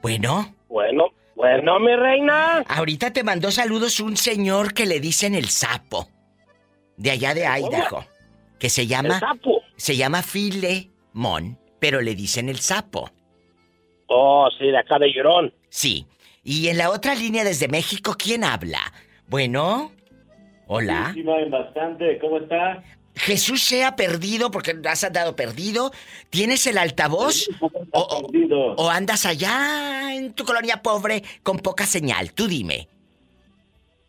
Bueno, 0.02 0.54
Bueno, 0.68 1.06
bueno, 1.34 1.80
mi 1.80 1.96
reina. 1.96 2.66
ahorita 2.68 3.14
te 3.14 3.24
mandó 3.24 3.52
saludos 3.52 4.02
un 4.02 4.18
señor 4.18 4.74
que 4.74 4.86
le 4.86 5.00
dicen 5.00 5.34
el 5.34 5.48
sapo. 5.48 6.10
De 6.98 7.12
allá 7.12 7.34
de 7.34 7.46
Idaho. 7.46 8.04
Que 8.60 8.70
se 8.70 8.88
llama... 8.88 9.16
El 9.16 9.20
sapo. 9.20 9.62
Se 9.76 9.96
llama 9.96 10.24
Filemón, 10.24 11.60
pero 11.80 12.02
le 12.02 12.16
dicen 12.16 12.50
el 12.50 12.60
sapo. 12.60 13.10
Oh, 14.08 14.50
sí, 14.58 14.66
de 14.66 14.78
acá 14.78 14.98
de 15.00 15.14
Llorón. 15.14 15.54
Sí. 15.70 16.08
Y 16.44 16.70
en 16.70 16.78
la 16.78 16.90
otra 16.90 17.14
línea 17.14 17.44
desde 17.44 17.68
México, 17.68 18.16
¿quién 18.18 18.44
habla? 18.44 18.80
Bueno. 19.28 19.92
Hola. 20.68 21.12
Sí, 21.14 21.22
bastante. 21.50 22.18
¿Cómo 22.20 22.38
está? 22.40 22.84
Jesús 23.16 23.62
sea 23.62 23.96
perdido 23.96 24.50
porque 24.52 24.76
has 24.86 25.04
andado 25.04 25.36
perdido. 25.36 25.92
¿Tienes 26.30 26.66
el 26.68 26.78
altavoz? 26.78 27.50
O, 27.60 28.02
o- 28.02 28.76
o 28.78 28.90
andas 28.90 29.26
allá 29.26 30.14
en 30.16 30.34
tu 30.34 30.46
colonia 30.46 30.82
pobre 30.82 31.24
con 31.44 31.58
poca 31.60 31.86
señal? 31.86 32.32
Tú 32.34 32.48
dime. 32.48 32.88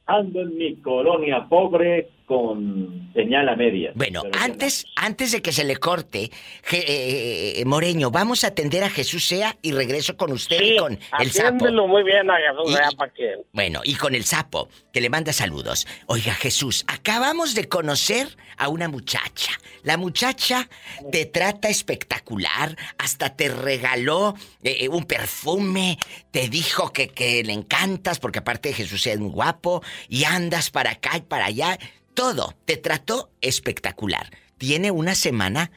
Ando 0.07 0.41
en 0.43 0.57
mi 0.57 0.77
colonia 0.77 1.47
pobre 1.49 2.09
con 2.29 3.11
señal 3.15 3.49
a 3.49 3.57
media. 3.57 3.91
Bueno, 3.95 4.23
antes, 4.39 4.87
antes 4.95 5.33
de 5.33 5.41
que 5.43 5.51
se 5.51 5.65
le 5.65 5.77
corte, 5.79 6.31
Je- 6.63 6.85
eh, 6.87 7.61
eh, 7.61 7.65
Moreño, 7.65 8.11
vamos 8.11 8.45
a 8.45 8.49
atender 8.49 8.85
a 8.85 8.91
Jesús 8.91 9.25
sea 9.27 9.57
y 9.63 9.73
regreso 9.73 10.17
con 10.17 10.31
usted 10.31 10.61
y 10.61 10.77
con 10.77 10.93
el 11.19 11.33
sapo. 11.33 11.49
Atiéndelo 11.57 11.89
muy 11.89 12.05
bien 12.05 12.31
a 12.31 12.37
Jesús, 12.37 12.71
Y- 12.71 12.75
ya 12.75 12.91
para 12.97 13.13
que... 13.13 13.35
Bueno, 13.53 13.81
y 13.83 13.95
con 13.95 14.15
el 14.15 14.25
sapo, 14.25 14.69
que 14.93 15.01
le 15.01 15.09
manda 15.09 15.33
saludos. 15.33 15.87
Oiga, 16.07 16.35
Jesús, 16.35 16.85
acabamos 16.87 17.55
de 17.55 17.67
conocer 17.67 18.29
a 18.59 18.69
una 18.69 18.89
muchacha. 18.89 19.53
La 19.83 19.97
muchacha 19.97 20.69
te 21.11 21.25
trata 21.25 21.69
espectacular, 21.69 22.77
hasta 22.99 23.35
te 23.37 23.49
regaló 23.49 24.35
eh, 24.63 24.77
eh, 24.81 24.89
un 24.89 25.05
perfume, 25.05 25.99
te 26.31 26.49
dijo 26.51 26.93
que, 26.93 27.09
que 27.09 27.43
le 27.43 27.53
encantas, 27.55 28.19
porque 28.19 28.41
aparte 28.41 28.73
Jesús 28.75 29.07
es 29.07 29.19
muy 29.19 29.31
guapo, 29.31 29.83
y 30.09 30.25
andas 30.25 30.71
para 30.71 30.91
acá 30.91 31.17
y 31.17 31.23
para 31.23 31.47
allá. 31.47 31.79
Todo, 32.19 32.53
te 32.65 32.77
trató 32.77 33.31
espectacular. 33.41 34.29
Tiene 34.59 34.91
una 34.91 35.15
semana 35.15 35.71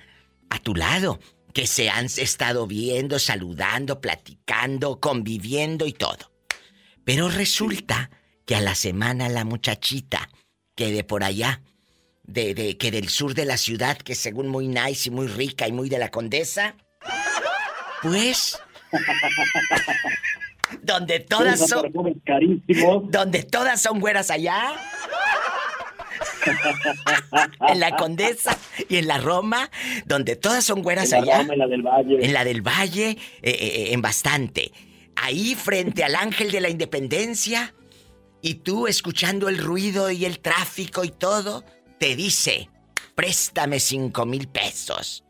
a 0.50 0.58
tu 0.58 0.74
lado, 0.74 1.20
que 1.54 1.68
se 1.68 1.92
han 1.92 2.06
estado 2.06 2.66
viendo, 2.66 3.20
saludando, 3.20 4.02
platicando, 4.02 5.00
conviviendo 5.00 5.86
y 5.86 5.94
todo. 5.94 6.32
Pero 7.06 7.30
resulta 7.30 8.10
que 8.48 8.56
a 8.56 8.62
la 8.62 8.74
semana 8.74 9.30
la 9.30 9.46
muchachita, 9.46 10.32
que 10.76 10.92
de 10.92 11.04
por 11.04 11.24
allá, 11.24 11.62
de, 12.24 12.56
de- 12.56 12.76
que 12.76 12.90
del 12.90 13.10
sur 13.10 13.36
de 13.36 13.46
la 13.46 13.58
ciudad, 13.58 14.00
que 14.00 14.16
según 14.16 14.48
muy 14.48 14.68
nice 14.68 15.10
y 15.10 15.12
muy 15.12 15.28
rica 15.28 15.68
y 15.68 15.72
muy 15.72 15.90
de 15.90 16.00
la 16.00 16.10
condesa, 16.10 16.76
pues... 18.02 18.60
donde 20.82 21.20
todas 21.20 21.68
son... 21.70 21.94
Donde 23.12 23.44
todas 23.44 23.80
son 23.80 24.00
güeras 24.00 24.32
allá. 24.32 24.74
En 27.68 27.80
la 27.80 27.96
Condesa 27.96 28.58
y 28.90 28.98
en 28.98 29.08
la 29.08 29.18
Roma, 29.18 29.70
donde 30.06 30.36
todas 30.36 30.64
son 30.66 30.82
güeras 30.82 31.12
En 31.12 31.26
la 31.26 31.34
allá. 31.34 31.38
Roma, 31.44 31.54
en 31.54 31.60
la 31.60 31.68
del 31.68 31.82
Valle. 31.82 32.26
En 32.26 32.34
la 32.34 32.44
del 32.44 32.62
Valle, 32.62 33.10
eh, 33.12 33.18
eh, 33.44 33.94
en 33.94 34.02
bastante. 34.02 34.72
Ahí 35.16 35.56
frente 35.56 36.04
al 36.04 36.16
Ángel 36.16 36.52
de 36.52 36.62
la 36.62 36.70
Independencia, 36.70 37.74
y 38.42 38.56
tú 38.56 38.88
escuchando 38.88 39.50
el 39.50 39.58
ruido 39.60 40.10
y 40.10 40.26
el 40.26 40.40
tráfico 40.40 41.04
y 41.04 41.10
todo, 41.12 41.64
te 42.00 42.16
dice, 42.16 42.70
préstame 43.14 43.80
cinco 43.80 44.26
mil 44.26 44.48
pesos. 44.48 45.24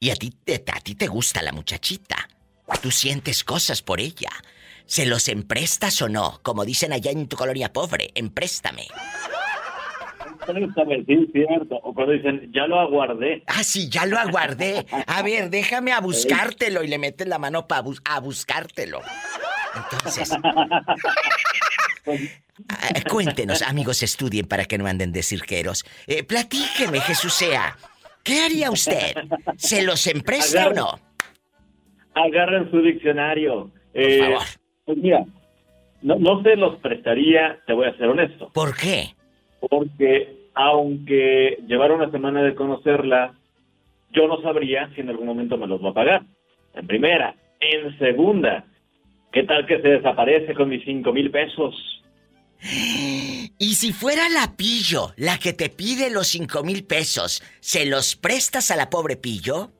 Y 0.00 0.10
a 0.10 0.16
ti, 0.16 0.30
te- 0.30 0.64
a 0.72 0.80
ti 0.80 0.94
te 0.94 1.06
gusta 1.06 1.42
la 1.42 1.52
muchachita. 1.52 2.28
Tú 2.80 2.90
sientes 2.90 3.44
cosas 3.44 3.82
por 3.82 4.00
ella. 4.00 4.30
¿Se 4.86 5.06
los 5.06 5.28
emprestas 5.28 6.00
o 6.02 6.08
no? 6.08 6.40
Como 6.42 6.64
dicen 6.64 6.92
allá 6.92 7.10
en 7.10 7.26
tu 7.26 7.36
colonia 7.36 7.72
pobre, 7.72 8.10
empréstame. 8.14 8.86
Préstame, 10.46 11.04
sí, 11.06 11.28
cierto. 11.32 11.76
O 11.82 11.94
cuando 11.94 12.12
dicen, 12.12 12.50
ya 12.52 12.66
lo 12.66 12.78
aguardé. 12.80 13.42
Ah, 13.46 13.62
sí, 13.64 13.88
ya 13.88 14.06
lo 14.06 14.18
aguardé. 14.18 14.86
A 15.06 15.22
ver, 15.22 15.50
déjame 15.50 15.92
a 15.92 16.00
buscártelo 16.00 16.82
y 16.82 16.88
le 16.88 16.98
metes 16.98 17.26
la 17.26 17.38
mano 17.38 17.66
para 17.66 17.84
a 18.04 18.20
buscártelo. 18.20 19.00
Entonces, 19.76 20.30
ah, 22.68 22.88
cuéntenos, 23.10 23.62
amigos, 23.62 24.02
estudien 24.02 24.46
para 24.46 24.64
que 24.64 24.78
no 24.78 24.86
anden 24.86 25.12
de 25.12 25.22
cirqueros. 25.22 25.84
Eh, 26.06 26.22
platíqueme, 26.22 27.00
Jesús 27.00 27.34
sea. 27.34 27.76
¿Qué 28.22 28.40
haría 28.42 28.70
usted? 28.70 29.14
¿Se 29.56 29.82
los 29.82 30.06
empresta 30.06 30.68
o 30.68 30.72
no? 30.72 30.98
Agarren 32.14 32.70
su 32.70 32.80
diccionario. 32.80 33.70
Eh, 33.92 34.18
favor. 34.18 34.42
Pues 34.86 34.98
mira, 34.98 35.24
no, 36.02 36.16
no 36.16 36.42
se 36.42 36.56
los 36.56 36.78
prestaría, 36.80 37.60
te 37.66 37.72
voy 37.72 37.88
a 37.88 37.96
ser 37.96 38.06
honesto. 38.06 38.50
¿Por 38.52 38.76
qué? 38.76 39.13
Porque 39.68 40.44
aunque 40.54 41.58
llevara 41.66 41.94
una 41.94 42.10
semana 42.10 42.42
de 42.42 42.54
conocerla, 42.54 43.34
yo 44.12 44.28
no 44.28 44.40
sabría 44.40 44.90
si 44.94 45.00
en 45.00 45.10
algún 45.10 45.26
momento 45.26 45.56
me 45.56 45.66
los 45.66 45.84
va 45.84 45.90
a 45.90 45.94
pagar. 45.94 46.22
En 46.74 46.86
primera. 46.86 47.34
En 47.60 47.96
segunda, 47.98 48.64
¿qué 49.32 49.42
tal 49.44 49.66
que 49.66 49.80
se 49.80 49.88
desaparece 49.88 50.54
con 50.54 50.68
mis 50.68 50.84
cinco 50.84 51.12
mil 51.12 51.30
pesos? 51.30 51.74
Y 53.58 53.74
si 53.74 53.92
fuera 53.92 54.28
la 54.28 54.56
Pillo 54.56 55.12
la 55.16 55.38
que 55.38 55.52
te 55.52 55.68
pide 55.68 56.10
los 56.10 56.28
cinco 56.28 56.62
mil 56.62 56.84
pesos, 56.84 57.42
¿se 57.60 57.86
los 57.86 58.16
prestas 58.16 58.70
a 58.70 58.76
la 58.76 58.90
pobre 58.90 59.16
Pillo? 59.16 59.70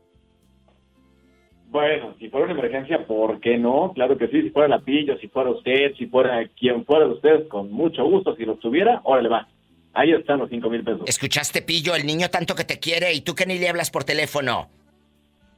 Bueno, 1.71 2.15
si 2.21 2.29
fuera 2.29 2.47
una 2.47 2.55
emergencia, 2.55 3.05
¿por 3.05 3.41
qué 3.41 3.59
no? 3.59 3.93
Claro 3.95 4.17
que 4.17 4.29
sí, 4.29 4.43
si 4.43 4.51
fuera 4.51 4.69
la 4.69 4.79
pillo, 4.79 5.19
si 5.19 5.27
fuera 5.27 5.51
usted, 5.51 5.93
si 5.97 6.07
fuera 6.07 6.47
quien 6.57 6.85
fuera 6.85 7.07
de 7.07 7.15
ustedes, 7.15 7.49
con 7.49 7.73
mucho 7.73 8.05
gusto, 8.05 8.37
si 8.37 8.45
los 8.45 8.61
tuviera, 8.61 9.01
órale 9.03 9.29
va. 9.29 9.49
Ahí 9.95 10.13
están 10.13 10.39
los 10.41 10.51
cinco 10.51 10.69
mil 10.71 10.83
pesos. 10.85 11.03
¿Escuchaste, 11.07 11.63
Pillo? 11.63 11.95
El 11.95 12.05
niño 12.07 12.29
tanto 12.29 12.55
que 12.55 12.65
te 12.65 12.79
quiere 12.79 13.13
y 13.13 13.21
tú 13.21 13.35
que 13.35 13.47
ni 13.47 13.59
le 13.59 13.69
hablas 13.69 13.91
por 13.91 14.05
teléfono. 14.05 14.69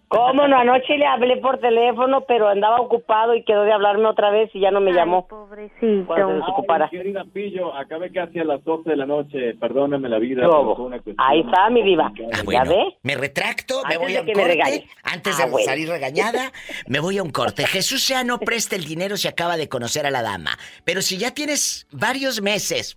¿Cómo 0.09 0.47
no? 0.47 0.57
Anoche 0.57 0.97
le 0.97 1.05
hablé 1.05 1.39
por 1.39 1.59
teléfono, 1.59 2.21
pero 2.29 2.47
andaba 2.49 2.77
ocupado 2.81 3.35
y 3.35 3.43
quedó 3.43 3.65
de 3.65 3.73
hablarme 3.73 4.07
otra 4.07 4.31
vez 4.31 4.49
y 4.55 4.61
ya 4.61 4.71
no 4.71 4.81
me 4.81 4.93
llamó. 4.93 5.27
Pobrecito. 5.27 6.07
Cuando 6.07 6.29
se 6.29 6.35
desocupara. 6.35 6.89
Ay, 6.93 6.97
querida 6.99 7.25
Pillo, 7.33 7.75
acabé 7.75 8.13
casi 8.13 8.39
a 8.39 8.45
las 8.45 8.63
12 8.63 8.89
de 8.91 8.95
la 8.97 9.05
noche, 9.07 9.55
perdóname 9.59 10.09
la 10.09 10.21
vida. 10.21 10.49
Una 10.49 11.01
Ahí 11.19 11.41
está, 11.41 11.69
mi 11.71 11.83
diva. 11.83 12.13
Ah, 12.33 12.43
¿Ya 12.49 12.63
ve? 12.63 12.97
me 13.03 13.17
retracto, 13.17 13.83
me 13.89 13.95
Antes 13.95 13.99
voy 13.99 14.13
de 14.13 14.19
a 14.19 14.21
un 14.21 14.27
que 14.29 14.35
me 14.37 14.43
corte. 14.57 14.87
Antes 15.03 15.41
Ah, 15.41 15.45
de 15.47 15.51
bueno. 15.51 15.65
salir 15.67 15.89
regañada, 15.89 16.53
me 16.87 17.01
voy 17.01 17.19
a 17.19 17.25
un 17.25 17.31
corte. 17.31 17.67
Jesús 17.67 18.01
sea 18.05 18.23
no 18.23 18.39
presta 18.39 18.77
el 18.77 18.85
dinero 18.85 19.17
si 19.17 19.27
acaba 19.27 19.57
de 19.57 19.69
conocer 19.69 20.07
a 20.07 20.13
la 20.13 20.23
dama. 20.23 20.57
Pero 20.85 21.03
si 21.03 21.19
ya 21.19 21.33
tienes 21.35 21.89
varios 21.91 22.41
meses 22.41 22.97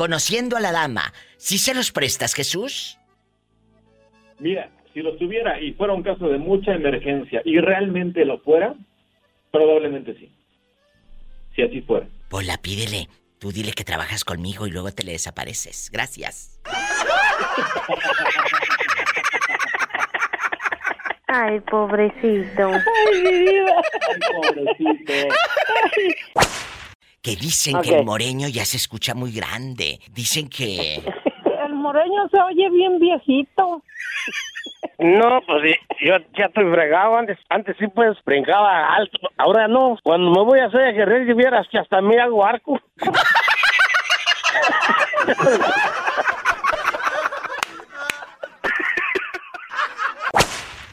conociendo 0.00 0.56
a 0.56 0.60
la 0.60 0.72
dama, 0.72 1.12
¿sí 1.36 1.58
se 1.58 1.74
los 1.74 1.92
prestas, 1.92 2.32
Jesús? 2.32 2.98
Mira, 4.38 4.70
si 4.94 5.02
los 5.02 5.18
tuviera 5.18 5.60
y 5.60 5.74
fuera 5.74 5.92
un 5.92 6.02
caso 6.02 6.26
de 6.30 6.38
mucha 6.38 6.72
emergencia 6.72 7.42
y 7.44 7.60
realmente 7.60 8.24
lo 8.24 8.38
fuera, 8.38 8.74
probablemente 9.50 10.14
sí. 10.14 10.32
Si 11.54 11.60
así 11.60 11.82
fuera. 11.82 12.08
Pola, 12.30 12.56
pídele. 12.62 13.10
Tú 13.38 13.52
dile 13.52 13.72
que 13.72 13.84
trabajas 13.84 14.24
conmigo 14.24 14.66
y 14.66 14.70
luego 14.70 14.90
te 14.90 15.02
le 15.02 15.12
desapareces. 15.12 15.90
Gracias. 15.92 16.58
Ay, 21.26 21.60
pobrecito. 21.60 22.70
Ay, 22.70 23.22
mi 23.22 23.38
vida. 23.38 23.82
pobrecito. 24.32 25.12
Que 27.22 27.36
dicen 27.36 27.80
que 27.82 27.98
el 27.98 28.04
moreño 28.04 28.48
ya 28.48 28.64
se 28.64 28.76
escucha 28.78 29.14
muy 29.14 29.32
grande. 29.32 30.00
Dicen 30.12 30.48
que... 30.48 31.02
El 31.66 31.74
moreño 31.74 32.26
se 32.30 32.40
oye 32.40 32.70
bien 32.70 32.98
viejito. 32.98 33.82
No, 34.98 35.40
pues 35.46 35.76
yo 36.00 36.14
ya 36.36 36.46
estoy 36.46 36.70
fregado. 36.72 37.16
Antes, 37.16 37.38
antes 37.50 37.76
sí 37.78 37.86
pues 37.88 38.16
brincaba 38.24 38.94
alto. 38.94 39.18
Ahora 39.36 39.68
no. 39.68 39.96
Cuando 40.02 40.30
me 40.30 40.42
voy 40.42 40.58
a 40.58 40.66
hacer 40.66 40.88
ejercicio, 40.88 41.36
vieras 41.36 41.66
que 41.70 41.78
hasta 41.78 42.00
me 42.00 42.18
hago 42.18 42.44
arco. 42.44 42.80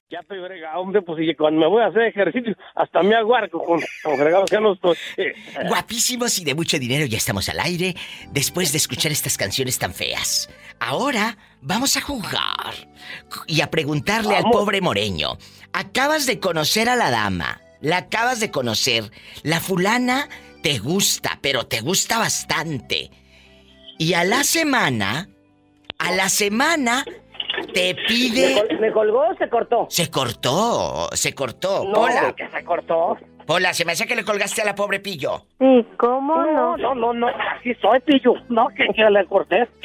Ya 0.09 0.19
estoy 0.19 0.39
fregado, 0.39 0.66
hombre, 0.79 1.01
pues 1.01 1.19
y 1.21 1.35
cuando 1.35 1.59
me 1.59 1.67
voy 1.67 1.81
a 1.81 1.87
hacer 1.87 2.03
ejercicio, 2.03 2.55
hasta 2.75 3.03
me 3.03 3.15
hago 3.15 3.35
arco 3.35 3.63
con, 3.63 3.81
con 4.03 4.17
fregado 4.17 4.45
que 4.45 4.59
no 4.59 4.73
estoy. 4.73 4.95
Guapísimos 5.67 6.39
y 6.39 6.45
de 6.45 6.55
mucho 6.55 6.79
dinero, 6.79 7.05
ya 7.05 7.17
estamos 7.17 7.49
al 7.49 7.59
aire 7.59 7.95
después 8.31 8.71
de 8.71 8.77
escuchar 8.77 9.11
estas 9.11 9.37
canciones 9.37 9.77
tan 9.79 9.93
feas. 9.93 10.49
Ahora 10.79 11.37
vamos 11.61 11.97
a 11.97 12.01
jugar 12.01 12.73
y 13.47 13.61
a 13.61 13.71
preguntarle 13.71 14.35
al 14.35 14.43
pobre 14.51 14.81
Moreño. 14.81 15.37
Acabas 15.73 16.25
de 16.25 16.39
conocer 16.39 16.89
a 16.89 16.95
la 16.95 17.09
dama, 17.09 17.61
la 17.81 17.97
acabas 17.97 18.39
de 18.39 18.51
conocer. 18.51 19.11
La 19.43 19.59
fulana 19.59 20.29
te 20.63 20.79
gusta, 20.79 21.39
pero 21.41 21.65
te 21.65 21.81
gusta 21.81 22.19
bastante. 22.19 23.11
Y 23.97 24.13
a 24.13 24.23
la 24.23 24.43
semana, 24.43 25.29
a 25.97 26.11
la 26.11 26.29
semana 26.29 27.05
te 27.73 27.95
pide... 28.07 28.55
¿Me, 28.55 28.61
col- 28.67 28.79
me 28.79 28.91
colgó 28.91 29.19
o 29.29 29.35
se 29.37 29.49
cortó? 29.49 29.87
Se 29.89 30.09
cortó, 30.09 31.09
se 31.13 31.33
cortó. 31.33 31.83
No, 31.85 31.93
Pola. 31.93 32.33
que 32.35 32.47
se 32.49 32.63
cortó. 32.63 33.17
Pola, 33.45 33.73
se 33.73 33.85
me 33.85 33.93
hace 33.93 34.05
que 34.05 34.15
le 34.15 34.25
colgaste 34.25 34.61
a 34.61 34.65
la 34.65 34.75
pobre 34.75 34.99
Pillo. 34.99 35.45
Sí, 35.59 35.85
¿cómo 35.97 36.35
no? 36.45 36.75
No, 36.77 36.95
no, 36.95 37.13
no, 37.13 37.27
así 37.27 37.73
soy, 37.81 37.99
pillo. 38.01 38.33
No, 38.49 38.67
que, 38.69 38.87
que 38.93 39.09
le 39.09 39.25
corté. 39.25 39.67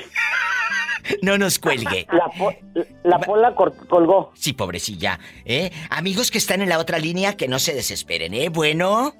No 1.21 1.37
nos 1.37 1.59
cuelgue. 1.59 2.07
La, 2.13 2.29
po- 2.29 2.55
la 3.03 3.19
pola 3.19 3.55
colgó. 3.55 4.31
Sí, 4.35 4.53
pobrecilla. 4.53 5.19
¿Eh? 5.45 5.71
Amigos 5.91 6.31
que 6.31 6.39
están 6.39 6.63
en 6.63 6.69
la 6.69 6.79
otra 6.79 6.99
línea, 7.01 7.37
que 7.37 7.49
no 7.49 7.59
se 7.59 7.75
desesperen, 7.75 8.33
¿eh? 8.35 8.49
Bueno. 8.51 9.13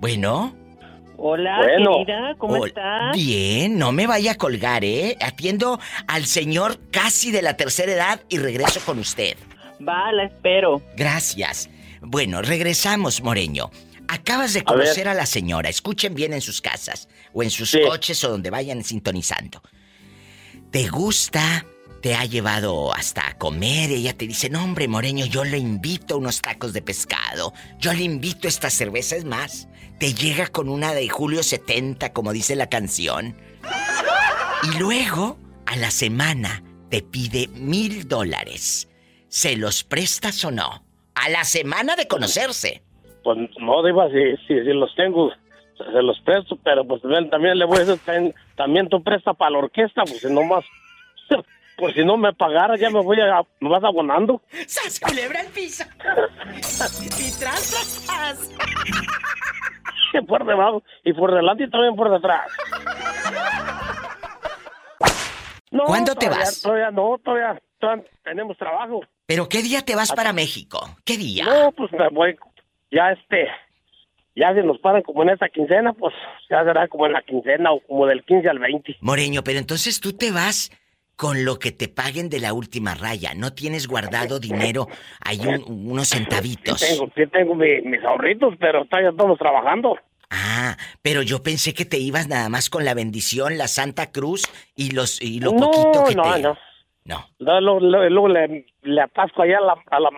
Bueno. 0.00 0.56
Hola, 1.22 1.58
Bueno. 1.58 1.98
querida, 1.98 2.34
¿cómo 2.38 2.54
Hol- 2.56 2.68
estás? 2.68 3.14
Bien, 3.14 3.76
no 3.76 3.92
me 3.92 4.06
vaya 4.06 4.32
a 4.32 4.34
colgar, 4.36 4.84
¿eh? 4.86 5.18
Atiendo 5.20 5.78
al 6.06 6.24
señor 6.24 6.78
casi 6.90 7.30
de 7.30 7.42
la 7.42 7.58
tercera 7.58 7.92
edad 7.92 8.20
y 8.30 8.38
regreso 8.38 8.80
con 8.86 8.98
usted. 8.98 9.36
Va, 9.86 10.10
la 10.12 10.24
espero. 10.24 10.80
Gracias. 10.96 11.68
Bueno, 12.00 12.40
regresamos, 12.40 13.22
Moreño. 13.22 13.70
Acabas 14.08 14.54
de 14.54 14.62
conocer 14.62 15.08
a, 15.08 15.14
la 15.14 15.26
señora. 15.26 15.68
Escuchen 15.68 16.14
bien 16.14 16.32
en 16.32 16.40
sus 16.40 16.62
casas 16.62 17.06
o 17.34 17.42
en 17.42 17.50
sus 17.50 17.76
coches 17.86 18.24
o 18.24 18.30
donde 18.30 18.48
vayan 18.48 18.82
sintonizando. 18.82 19.62
¿Te 20.70 20.88
gusta? 20.88 21.66
Te 22.00 22.14
ha 22.14 22.24
llevado 22.24 22.94
hasta 22.94 23.28
a 23.28 23.36
comer. 23.36 23.90
Ella 23.90 24.16
te 24.16 24.26
dice, 24.26 24.48
no, 24.48 24.64
hombre, 24.64 24.88
Moreño, 24.88 25.26
yo 25.26 25.44
le 25.44 25.58
invito 25.58 26.16
unos 26.16 26.40
tacos 26.40 26.72
de 26.72 26.80
pescado. 26.80 27.52
Yo 27.78 27.92
le 27.92 28.04
invito 28.04 28.48
esta 28.48 28.70
cerveza. 28.70 29.16
Es 29.16 29.26
más, 29.26 29.68
te 30.00 30.14
llega 30.14 30.46
con 30.46 30.70
una 30.70 30.94
de 30.94 31.10
Julio 31.10 31.42
70, 31.42 32.14
como 32.14 32.32
dice 32.32 32.56
la 32.56 32.70
canción. 32.70 33.36
Y 34.62 34.78
luego, 34.78 35.36
a 35.66 35.76
la 35.76 35.90
semana, 35.90 36.62
te 36.88 37.02
pide 37.02 37.48
mil 37.48 38.08
dólares. 38.08 38.88
¿Se 39.28 39.58
los 39.58 39.84
prestas 39.84 40.42
o 40.46 40.50
no? 40.50 40.82
A 41.14 41.28
la 41.28 41.44
semana 41.44 41.96
de 41.96 42.08
conocerse. 42.08 42.82
Pues 43.22 43.36
no, 43.60 43.82
Diva, 43.84 44.08
si, 44.08 44.36
si, 44.46 44.64
si 44.64 44.72
los 44.72 44.94
tengo, 44.96 45.30
se 45.76 46.02
los 46.02 46.18
presto, 46.20 46.58
pero 46.64 46.82
pues 46.86 47.02
también 47.30 47.58
le 47.58 47.66
voy 47.66 47.76
a 47.76 47.84
decir, 47.84 48.00
también, 48.06 48.34
también 48.56 48.88
tú 48.88 49.02
presta 49.02 49.34
para 49.34 49.50
la 49.50 49.58
orquesta, 49.58 50.04
pues 50.04 50.20
si 50.20 50.32
no 50.32 50.42
más, 50.44 50.64
por 51.76 51.92
si 51.92 52.06
no 52.06 52.16
me 52.16 52.32
pagara, 52.32 52.78
ya 52.78 52.88
me 52.88 53.02
voy 53.02 53.20
a, 53.20 53.42
me 53.60 53.68
vas 53.68 53.84
abonando. 53.84 54.40
¡Sas, 54.66 54.98
culebra 54.98 55.40
al 55.40 55.48
piso! 55.48 55.84
y 56.56 57.38
tras, 57.38 57.70
tras, 57.70 58.06
tras. 58.06 58.50
Por 60.28 60.44
debajo, 60.46 60.82
y 61.04 61.12
por 61.12 61.34
delante 61.34 61.64
y 61.64 61.70
también 61.70 61.94
por 61.96 62.10
detrás. 62.10 62.46
No, 65.72 65.84
¿Cuándo 65.84 66.14
te 66.16 66.26
todavía- 66.26 66.44
vas? 66.46 66.62
Todavía 66.62 66.90
no, 66.90 67.16
todavía, 67.24 67.62
todavía 67.78 68.04
tenemos 68.24 68.58
trabajo. 68.58 69.02
¿Pero 69.26 69.48
qué 69.48 69.62
día 69.62 69.82
te 69.82 69.94
vas 69.94 70.10
para 70.12 70.32
México? 70.32 70.80
¿Qué 71.04 71.16
día? 71.16 71.44
No, 71.44 71.70
pues 71.70 71.92
me 71.92 72.08
voy, 72.08 72.36
ya 72.90 73.12
este, 73.12 73.46
ya 74.34 74.52
si 74.52 74.62
nos 74.66 74.78
paran 74.80 75.02
como 75.02 75.22
en 75.22 75.28
esta 75.30 75.48
quincena, 75.48 75.92
pues 75.92 76.12
ya 76.50 76.64
será 76.64 76.88
como 76.88 77.06
en 77.06 77.12
la 77.12 77.22
quincena 77.22 77.70
o 77.70 77.78
como 77.86 78.06
del 78.06 78.24
15 78.24 78.48
al 78.48 78.58
20. 78.58 78.96
Moreño, 79.00 79.42
pero 79.44 79.60
entonces 79.60 80.00
tú 80.00 80.12
te 80.12 80.32
vas 80.32 80.72
con 81.20 81.44
lo 81.44 81.58
que 81.58 81.70
te 81.70 81.88
paguen 81.88 82.30
de 82.30 82.40
la 82.40 82.54
última 82.54 82.94
raya. 82.94 83.34
No 83.34 83.52
tienes 83.52 83.86
guardado 83.86 84.40
dinero, 84.40 84.86
hay 85.22 85.38
un- 85.40 85.62
unos 85.90 86.08
centavitos. 86.08 86.80
Sí 86.80 86.86
tengo, 86.96 87.12
sí 87.14 87.26
tengo 87.30 87.54
mi- 87.54 87.82
mis 87.82 88.02
ahorritos, 88.02 88.54
pero 88.58 88.86
todavía 88.86 89.10
estamos 89.10 89.38
trabajando. 89.38 89.98
Ah, 90.30 90.78
pero 91.02 91.20
yo 91.20 91.42
pensé 91.42 91.74
que 91.74 91.84
te 91.84 91.98
ibas 91.98 92.26
nada 92.26 92.48
más 92.48 92.70
con 92.70 92.86
la 92.86 92.94
bendición, 92.94 93.58
la 93.58 93.68
Santa 93.68 94.10
Cruz 94.12 94.44
y 94.74 94.92
los 94.92 95.20
y 95.20 95.40
lo 95.40 95.52
no, 95.52 95.58
poquito 95.70 96.04
que 96.08 96.14
no, 96.14 96.22
te. 96.34 96.40
no. 96.40 96.56
No. 97.04 97.26
Luego- 97.38 97.80
luego 97.80 98.28
le, 98.28 98.64
le 98.82 99.00
atasco 99.02 99.42
allá 99.42 99.58
a 99.58 99.60
la, 99.60 99.74
a 99.90 100.00
la, 100.00 100.08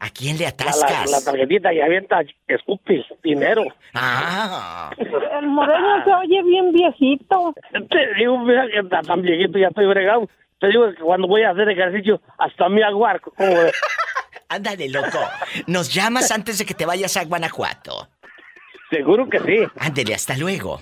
¿A 0.00 0.10
quién 0.10 0.38
le 0.38 0.44
a 0.46 0.50
la, 0.50 0.54
atascas? 0.54 1.10
la 1.10 1.20
tarjetita 1.24 1.72
y 1.74 1.80
avienta, 1.80 2.20
escupis 2.46 3.04
dinero. 3.22 3.64
Ah. 3.94 4.90
El 4.96 5.46
moreño 5.48 6.04
se 6.04 6.10
oye 6.14 6.42
bien 6.44 6.72
viejito. 6.72 7.52
Te 7.72 8.14
digo, 8.16 8.38
mira 8.38 8.66
que 8.68 8.78
está 8.78 9.02
tan 9.02 9.22
viejito, 9.22 9.58
ya 9.58 9.68
estoy 9.68 9.86
bregado. 9.86 10.28
Te 10.60 10.68
digo 10.68 10.90
que 10.92 11.02
cuando 11.02 11.26
voy 11.26 11.42
a 11.42 11.50
hacer 11.50 11.68
ejercicio, 11.68 12.20
hasta 12.38 12.68
me 12.68 12.84
hago 12.84 13.04
arco. 13.06 13.32
Como 13.36 13.50
de- 13.50 13.72
Ándale, 14.48 14.88
loco. 14.88 15.18
Nos 15.66 15.92
llamas 15.92 16.30
antes 16.30 16.58
de 16.58 16.64
que 16.64 16.74
te 16.74 16.86
vayas 16.86 17.16
a 17.16 17.24
Guanajuato. 17.24 18.08
Seguro 18.90 19.28
que 19.28 19.38
sí. 19.40 19.58
Ándele, 19.78 20.14
hasta 20.14 20.36
luego. 20.36 20.80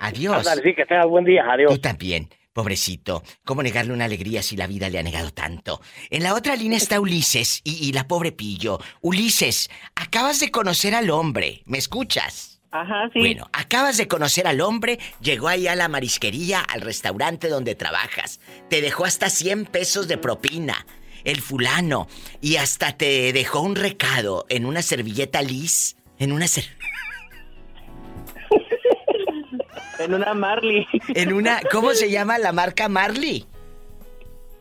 Adiós. 0.00 0.36
Ándale, 0.36 0.62
sí, 0.62 0.74
que 0.74 0.84
tengas 0.84 1.06
buen 1.06 1.24
día. 1.24 1.44
Adiós. 1.50 1.72
Tú 1.72 1.78
también, 1.80 2.28
pobrecito. 2.58 3.22
¿Cómo 3.44 3.62
negarle 3.62 3.92
una 3.92 4.06
alegría 4.06 4.42
si 4.42 4.56
la 4.56 4.66
vida 4.66 4.88
le 4.90 4.98
ha 4.98 5.02
negado 5.04 5.32
tanto? 5.32 5.80
En 6.10 6.24
la 6.24 6.34
otra 6.34 6.56
línea 6.56 6.76
está 6.76 6.98
Ulises 6.98 7.60
y, 7.62 7.86
y 7.86 7.92
la 7.92 8.08
pobre 8.08 8.32
Pillo. 8.32 8.80
Ulises, 9.00 9.70
acabas 9.94 10.40
de 10.40 10.50
conocer 10.50 10.96
al 10.96 11.10
hombre. 11.10 11.62
¿Me 11.66 11.78
escuchas? 11.78 12.60
Ajá, 12.72 13.10
sí. 13.12 13.20
Bueno, 13.20 13.48
acabas 13.52 13.96
de 13.96 14.08
conocer 14.08 14.48
al 14.48 14.60
hombre, 14.60 14.98
llegó 15.20 15.46
ahí 15.46 15.68
a 15.68 15.76
la 15.76 15.86
marisquería, 15.86 16.58
al 16.58 16.80
restaurante 16.80 17.48
donde 17.48 17.76
trabajas. 17.76 18.40
Te 18.68 18.80
dejó 18.80 19.04
hasta 19.04 19.30
100 19.30 19.66
pesos 19.66 20.08
de 20.08 20.18
propina. 20.18 20.84
El 21.22 21.40
fulano. 21.40 22.08
Y 22.40 22.56
hasta 22.56 22.96
te 22.96 23.32
dejó 23.32 23.60
un 23.60 23.76
recado 23.76 24.46
en 24.48 24.66
una 24.66 24.82
servilleta 24.82 25.42
lis. 25.42 25.96
En 26.18 26.32
una 26.32 26.48
ser... 26.48 26.76
En 29.98 30.14
una 30.14 30.34
Marley. 30.34 30.86
En 31.14 31.32
una... 31.32 31.60
¿Cómo 31.72 31.92
se 31.94 32.10
llama 32.10 32.38
la 32.38 32.52
marca 32.52 32.88
Marley? 32.88 33.44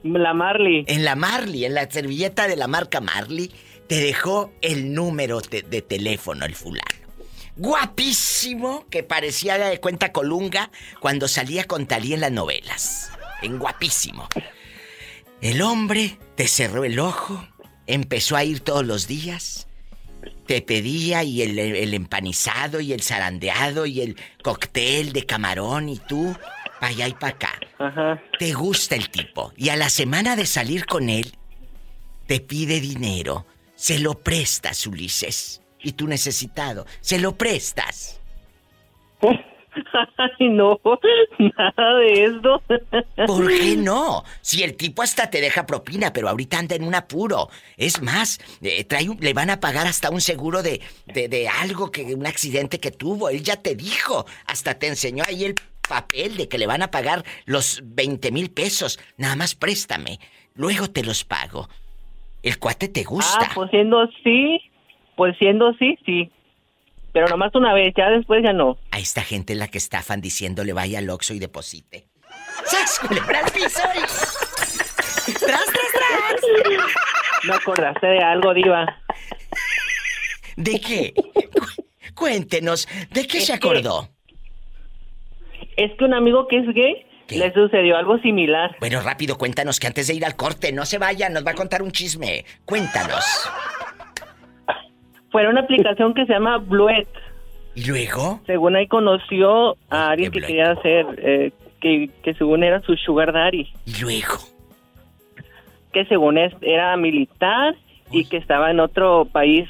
La 0.03 0.33
Marley. 0.33 0.85
En 0.87 1.03
la 1.05 1.15
Marley, 1.15 1.65
en 1.65 1.73
la 1.73 1.89
servilleta 1.89 2.47
de 2.47 2.55
la 2.55 2.67
marca 2.67 3.01
Marley, 3.01 3.51
te 3.87 3.95
dejó 4.01 4.51
el 4.61 4.93
número 4.93 5.41
te- 5.41 5.61
de 5.63 5.81
teléfono, 5.81 6.45
el 6.45 6.55
fulano. 6.55 6.85
Guapísimo, 7.55 8.85
que 8.89 9.03
parecía 9.03 9.57
de 9.57 9.79
cuenta 9.79 10.11
colunga 10.11 10.71
cuando 10.99 11.27
salía 11.27 11.65
con 11.65 11.87
Talía 11.87 12.15
en 12.15 12.21
las 12.21 12.31
novelas. 12.31 13.11
En 13.41 13.57
guapísimo. 13.59 14.27
El 15.41 15.61
hombre 15.61 16.17
te 16.35 16.47
cerró 16.47 16.83
el 16.83 16.99
ojo, 16.99 17.47
empezó 17.85 18.35
a 18.35 18.43
ir 18.43 18.59
todos 18.61 18.85
los 18.85 19.07
días, 19.07 19.66
te 20.47 20.61
pedía 20.61 21.23
y 21.23 21.41
el, 21.41 21.59
el 21.59 21.93
empanizado 21.93 22.79
y 22.79 22.93
el 22.93 23.03
zarandeado 23.03 23.85
y 23.85 24.01
el 24.01 24.15
cóctel 24.41 25.13
de 25.13 25.25
camarón 25.25 25.89
y 25.89 25.99
tú, 25.99 26.35
para 26.79 26.87
allá 26.87 27.07
y 27.07 27.13
para 27.13 27.33
acá. 27.33 27.59
Te 28.39 28.53
gusta 28.53 28.95
el 28.95 29.09
tipo 29.09 29.53
y 29.55 29.69
a 29.69 29.75
la 29.75 29.89
semana 29.89 30.35
de 30.35 30.45
salir 30.45 30.85
con 30.85 31.09
él, 31.09 31.35
te 32.25 32.39
pide 32.39 32.79
dinero, 32.79 33.45
se 33.75 33.99
lo 33.99 34.15
prestas, 34.15 34.87
Ulises. 34.87 35.61
Y 35.79 35.91
tú 35.93 36.07
necesitado, 36.07 36.87
se 37.01 37.19
lo 37.19 37.37
prestas. 37.37 38.19
Ay, 40.39 40.49
no, 40.49 40.79
nada 41.39 41.97
de 41.99 42.23
eso. 42.25 42.61
¿Por 43.25 43.47
qué 43.47 43.75
no? 43.77 44.23
Si 44.41 44.63
el 44.63 44.75
tipo 44.75 45.01
hasta 45.01 45.29
te 45.29 45.41
deja 45.41 45.65
propina, 45.65 46.13
pero 46.13 46.29
ahorita 46.29 46.59
anda 46.59 46.75
en 46.75 46.83
un 46.83 46.95
apuro. 46.95 47.49
Es 47.77 48.01
más, 48.01 48.39
eh, 48.61 48.83
trae 48.83 49.09
un- 49.09 49.17
le 49.19 49.33
van 49.33 49.49
a 49.49 49.59
pagar 49.59 49.87
hasta 49.87 50.09
un 50.09 50.21
seguro 50.21 50.63
de, 50.63 50.81
de, 51.05 51.27
de 51.27 51.47
algo, 51.47 51.91
que 51.91 52.15
un 52.15 52.25
accidente 52.27 52.79
que 52.79 52.91
tuvo. 52.91 53.29
Él 53.29 53.43
ya 53.43 53.57
te 53.57 53.75
dijo, 53.75 54.25
hasta 54.45 54.77
te 54.79 54.87
enseñó 54.87 55.23
ahí 55.27 55.43
el 55.45 55.55
papel 55.87 56.35
de 56.37 56.47
que 56.49 56.57
le 56.57 56.67
van 56.67 56.81
a 56.81 56.91
pagar 56.91 57.23
los 57.45 57.81
20 57.83 58.31
mil 58.31 58.49
pesos. 58.51 58.99
Nada 59.17 59.35
más 59.35 59.55
préstame, 59.55 60.19
luego 60.55 60.89
te 60.89 61.03
los 61.03 61.23
pago. 61.23 61.69
El 62.43 62.59
cuate 62.59 62.87
te 62.87 63.03
gusta. 63.03 63.47
Ah, 63.49 63.51
pues 63.55 63.69
siendo 63.71 63.99
así, 63.99 64.59
pues 65.15 65.35
siendo 65.37 65.67
así, 65.69 65.97
sí. 66.05 66.29
Pero 67.17 67.29
nomás 67.29 67.49
una 67.55 67.73
vez, 67.73 67.95
ya 67.97 68.11
después 68.11 68.43
ya 68.43 68.53
no. 68.53 68.77
A 68.91 68.99
esta 68.99 69.23
gente 69.23 69.55
la 69.55 69.69
que 69.69 69.79
estafan 69.79 70.21
diciéndole 70.21 70.71
vaya 70.71 70.99
al 70.99 71.09
Oxxo 71.09 71.33
y 71.33 71.39
deposite. 71.39 72.05
¡Sas, 72.63 72.99
culebra 72.99 73.39
al 73.43 73.51
piso! 73.51 73.81
y- 73.95 75.33
¡Tras, 75.33 75.65
tras, 75.65 75.65
tras! 75.65 76.41
Me 77.45 77.53
acordaste 77.55 78.05
de 78.05 78.19
algo, 78.19 78.53
Diva. 78.53 79.01
¿De 80.57 80.79
qué? 80.79 81.13
Cu- 81.15 81.83
Cuéntenos, 82.13 82.87
¿de 83.09 83.25
qué 83.25 83.41
se 83.41 83.53
acordó? 83.53 84.09
Es 85.75 85.91
que 85.97 86.05
un 86.05 86.13
amigo 86.13 86.47
que 86.47 86.59
es 86.59 86.67
gay 86.71 87.03
le 87.29 87.51
sucedió 87.51 87.97
algo 87.97 88.19
similar. 88.19 88.75
Bueno, 88.79 89.01
rápido, 89.01 89.39
cuéntanos 89.39 89.79
que 89.79 89.87
antes 89.87 90.05
de 90.05 90.13
ir 90.13 90.23
al 90.23 90.35
corte, 90.35 90.71
no 90.71 90.85
se 90.85 90.99
vayan, 90.99 91.33
nos 91.33 91.43
va 91.43 91.51
a 91.51 91.55
contar 91.55 91.81
un 91.81 91.91
chisme. 91.91 92.45
Cuéntanos. 92.63 93.25
Fue 95.37 95.47
una 95.47 95.61
aplicación 95.61 96.15
que 96.15 96.25
se 96.25 96.33
llama 96.33 96.57
Bluet. 96.57 97.07
¿Y 97.75 97.85
luego? 97.85 98.39
Según 98.47 98.75
ahí 98.75 98.87
conoció 98.87 99.77
a 99.87 100.09
alguien 100.09 100.31
que 100.31 100.41
quería 100.41 100.71
hacer, 100.71 101.05
eh, 101.19 101.51
que, 101.79 102.09
que 102.23 102.33
según 102.33 102.63
era 102.63 102.81
su 102.81 102.95
sugar 102.95 103.31
daddy. 103.31 103.71
¿Y 103.85 104.01
luego? 104.01 104.33
Que 105.93 106.05
según 106.05 106.39
es, 106.39 106.55
era 106.61 106.97
militar 106.97 107.75
y 108.09 108.25
que 108.25 108.37
estaba 108.37 108.71
en 108.71 108.79
otro 108.79 109.25
país, 109.25 109.69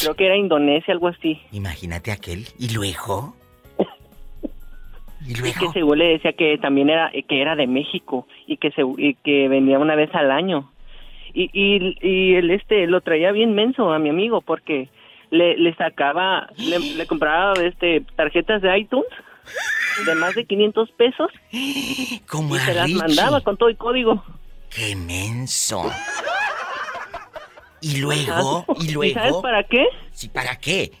creo 0.00 0.14
que 0.14 0.26
era 0.26 0.36
Indonesia, 0.36 0.94
algo 0.94 1.08
así. 1.08 1.40
Imagínate 1.50 2.12
aquel. 2.12 2.44
¿Y 2.56 2.72
luego? 2.72 3.34
¿Y 5.26 5.32
Y 5.32 5.34
luego? 5.34 5.58
que 5.58 5.72
según 5.72 5.98
le 5.98 6.10
decía 6.10 6.32
que 6.34 6.58
también 6.58 6.90
era 6.90 7.10
que 7.10 7.42
era 7.42 7.56
de 7.56 7.66
México 7.66 8.28
y 8.46 8.58
que 8.58 8.70
se, 8.70 8.82
y 8.98 9.14
que 9.14 9.48
venía 9.48 9.80
una 9.80 9.96
vez 9.96 10.14
al 10.14 10.30
año. 10.30 10.70
Y, 11.34 11.50
y, 11.52 11.96
y 12.02 12.34
él 12.36 12.52
este 12.52 12.86
lo 12.86 13.00
traía 13.00 13.32
bien 13.32 13.56
menso 13.56 13.92
a 13.92 13.98
mi 13.98 14.10
amigo 14.10 14.42
porque 14.42 14.88
le, 15.30 15.56
le 15.56 15.74
sacaba, 15.76 16.48
le, 16.56 16.78
le 16.78 17.06
compraba 17.06 17.54
este 17.62 18.00
tarjetas 18.16 18.62
de 18.62 18.78
iTunes 18.78 19.06
de 20.06 20.14
más 20.14 20.34
de 20.34 20.44
500 20.44 20.90
pesos 20.92 21.30
Como 22.28 22.54
y 22.56 22.58
se 22.60 22.74
las 22.74 22.86
Richie. 22.86 22.98
mandaba 22.98 23.40
con 23.40 23.56
todo 23.56 23.68
el 23.68 23.76
código. 23.76 24.22
¡Qué 24.70 24.94
menso! 24.94 25.90
¿Y 27.80 27.98
luego? 27.98 28.64
¿Y 28.80 28.92
luego? 28.92 29.14
sabes 29.14 29.34
para 29.42 29.62
qué? 29.64 29.86
Sí, 30.12 30.28
¿para 30.28 30.56
qué? 30.56 30.92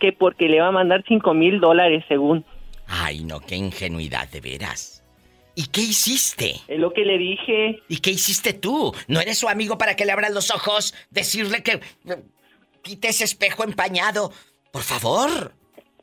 Que 0.00 0.12
porque 0.12 0.48
le 0.48 0.56
iba 0.56 0.66
a 0.68 0.72
mandar 0.72 1.04
5 1.06 1.34
mil 1.34 1.60
dólares 1.60 2.04
según. 2.08 2.44
Ay, 2.88 3.22
no, 3.24 3.40
qué 3.40 3.56
ingenuidad, 3.56 4.28
de 4.28 4.40
veras. 4.40 5.02
¿Y 5.54 5.66
qué 5.66 5.82
hiciste? 5.82 6.54
Es 6.68 6.78
lo 6.78 6.92
que 6.92 7.04
le 7.04 7.18
dije. 7.18 7.82
¿Y 7.88 7.98
qué 7.98 8.10
hiciste 8.10 8.54
tú? 8.54 8.94
¿No 9.06 9.20
eres 9.20 9.38
su 9.38 9.48
amigo 9.48 9.76
para 9.76 9.94
que 9.96 10.06
le 10.06 10.12
abras 10.12 10.32
los 10.32 10.50
ojos? 10.50 10.94
Decirle 11.10 11.62
que 11.62 11.80
quite 12.82 13.08
ese 13.08 13.24
espejo 13.24 13.64
empañado. 13.64 14.32
Por 14.72 14.82
favor. 14.82 15.52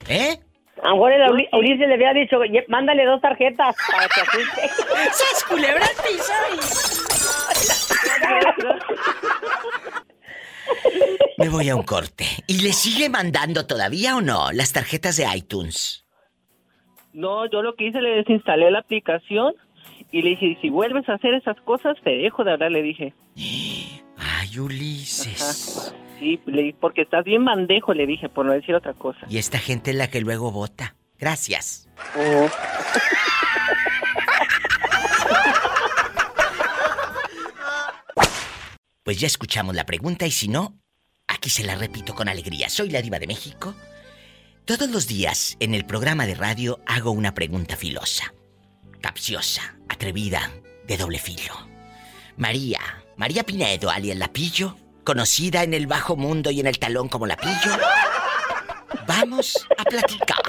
¿Eh? 0.08 0.40
A 0.82 0.88
lo 0.90 0.94
mejor 0.96 1.12
el 1.12 1.22
Uli- 1.32 1.50
Ulises 1.52 1.88
le 1.88 1.94
había 1.96 2.14
dicho, 2.14 2.38
"Ye- 2.46 2.66
mándale 2.70 3.06
dos 3.06 3.20
tarjetas 3.22 3.76
para 3.92 4.08
que 4.08 4.22
asuste. 4.22 4.70
¡Sas, 5.12 5.44
culebra 5.44 5.86
al 5.86 5.96
piso! 6.04 6.34
Me 11.38 11.50
voy 11.50 11.70
a 11.70 11.76
un 11.76 11.84
corte. 11.84 12.26
¿Y 12.48 12.62
le 12.62 12.74
sigue 12.74 13.10
mandando 13.10 13.66
todavía 13.66 14.16
o 14.16 14.22
no 14.22 14.52
las 14.52 14.74
tarjetas 14.74 15.18
de 15.18 15.26
iTunes? 15.36 16.06
No, 17.14 17.50
yo 17.50 17.62
lo 17.62 17.76
que 17.76 17.86
hice, 17.88 18.02
le 18.02 18.10
desinstalé 18.18 18.70
la 18.72 18.80
aplicación 18.80 19.54
y 20.12 20.22
le 20.22 20.30
dije, 20.32 20.58
si 20.62 20.70
vuelves 20.70 21.08
a 21.10 21.14
hacer 21.16 21.34
esas 21.34 21.60
cosas, 21.62 21.98
te 22.04 22.12
dejo 22.12 22.44
de 22.44 22.52
hablar, 22.54 22.72
le 22.72 22.82
dije. 22.84 23.14
Ay, 23.36 24.60
Ulises. 24.60 25.94
Sí, 26.20 26.39
le 26.45 26.76
porque 26.80 27.01
estás 27.01 27.24
bien 27.24 27.45
bandejo, 27.45 27.93
le 27.93 28.05
dije, 28.05 28.30
por 28.30 28.45
no 28.45 28.53
decir 28.53 28.76
otra 28.76 28.93
cosa. 28.93 29.20
Y 29.30 29.38
esta 29.38 29.57
gente 29.57 29.91
es 29.91 29.97
la 29.97 30.09
que 30.09 30.22
luego 30.22 30.51
vota. 30.51 30.95
Gracias. 31.17 31.88
Oh. 32.17 32.49
Pues 39.03 39.20
ya 39.20 39.28
escuchamos 39.28 39.76
la 39.76 39.86
pregunta 39.86 40.28
y 40.28 40.32
si 40.32 40.47
no, 40.49 40.80
aquí 41.28 41.49
se 41.49 41.63
la 41.63 41.76
repito 41.76 42.13
con 42.13 42.30
alegría. 42.30 42.70
Soy 42.70 42.89
la 42.89 43.01
diva 43.01 43.17
de 43.17 43.26
México. 43.26 43.74
Todos 44.65 44.88
los 44.91 45.07
días 45.07 45.57
en 45.59 45.74
el 45.74 45.84
programa 45.84 46.28
de 46.28 46.36
radio 46.36 46.80
hago 46.86 47.09
una 47.09 47.34
pregunta 47.34 47.76
filosa, 47.76 48.36
capciosa, 49.01 49.80
atrevida, 49.89 50.51
de 50.86 50.95
doble 50.95 51.17
filo. 51.17 51.55
María, 52.38 52.80
María 53.17 53.43
Pinedo, 53.43 53.89
alias 53.89 54.17
Lapillo, 54.17 54.78
conocida 55.10 55.64
en 55.64 55.74
el 55.74 55.88
bajo 55.88 56.16
mundo 56.16 56.51
y 56.51 56.60
en 56.60 56.68
el 56.68 56.78
talón 56.78 57.10
como 57.10 57.26
Lapillo. 57.26 57.76
Vamos 59.07 59.57
a 59.76 59.84
platicar. 59.84 60.43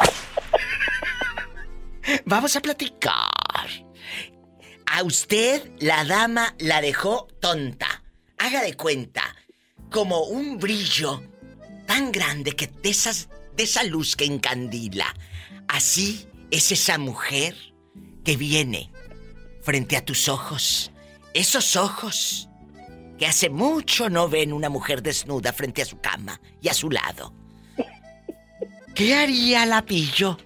Vamos 2.27 2.57
a 2.57 2.61
platicar. 2.61 3.71
A 4.85 5.03
usted 5.03 5.73
la 5.79 6.05
dama 6.05 6.55
la 6.59 6.83
dejó 6.83 7.27
tonta. 7.41 8.03
Haga 8.37 8.61
de 8.61 8.77
cuenta, 8.77 9.35
como 9.91 10.25
un 10.25 10.59
brillo 10.59 11.23
tan 11.87 12.13
grande 12.13 12.53
que 12.53 12.67
de, 12.67 12.91
esas, 12.91 13.31
de 13.57 13.63
esa 13.63 13.83
luz 13.85 14.15
que 14.15 14.27
encandila. 14.27 15.07
Así 15.69 16.29
es 16.51 16.71
esa 16.71 16.99
mujer 16.99 17.57
que 18.27 18.37
viene 18.37 18.93
frente 19.63 19.97
a 19.97 20.05
tus 20.05 20.29
ojos. 20.29 20.93
Esos 21.33 21.77
ojos 21.77 22.50
que 23.21 23.27
hace 23.27 23.51
mucho 23.51 24.09
no 24.09 24.31
ven 24.31 24.51
una 24.51 24.71
mujer 24.71 25.03
desnuda 25.03 25.53
frente 25.53 25.83
a 25.83 25.85
su 25.85 26.01
cama 26.01 26.41
y 26.63 26.69
a 26.69 26.75
su 26.75 26.91
lado. 26.91 27.35
¿Qué 28.95 29.15
haría 29.15 29.67
la 29.67 29.85
pillo? 29.85 30.39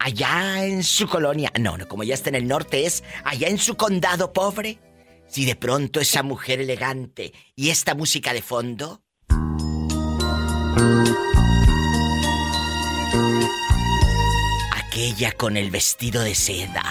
Allá 0.00 0.64
en 0.64 0.82
su 0.82 1.06
colonia, 1.06 1.52
no, 1.60 1.78
no, 1.78 1.86
como 1.86 2.02
ya 2.02 2.14
está 2.14 2.30
en 2.30 2.34
el 2.34 2.48
norte, 2.48 2.84
es 2.84 3.04
allá 3.22 3.46
en 3.46 3.58
su 3.58 3.76
condado 3.76 4.32
pobre. 4.32 4.80
Si 5.28 5.44
de 5.44 5.54
pronto 5.54 6.00
esa 6.00 6.24
mujer 6.24 6.60
elegante 6.60 7.32
y 7.54 7.70
esta 7.70 7.94
música 7.94 8.32
de 8.32 8.42
fondo. 8.42 9.04
Aquella 14.72 15.30
con 15.30 15.56
el 15.56 15.70
vestido 15.70 16.22
de 16.22 16.34
seda. 16.34 16.82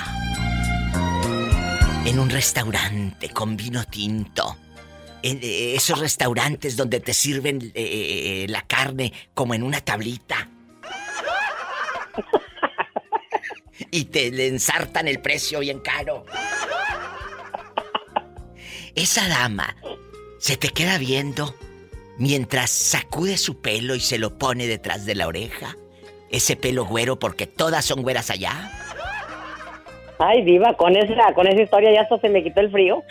En 2.06 2.20
un 2.20 2.30
restaurante 2.30 3.32
con 3.32 3.58
vino 3.58 3.84
tinto. 3.84 4.56
En 5.24 5.40
eh, 5.42 5.76
esos 5.76 6.00
restaurantes 6.00 6.78
donde 6.78 7.00
te 7.00 7.14
sirven 7.14 7.72
eh, 7.74 8.46
la 8.50 8.62
carne 8.62 9.14
como 9.34 9.54
en 9.54 9.64
una 9.64 9.82
tablita. 9.82 10.50
y 13.92 14.06
te 14.06 14.32
le 14.32 14.48
ensartan 14.48 15.08
el 15.08 15.20
precio 15.20 15.60
bien 15.60 15.80
caro. 15.80 16.26
Esa 18.96 19.28
dama 19.28 19.76
se 20.40 20.58
te 20.58 20.70
queda 20.70 20.98
viendo 20.98 21.56
mientras 22.18 22.72
sacude 22.72 23.38
su 23.38 23.62
pelo 23.62 23.96
y 23.96 24.00
se 24.00 24.18
lo 24.18 24.38
pone 24.38 24.68
detrás 24.68 25.06
de 25.06 25.16
la 25.16 25.28
oreja. 25.28 25.76
Ese 26.30 26.56
pelo 26.56 26.86
güero 26.86 27.20
porque 27.20 27.48
todas 27.48 27.86
son 27.86 28.02
güeras 28.02 28.30
allá. 28.30 28.72
Ay, 30.20 30.44
diva, 30.44 30.76
con 30.76 30.96
esa, 30.96 31.34
con 31.34 31.48
esa 31.48 31.62
historia 31.62 31.94
ya 31.94 32.02
hasta 32.02 32.20
se 32.20 32.30
me 32.30 32.44
quitó 32.44 32.60
el 32.62 32.72
frío. 32.72 33.04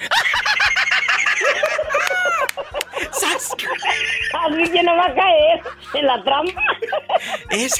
Así 3.36 4.70
que 4.70 4.82
no 4.82 4.96
va 4.96 5.06
a 5.06 5.14
caer 5.14 5.60
en 5.94 6.06
la 6.06 6.24
trampa. 6.24 6.62
Es. 7.50 7.74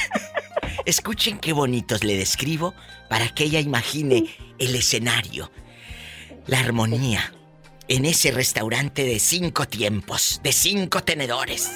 Escuchen 0.85 1.39
qué 1.39 1.53
bonitos 1.53 2.03
le 2.03 2.17
describo 2.17 2.73
para 3.09 3.29
que 3.29 3.45
ella 3.45 3.59
imagine 3.59 4.35
el 4.59 4.75
escenario, 4.75 5.51
la 6.45 6.59
armonía 6.59 7.33
en 7.87 8.05
ese 8.05 8.31
restaurante 8.31 9.03
de 9.03 9.19
cinco 9.19 9.65
tiempos, 9.67 10.39
de 10.43 10.51
cinco 10.51 11.03
tenedores. 11.03 11.71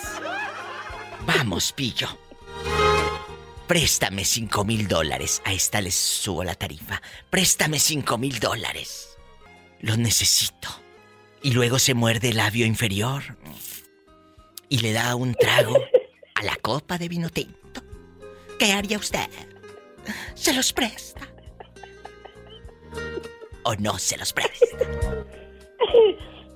Vamos, 1.26 1.72
pillo. 1.74 2.18
Préstame 3.68 4.26
cinco 4.26 4.66
mil 4.66 4.88
dólares. 4.88 5.42
A 5.46 5.54
esta 5.54 5.80
les 5.80 5.96
subo 5.96 6.44
la 6.44 6.56
tarifa. 6.56 7.02
Préstame 7.30 7.80
cinco 7.80 8.18
mil 8.18 8.40
dólares. 8.40 9.18
Los 9.80 9.98
necesito. 9.98 10.70
Y 11.42 11.52
luego 11.52 11.80
se 11.80 11.94
muerde 11.94 12.30
el 12.30 12.38
labio 12.38 12.66
inferior 12.66 13.38
y 14.72 14.80
le 14.80 14.94
da 14.94 15.16
un 15.16 15.36
trago 15.36 15.76
a 16.34 16.44
la 16.44 16.56
copa 16.56 16.98
de 16.98 17.10
vino 17.10 17.30
tinto. 17.30 17.82
¿Qué 18.58 18.72
haría 18.72 18.98
usted? 18.98 19.30
¿Se 20.34 20.54
los 20.54 20.72
presta? 20.72 21.28
¿O 23.64 23.76
no 23.76 24.00
se 24.00 24.18
los 24.18 24.32
presta? 24.32 24.78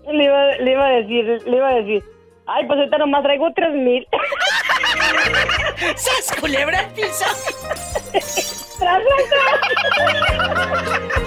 Le 0.08 0.24
iba, 0.24 0.56
le 0.56 0.72
iba 0.72 0.88
a 0.88 0.92
decir, 0.92 1.26
le 1.46 1.58
iba 1.58 1.68
a 1.68 1.76
decir, 1.76 2.04
ay, 2.46 2.66
pues 2.66 2.80
ahorita 2.80 3.00
nomás 3.00 3.24
traigo 3.24 3.52
tres 3.54 3.74
mil. 3.74 4.08
¡Sas, 5.98 6.40
culebra 6.40 6.80
al 6.80 6.94
piso! 6.94 7.26
¡Tras, 8.80 9.02
tras, 10.40 11.22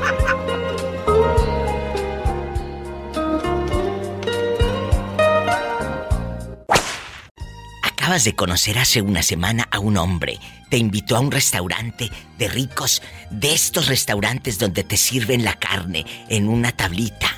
acabas 8.09 8.25
de 8.25 8.35
conocer 8.35 8.79
hace 8.79 9.03
una 9.03 9.23
semana 9.23 9.69
a 9.71 9.81
un 9.81 9.99
hombre. 9.99 10.39
Te 10.71 10.79
invitó 10.79 11.15
a 11.15 11.21
un 11.21 11.31
restaurante 11.31 12.11
de 12.39 12.49
ricos, 12.49 13.03
de 13.29 13.53
estos 13.53 13.87
restaurantes 13.87 14.59
donde 14.59 14.83
te 14.83 14.97
sirven 14.97 15.45
la 15.45 15.53
carne 15.53 16.07
en 16.31 16.49
una 16.49 16.73
tablita. 16.73 17.29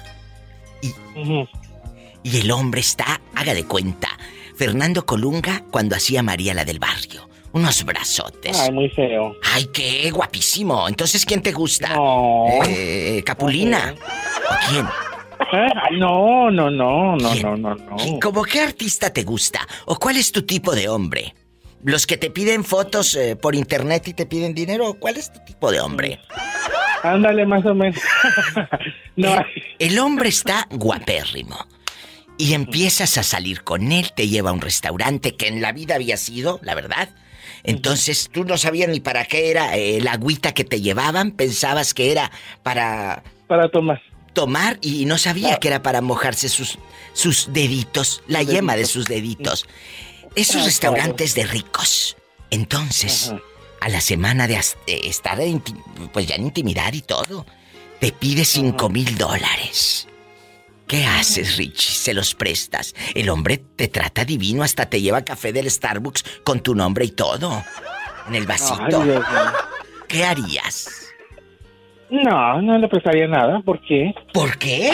Y, 0.80 0.94
y 2.22 2.40
el 2.40 2.52
hombre 2.52 2.82
está, 2.82 3.20
haga 3.34 3.52
de 3.52 3.64
cuenta, 3.64 4.10
Fernando 4.56 5.04
Colunga 5.04 5.64
cuando 5.72 5.96
hacía 5.96 6.22
María 6.22 6.54
la 6.54 6.64
del 6.64 6.78
barrio. 6.78 7.28
Unos 7.50 7.84
brazotes. 7.84 8.56
Ay, 8.56 8.70
muy 8.70 8.88
feo. 8.90 9.34
Ay, 9.52 9.66
qué 9.74 10.08
guapísimo. 10.12 10.86
Entonces, 10.86 11.26
¿quién 11.26 11.42
te 11.42 11.50
gusta? 11.50 11.96
No. 11.96 12.46
Eh, 12.68 13.24
¿Capulina? 13.26 13.92
¿O 14.48 14.70
quién? 14.70 14.86
Ay, 15.52 15.98
no, 15.98 16.50
no, 16.50 16.70
no, 16.70 17.16
no, 17.16 17.34
no, 17.34 17.56
no, 17.56 17.74
no. 17.74 17.96
¿Cómo 18.22 18.44
qué 18.44 18.60
artista 18.60 19.12
te 19.12 19.24
gusta? 19.24 19.60
¿O 19.86 19.96
cuál 19.96 20.16
es 20.16 20.32
tu 20.32 20.42
tipo 20.42 20.74
de 20.74 20.88
hombre? 20.88 21.34
¿Los 21.82 22.06
que 22.06 22.16
te 22.16 22.30
piden 22.30 22.62
fotos 22.62 23.14
eh, 23.16 23.36
por 23.36 23.54
internet 23.54 24.08
y 24.08 24.14
te 24.14 24.26
piden 24.26 24.54
dinero? 24.54 24.94
¿Cuál 24.94 25.16
es 25.16 25.32
tu 25.32 25.40
tipo 25.40 25.70
de 25.70 25.80
hombre? 25.80 26.20
Ándale, 27.02 27.46
más 27.46 27.64
o 27.64 27.74
menos. 27.74 28.00
no. 29.16 29.34
El, 29.34 29.46
el 29.78 29.98
hombre 29.98 30.28
está 30.28 30.68
guapérrimo. 30.70 31.56
Y 32.36 32.54
empiezas 32.54 33.18
a 33.18 33.22
salir 33.22 33.64
con 33.64 33.92
él, 33.92 34.12
te 34.14 34.28
lleva 34.28 34.50
a 34.50 34.52
un 34.52 34.60
restaurante 34.60 35.36
que 35.36 35.48
en 35.48 35.60
la 35.60 35.72
vida 35.72 35.96
había 35.96 36.16
sido, 36.16 36.58
la 36.62 36.74
verdad. 36.74 37.10
Entonces 37.64 38.30
tú 38.32 38.44
no 38.44 38.56
sabías 38.56 38.88
ni 38.88 39.00
para 39.00 39.24
qué 39.24 39.50
era 39.50 39.76
eh, 39.76 40.00
la 40.00 40.12
agüita 40.12 40.52
que 40.52 40.64
te 40.64 40.80
llevaban, 40.80 41.32
pensabas 41.32 41.94
que 41.94 42.12
era 42.12 42.30
para... 42.62 43.22
Para 43.46 43.68
tomar. 43.68 44.00
Tomar 44.32 44.78
y 44.80 45.04
no 45.06 45.18
sabía 45.18 45.58
que 45.58 45.68
era 45.68 45.82
para 45.82 46.00
mojarse 46.00 46.48
sus, 46.48 46.78
sus 47.12 47.52
deditos, 47.52 48.22
la 48.26 48.42
yema 48.42 48.76
de 48.76 48.86
sus 48.86 49.06
deditos. 49.06 49.66
Esos 50.36 50.62
Ah, 50.62 50.64
restaurantes 50.66 51.34
de 51.34 51.44
ricos. 51.44 52.16
Entonces, 52.50 53.32
a 53.80 53.88
la 53.88 54.00
semana 54.00 54.46
de 54.46 54.60
estar 54.86 55.40
en 55.40 55.60
pues 56.12 56.26
ya 56.26 56.36
en 56.36 56.44
intimidad 56.44 56.92
y 56.92 57.02
todo, 57.02 57.46
te 58.00 58.12
pide 58.12 58.44
cinco 58.44 58.88
mil 58.88 59.16
dólares. 59.18 60.06
¿Qué 60.86 61.04
haces, 61.06 61.56
Richie? 61.56 61.92
Se 61.94 62.14
los 62.14 62.34
prestas. 62.34 62.94
El 63.14 63.28
hombre 63.30 63.58
te 63.58 63.86
trata 63.86 64.24
divino, 64.24 64.64
hasta 64.64 64.90
te 64.90 65.00
lleva 65.00 65.24
café 65.24 65.52
del 65.52 65.70
Starbucks 65.70 66.24
con 66.44 66.60
tu 66.60 66.74
nombre 66.74 67.04
y 67.04 67.12
todo. 67.12 67.64
En 68.26 68.34
el 68.34 68.46
vasito. 68.46 69.04
¿Qué 70.08 70.24
harías? 70.24 70.88
No, 72.10 72.60
no 72.62 72.78
le 72.78 72.88
prestaría 72.88 73.26
nada. 73.28 73.60
¿Por 73.60 73.80
qué? 73.80 74.14
¿Por 74.32 74.58
qué? 74.58 74.92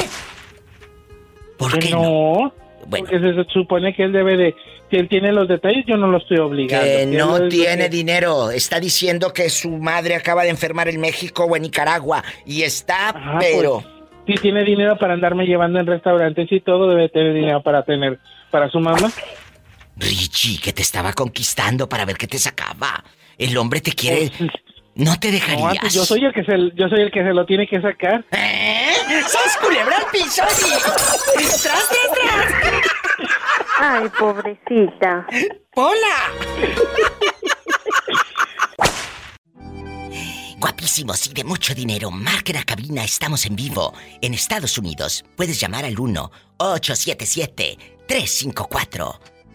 ¿Por 1.56 1.78
qué 1.78 1.90
no? 1.90 2.52
Porque 2.90 3.18
se 3.18 3.44
supone 3.52 3.94
que 3.94 4.04
él 4.04 4.12
debe 4.12 4.36
de... 4.36 4.54
Si 4.90 4.96
él 4.96 5.08
tiene 5.08 5.32
los 5.32 5.48
detalles, 5.48 5.84
yo 5.86 5.96
no 5.96 6.06
lo 6.06 6.18
estoy 6.18 6.38
obligando. 6.38 6.84
Que 6.84 7.02
él 7.02 7.16
no 7.16 7.48
tiene 7.48 7.88
dinero. 7.88 8.50
Está 8.50 8.78
diciendo 8.78 9.32
que 9.32 9.50
su 9.50 9.70
madre 9.70 10.14
acaba 10.14 10.44
de 10.44 10.50
enfermar 10.50 10.88
en 10.88 11.00
México 11.00 11.44
o 11.44 11.56
en 11.56 11.62
Nicaragua. 11.62 12.22
Y 12.44 12.62
está, 12.62 13.08
Ah, 13.08 13.38
pero... 13.40 13.82
pues, 13.82 13.86
si 14.26 14.34
tiene 14.42 14.62
dinero 14.64 14.96
para 14.98 15.14
andarme 15.14 15.46
llevando 15.46 15.80
en 15.80 15.86
restaurantes 15.86 16.46
y 16.52 16.60
todo, 16.60 16.88
debe 16.88 17.08
tener 17.08 17.34
dinero 17.34 17.62
para 17.62 17.82
tener... 17.82 18.20
Para 18.50 18.70
su 18.70 18.78
mamá. 18.78 19.10
Richie, 19.96 20.60
que 20.60 20.72
te 20.72 20.82
estaba 20.82 21.12
conquistando 21.14 21.88
para 21.88 22.04
ver 22.04 22.16
qué 22.16 22.28
te 22.28 22.38
sacaba. 22.38 23.02
El 23.38 23.56
hombre 23.56 23.80
te 23.80 23.90
quiere... 23.92 24.30
No 24.96 25.18
te 25.20 25.28
No, 25.28 25.34
dejarías. 25.34 25.72
antes 25.72 25.94
yo 25.94 26.04
soy 26.04 26.24
el 26.24 26.32
que 26.32 26.42
se, 26.42 26.52
yo 26.74 26.88
soy 26.88 27.02
el 27.02 27.10
que 27.12 27.22
se 27.22 27.32
lo 27.32 27.44
tiene 27.46 27.68
que 27.68 27.80
sacar. 27.80 28.24
¿Eh? 28.32 28.92
¡Sas 29.28 29.56
culebra 29.62 29.96
al 29.96 30.06
piso! 30.10 30.42
y- 30.42 30.80
¡Tras, 30.82 31.60
tras, 31.62 31.88
tras! 31.88 32.52
Ay, 33.78 34.08
pobrecita. 34.18 35.26
¡Hola! 35.74 36.32
Guapísimos 40.58 41.26
y 41.26 41.34
de 41.34 41.44
mucho 41.44 41.74
dinero. 41.74 42.10
Marquen 42.10 42.56
a 42.56 42.64
cabina, 42.64 43.04
estamos 43.04 43.44
en 43.44 43.54
vivo. 43.54 43.92
En 44.22 44.32
Estados 44.32 44.78
Unidos 44.78 45.24
puedes 45.36 45.60
llamar 45.60 45.84
al 45.84 45.94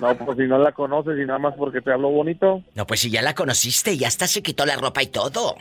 No, 0.00 0.16
pues 0.16 0.38
si 0.38 0.44
no 0.44 0.58
la 0.58 0.72
conoces 0.72 1.18
y 1.22 1.26
nada 1.26 1.38
más 1.38 1.54
porque 1.56 1.80
te 1.82 1.92
habló 1.92 2.08
bonito. 2.10 2.62
No, 2.74 2.86
pues 2.86 3.00
si 3.00 3.10
ya 3.10 3.20
la 3.22 3.34
conociste, 3.34 3.96
ya 3.96 4.08
hasta 4.08 4.26
se 4.26 4.42
quitó 4.42 4.64
la 4.64 4.76
ropa 4.76 5.02
y 5.02 5.06
todo. 5.08 5.56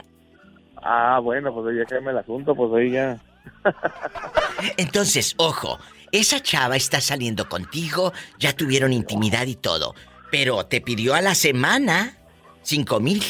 Ah, 0.82 1.20
bueno, 1.22 1.54
pues 1.54 1.76
ya 1.78 1.86
que 1.86 2.02
me 2.02 2.12
el 2.12 2.18
asunto, 2.18 2.56
pues 2.56 2.72
ahí 2.74 2.92
ya. 2.92 3.22
Entonces, 4.78 5.34
ojo, 5.38 5.80
esa 6.12 6.42
chava 6.42 6.76
está 6.78 7.02
saliendo 7.02 7.50
contigo, 7.50 8.14
ya 8.40 8.54
tuvieron 8.54 8.94
intimidad 8.94 9.46
y 9.48 9.56
todo, 9.56 9.96
pero 10.32 10.66
te 10.66 10.80
pidió 10.82 11.14
a 11.14 11.22
la 11.22 11.36
semana 11.36 12.18
cinco 12.62 13.00
mil. 13.00 13.22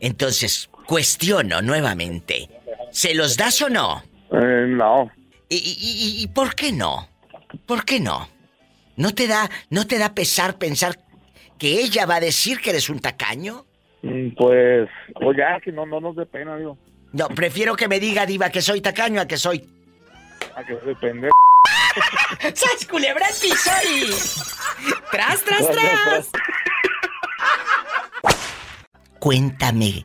Entonces, 0.00 0.68
cuestiono 0.86 1.62
nuevamente, 1.62 2.48
¿se 2.90 3.14
los 3.14 3.36
das 3.36 3.60
o 3.62 3.68
no? 3.68 4.02
Eh, 4.32 4.66
no. 4.68 5.10
¿Y, 5.48 5.56
y- 5.56 6.18
y- 6.20 6.22
y 6.22 6.26
por 6.28 6.54
qué 6.54 6.72
no? 6.72 7.08
¿Por 7.66 7.84
qué 7.84 8.00
no? 8.00 8.28
¿No 8.96 9.14
te 9.14 9.26
da, 9.26 9.50
no 9.70 9.86
te 9.86 9.98
da 9.98 10.14
pesar 10.14 10.58
pensar 10.58 10.98
que 11.58 11.80
ella 11.80 12.06
va 12.06 12.16
a 12.16 12.20
decir 12.20 12.60
que 12.60 12.70
eres 12.70 12.88
un 12.88 12.98
tacaño? 13.00 13.64
Mm, 14.02 14.30
Pues, 14.36 14.88
o 15.14 15.32
ya, 15.32 15.60
que 15.60 15.70
no, 15.72 15.86
no 15.86 16.00
nos 16.00 16.16
dé 16.16 16.26
pena, 16.26 16.56
digo. 16.56 16.76
No, 17.12 17.28
prefiero 17.28 17.76
que 17.76 17.88
me 17.88 18.00
diga, 18.00 18.24
Diva, 18.26 18.50
que 18.50 18.62
soy 18.62 18.80
tacaño 18.80 19.20
a 19.20 19.26
que 19.26 19.36
soy. 19.36 19.68
A 20.56 20.64
que 20.64 20.74
se 20.84 20.94
pendejo. 20.96 21.32
¡Sas 22.54 22.86
culebra 22.90 23.26
al 23.26 23.34
piso 23.34 23.70
y... 23.94 24.10
¡Tras, 25.10 25.42
tras, 25.44 25.70
tras! 25.70 26.30
Cuéntame 29.18 30.04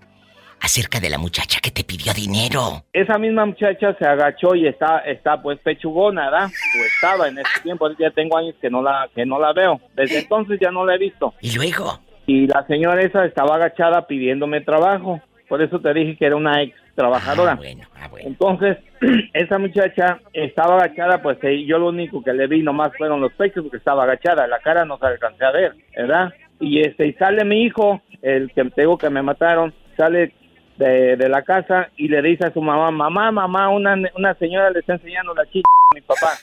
acerca 0.61 0.99
de 0.99 1.09
la 1.09 1.17
muchacha 1.17 1.59
que 1.61 1.71
te 1.71 1.83
pidió 1.83 2.13
dinero. 2.13 2.83
Esa 2.93 3.17
misma 3.17 3.45
muchacha 3.45 3.95
se 3.97 4.05
agachó 4.05 4.55
y 4.55 4.67
está, 4.67 4.99
está 4.99 5.41
pues 5.41 5.59
pechugona, 5.59 6.29
¿verdad? 6.29 6.47
O 6.47 6.85
estaba 6.85 7.27
en 7.27 7.39
ese 7.39 7.61
tiempo, 7.63 7.89
ya 7.97 8.11
tengo 8.11 8.37
años 8.37 8.55
que 8.61 8.69
no 8.69 8.81
la, 8.81 9.09
que 9.13 9.25
no 9.25 9.39
la 9.39 9.53
veo. 9.53 9.79
Desde 9.95 10.19
entonces 10.19 10.59
ya 10.59 10.71
no 10.71 10.85
la 10.85 10.95
he 10.95 10.97
visto. 10.97 11.33
¿Y 11.41 11.55
luego? 11.55 11.99
Y 12.25 12.47
la 12.47 12.65
señora 12.67 13.01
esa 13.01 13.25
estaba 13.25 13.55
agachada 13.55 14.05
pidiéndome 14.07 14.61
trabajo. 14.61 15.21
Por 15.47 15.61
eso 15.61 15.79
te 15.79 15.93
dije 15.93 16.17
que 16.17 16.25
era 16.25 16.35
una 16.35 16.61
ex 16.61 16.75
trabajadora. 16.97 17.57
Entonces, 18.19 18.77
esa 19.33 19.59
muchacha 19.59 20.19
estaba 20.33 20.75
agachada, 20.75 21.21
pues 21.21 21.37
yo 21.65 21.77
lo 21.77 21.89
único 21.89 22.23
que 22.23 22.33
le 22.33 22.47
vi 22.47 22.63
nomás 22.63 22.91
fueron 22.97 23.21
los 23.21 23.31
pechos 23.33 23.63
porque 23.63 23.77
estaba 23.77 24.03
agachada, 24.03 24.47
la 24.47 24.59
cara 24.59 24.83
no 24.83 24.97
se 24.97 25.05
alcancé 25.05 25.45
a 25.45 25.51
ver, 25.51 25.73
¿verdad? 25.95 26.33
Y 26.59 26.81
este 26.81 27.07
y 27.07 27.13
sale 27.13 27.45
mi 27.45 27.63
hijo, 27.63 28.01
el 28.21 28.51
que 28.51 28.65
te 28.65 28.81
digo 28.81 28.97
que 28.97 29.11
me 29.11 29.21
mataron, 29.21 29.73
sale 29.95 30.33
de, 30.77 31.15
de 31.17 31.29
la 31.29 31.41
casa 31.43 31.89
y 31.97 32.07
le 32.07 32.21
dice 32.21 32.45
a 32.47 32.53
su 32.53 32.61
mamá, 32.61 32.91
mamá, 32.91 33.31
mamá, 33.31 33.69
una, 33.69 33.95
una 34.15 34.33
señora 34.35 34.69
le 34.69 34.79
está 34.79 34.93
enseñando 34.93 35.33
la 35.33 35.45
chica 35.45 35.67
a 35.91 35.95
mi 35.95 36.01
papá. 36.01 36.31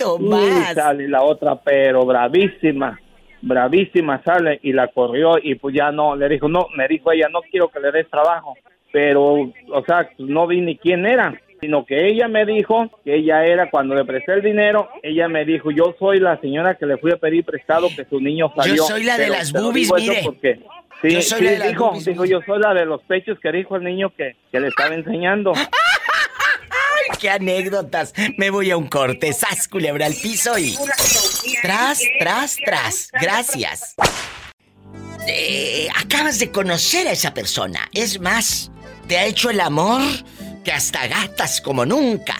Y 0.00 0.74
sale 0.74 1.08
la 1.08 1.22
otra, 1.22 1.56
pero 1.56 2.06
bravísima, 2.06 3.00
bravísima 3.42 4.22
sale 4.22 4.60
y 4.62 4.72
la 4.72 4.86
corrió 4.88 5.38
y 5.42 5.56
pues 5.56 5.74
ya 5.74 5.90
no, 5.90 6.14
le 6.14 6.28
dijo, 6.28 6.48
no, 6.48 6.68
me 6.76 6.86
dijo 6.86 7.10
ella, 7.10 7.28
no 7.28 7.40
quiero 7.50 7.68
que 7.68 7.80
le 7.80 7.90
des 7.90 8.08
trabajo, 8.08 8.54
pero, 8.92 9.24
o 9.32 9.84
sea, 9.86 10.08
no 10.18 10.46
vi 10.46 10.60
ni 10.60 10.76
quién 10.76 11.04
era, 11.04 11.34
sino 11.60 11.84
que 11.84 12.06
ella 12.06 12.28
me 12.28 12.46
dijo 12.46 12.88
que 13.04 13.16
ella 13.16 13.44
era, 13.44 13.70
cuando 13.70 13.96
le 13.96 14.04
presté 14.04 14.34
el 14.34 14.42
dinero, 14.42 14.88
ella 15.02 15.26
me 15.28 15.44
dijo, 15.44 15.72
yo 15.72 15.96
soy 15.98 16.20
la 16.20 16.40
señora 16.40 16.76
que 16.76 16.86
le 16.86 16.98
fui 16.98 17.10
a 17.10 17.16
pedir 17.16 17.44
prestado 17.44 17.88
que 17.88 18.04
su 18.04 18.20
niño 18.20 18.52
Yo 18.54 18.62
salió. 18.62 18.82
soy 18.84 19.02
la 19.02 19.18
de 19.18 19.28
las 19.30 19.52
boobies, 19.52 19.92
mire. 19.94 20.20
porque- 20.24 20.60
Sí, 21.02 21.10
Yo 21.10 21.22
soy 21.22 21.38
sí, 21.38 21.44
la 21.44 21.66
de 21.66 21.68
dijo, 21.68 22.24
yo 22.24 22.40
soy 22.44 22.58
la 22.60 22.74
de 22.74 22.84
los 22.84 23.00
pechos 23.02 23.38
que 23.40 23.52
dijo 23.52 23.76
el 23.76 23.84
niño 23.84 24.12
que, 24.16 24.36
que 24.50 24.58
le 24.58 24.68
estaba 24.68 24.94
enseñando. 24.94 25.52
¡Ay, 25.54 27.18
qué 27.20 27.30
anécdotas! 27.30 28.12
Me 28.36 28.50
voy 28.50 28.72
a 28.72 28.76
un 28.76 28.88
corte, 28.88 29.32
sas 29.32 29.68
culebra 29.68 30.06
al 30.06 30.14
piso 30.14 30.58
y... 30.58 30.76
Tras, 31.62 32.00
tras, 32.18 32.56
tras. 32.64 33.10
Gracias. 33.12 33.94
Eh, 35.28 35.88
acabas 35.94 36.38
de 36.38 36.50
conocer 36.50 37.06
a 37.06 37.12
esa 37.12 37.32
persona. 37.32 37.88
Es 37.92 38.20
más, 38.20 38.72
te 39.06 39.18
ha 39.18 39.26
hecho 39.26 39.50
el 39.50 39.60
amor 39.60 40.00
que 40.64 40.72
hasta 40.72 41.06
gatas 41.06 41.60
como 41.60 41.86
nunca. 41.86 42.36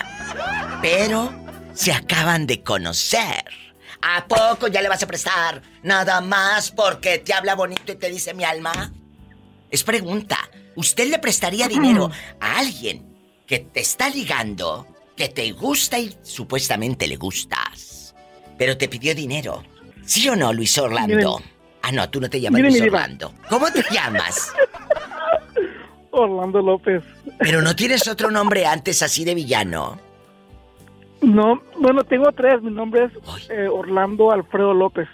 Pero 0.82 1.32
se 1.74 1.92
acaban 1.92 2.46
de 2.46 2.62
conocer. 2.62 3.44
¿A 4.00 4.26
poco 4.26 4.68
ya 4.68 4.80
le 4.80 4.88
vas 4.88 5.02
a 5.02 5.06
prestar 5.06 5.62
nada 5.82 6.20
más 6.20 6.70
porque 6.70 7.18
te 7.18 7.34
habla 7.34 7.54
bonito 7.54 7.92
y 7.92 7.96
te 7.96 8.10
dice 8.10 8.34
mi 8.34 8.44
alma? 8.44 8.92
Es 9.70 9.82
pregunta. 9.82 10.38
¿Usted 10.76 11.10
le 11.10 11.18
prestaría 11.18 11.66
dinero 11.66 12.10
a 12.40 12.58
alguien 12.58 13.16
que 13.46 13.58
te 13.58 13.80
está 13.80 14.08
ligando, 14.08 14.86
que 15.16 15.28
te 15.28 15.50
gusta 15.50 15.98
y 15.98 16.16
supuestamente 16.22 17.08
le 17.08 17.16
gustas, 17.16 18.14
pero 18.56 18.78
te 18.78 18.88
pidió 18.88 19.14
dinero? 19.14 19.64
¿Sí 20.04 20.28
o 20.28 20.36
no, 20.36 20.52
Luis 20.52 20.78
Orlando? 20.78 21.42
Ah, 21.82 21.90
no, 21.90 22.08
tú 22.08 22.20
no 22.20 22.30
te 22.30 22.40
llamas 22.40 22.60
Luis 22.60 22.80
Orlando. 22.80 23.34
¿Cómo 23.48 23.70
te 23.72 23.82
llamas? 23.90 24.52
Orlando 26.12 26.62
López. 26.62 27.02
Pero 27.38 27.60
no 27.62 27.74
tienes 27.74 28.06
otro 28.08 28.30
nombre 28.30 28.64
antes 28.64 29.02
así 29.02 29.24
de 29.24 29.34
villano. 29.34 30.00
No, 31.20 31.62
bueno, 31.80 32.04
tengo 32.04 32.30
tres. 32.32 32.62
Mi 32.62 32.70
nombre 32.70 33.04
es 33.04 33.50
eh, 33.50 33.68
Orlando 33.68 34.30
Alfredo 34.30 34.74
López. 34.74 35.08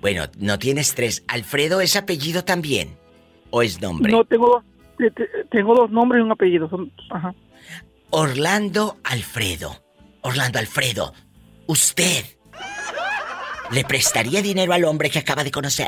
Bueno, 0.00 0.24
no 0.38 0.58
tienes 0.58 0.94
tres. 0.94 1.24
¿Alfredo 1.28 1.80
es 1.80 1.96
apellido 1.96 2.44
también? 2.44 2.96
¿O 3.50 3.62
es 3.62 3.80
nombre? 3.80 4.12
No, 4.12 4.24
tengo, 4.24 4.62
tengo 5.50 5.74
dos 5.74 5.90
nombres 5.90 6.20
y 6.20 6.24
un 6.24 6.32
apellido. 6.32 6.68
Son, 6.68 6.92
ajá. 7.10 7.34
Orlando 8.10 8.96
Alfredo. 9.04 9.72
Orlando 10.22 10.58
Alfredo, 10.58 11.12
¿usted 11.66 12.24
le 13.70 13.84
prestaría 13.84 14.42
dinero 14.42 14.72
al 14.72 14.84
hombre 14.84 15.10
que 15.10 15.18
acaba 15.18 15.44
de 15.44 15.50
conocer? 15.50 15.86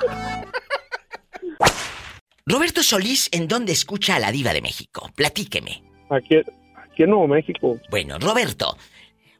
Roberto 2.45 2.83
Solís, 2.83 3.29
¿en 3.31 3.47
dónde 3.47 3.71
escucha 3.71 4.15
a 4.15 4.19
la 4.19 4.31
diva 4.31 4.53
de 4.53 4.61
México? 4.61 5.09
Platíqueme. 5.15 5.83
Aquí, 6.09 6.35
aquí 6.75 7.03
en 7.03 7.09
Nuevo 7.09 7.27
México. 7.27 7.79
Bueno, 7.89 8.19
Roberto, 8.19 8.77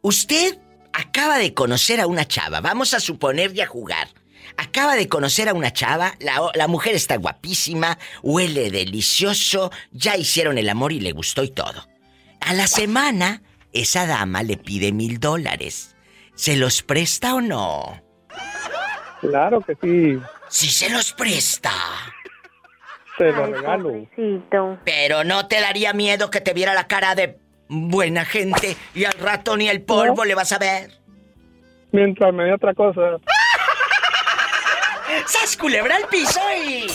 usted 0.02 0.58
acaba 0.94 1.38
de 1.38 1.54
conocer 1.54 2.00
a 2.00 2.08
una 2.08 2.26
chava. 2.26 2.62
Vamos 2.62 2.94
a 2.94 3.00
suponer 3.00 3.56
y 3.56 3.62
a 3.62 3.68
jugar. 3.68 4.08
Acaba 4.58 4.96
de 4.96 5.10
conocer 5.10 5.50
a 5.50 5.54
una 5.54 5.74
chava, 5.74 6.16
la, 6.20 6.68
mujer 6.68 6.96
está 6.96 7.18
guapísima, 7.18 7.98
huele 8.22 8.72
delicioso, 8.72 9.72
ya 9.92 10.16
hicieron 10.16 10.58
el 10.58 10.70
amor 10.70 10.92
y 10.92 11.00
le 11.00 11.12
gustó 11.12 11.44
y 11.44 11.50
todo. 11.50 11.88
A 12.40 12.54
la 12.54 12.68
semana, 12.68 13.42
esa 13.74 14.06
dama 14.06 14.44
le 14.44 14.56
pide 14.56 14.92
mil 14.92 15.20
dólares. 15.20 15.95
¿Se 16.36 16.56
los 16.58 16.84
presta 16.84 17.36
o 17.36 17.42
no? 17.42 18.02
Claro 19.22 19.62
que 19.62 19.76
sí. 19.82 20.20
Sí 20.50 20.70
se 20.70 20.90
los 20.90 21.14
presta. 21.14 21.72
Se 23.18 23.32
los 23.32 23.50
regalo. 23.50 24.08
Pero 24.84 25.24
no 25.24 25.48
te 25.48 25.62
daría 25.62 25.94
miedo 25.94 26.30
que 26.30 26.42
te 26.42 26.54
viera 26.54 26.74
la 26.74 26.88
cara 26.88 27.16
de 27.16 27.40
buena 27.68 28.26
gente 28.26 28.76
y 28.94 29.06
al 29.06 29.14
rato 29.14 29.58
ni 29.58 29.70
el 29.70 29.82
polvo 29.82 30.26
le 30.26 30.36
vas 30.36 30.52
a 30.52 30.60
ver. 30.60 30.92
Mientras 31.92 32.34
me 32.34 32.44
dé 32.44 32.54
otra 32.54 32.74
cosa. 32.74 33.18
¡Sas 35.26 35.56
culebra 35.56 35.96
al 35.96 36.08
piso 36.08 36.42
y. 36.66 36.88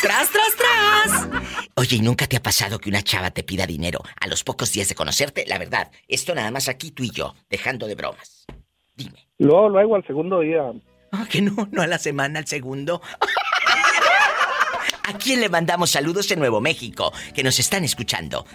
¡Tras, 0.00 0.28
tras, 0.30 0.56
tras! 0.56 1.28
Oye, 1.76 1.96
¿y 1.96 2.00
nunca 2.00 2.28
te 2.28 2.36
ha 2.36 2.42
pasado 2.42 2.78
que 2.78 2.88
una 2.88 3.02
chava 3.02 3.32
te 3.32 3.42
pida 3.42 3.66
dinero 3.66 4.00
a 4.20 4.28
los 4.28 4.44
pocos 4.44 4.72
días 4.72 4.88
de 4.88 4.94
conocerte? 4.94 5.44
La 5.46 5.58
verdad, 5.58 5.90
esto 6.06 6.34
nada 6.34 6.52
más 6.52 6.68
aquí 6.68 6.92
tú 6.92 7.02
y 7.02 7.10
yo, 7.10 7.34
dejando 7.50 7.88
de 7.88 7.96
bromas. 7.96 8.46
Dime. 8.94 9.26
Lo 9.38 9.58
hago 9.76 9.96
al 9.96 10.06
segundo 10.06 10.40
día. 10.40 10.62
Ah, 11.10 11.26
que 11.28 11.42
no, 11.42 11.68
no 11.72 11.82
a 11.82 11.86
la 11.88 11.98
semana, 11.98 12.38
al 12.38 12.46
segundo. 12.46 13.02
¿A 15.06 15.18
quién 15.18 15.40
le 15.40 15.48
mandamos 15.48 15.90
saludos 15.90 16.30
en 16.30 16.38
Nuevo 16.38 16.60
México 16.60 17.12
que 17.34 17.42
nos 17.42 17.58
están 17.58 17.82
escuchando? 17.82 18.46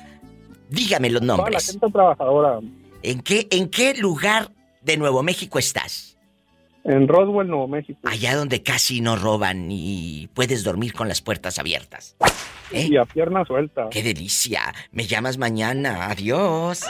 Dígame 0.70 1.10
los 1.10 1.22
nombres. 1.22 1.54
la 1.54 1.74
gente 1.74 1.92
trabajadora. 1.92 2.60
¿En 3.04 3.22
qué, 3.22 3.48
¿En 3.52 3.70
qué 3.70 3.96
lugar 3.96 4.52
de 4.82 4.98
Nuevo 4.98 5.24
México 5.24 5.60
estás? 5.60 6.09
En 6.90 7.08
Roswell, 7.08 7.48
Nuevo 7.48 7.68
México. 7.68 8.00
Allá 8.06 8.36
donde 8.36 8.64
casi 8.64 9.00
no 9.00 9.16
roban 9.16 9.68
y 9.70 10.28
puedes 10.34 10.64
dormir 10.64 10.94
con 10.94 11.08
las 11.08 11.22
puertas 11.22 11.60
abiertas. 11.60 12.16
¿Eh? 12.72 12.88
Y 12.90 12.98
a 12.98 13.06
pierna 13.06 13.46
suelta. 13.46 13.90
¡Qué 13.92 14.02
delicia! 14.02 14.74
Me 14.92 15.06
llamas 15.06 15.38
mañana. 15.38 16.10
Adiós. 16.10 16.82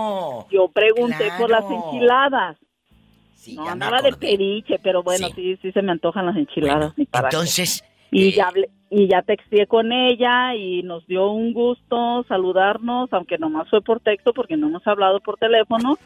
yo 0.50 0.68
pregunté 0.68 1.30
por 1.38 1.50
las 1.50 1.64
enchiladas 1.70 2.56
no, 3.54 3.74
nada 3.74 4.02
de 4.02 4.12
periche, 4.12 4.78
pero 4.82 5.02
bueno, 5.02 5.28
sí. 5.34 5.58
sí, 5.62 5.72
se 5.72 5.82
me 5.82 5.92
antojan 5.92 6.26
las 6.26 6.36
enchiladas. 6.36 6.92
entonces... 6.96 7.84
Y, 8.11 8.28
eh, 8.28 8.32
ya 8.32 8.52
y 8.90 9.09
ya 9.09 9.22
texté 9.22 9.66
con 9.66 9.92
ella 9.92 10.54
y 10.54 10.82
nos 10.82 11.06
dio 11.06 11.30
un 11.30 11.52
gusto 11.52 12.24
saludarnos, 12.28 13.12
aunque 13.12 13.38
nomás 13.38 13.68
fue 13.68 13.82
por 13.82 14.00
texto 14.00 14.32
porque 14.32 14.56
no 14.56 14.68
hemos 14.68 14.86
hablado 14.86 15.20
por 15.20 15.36
teléfono. 15.36 15.98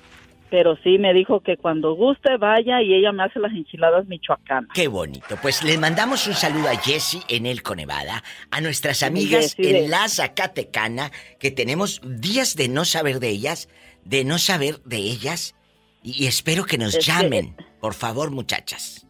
pero 0.51 0.77
sí 0.85 0.99
me 0.99 1.15
dijo 1.15 1.41
que 1.41 1.57
cuando 1.57 1.95
guste 1.95 2.37
vaya 2.37 2.83
y 2.83 2.93
ella 2.93 3.11
me 3.11 3.23
hace 3.23 3.39
las 3.39 3.53
enchiladas 3.53 4.07
michoacanas. 4.07 4.71
Qué 4.75 4.87
bonito. 4.87 5.39
Pues 5.41 5.65
les 5.65 5.81
mandamos 5.81 6.27
un 6.27 6.35
saludo 6.35 6.69
a 6.69 6.77
Jessie 6.77 7.23
en 7.29 7.47
el 7.47 7.63
Conevada, 7.63 8.23
a 8.51 8.61
nuestras 8.61 9.03
amigas 9.03 9.55
en 9.57 9.91
la 9.91 10.07
Zacatecana, 10.11 11.11
que 11.41 11.53
tenemos 11.53 12.03
días 12.05 12.55
de 12.55 12.69
no 12.69 12.85
saber 12.85 13.19
de 13.19 13.31
ellas, 13.31 13.71
de 14.05 14.27
no 14.27 14.37
saber 14.37 14.83
de 14.85 14.99
ellas, 14.99 15.55
y, 16.03 16.27
espero 16.27 16.65
que 16.65 16.77
nos 16.77 16.99
llamen, 16.99 17.57
por 17.81 17.95
favor, 17.95 18.31
muchachas. 18.31 19.07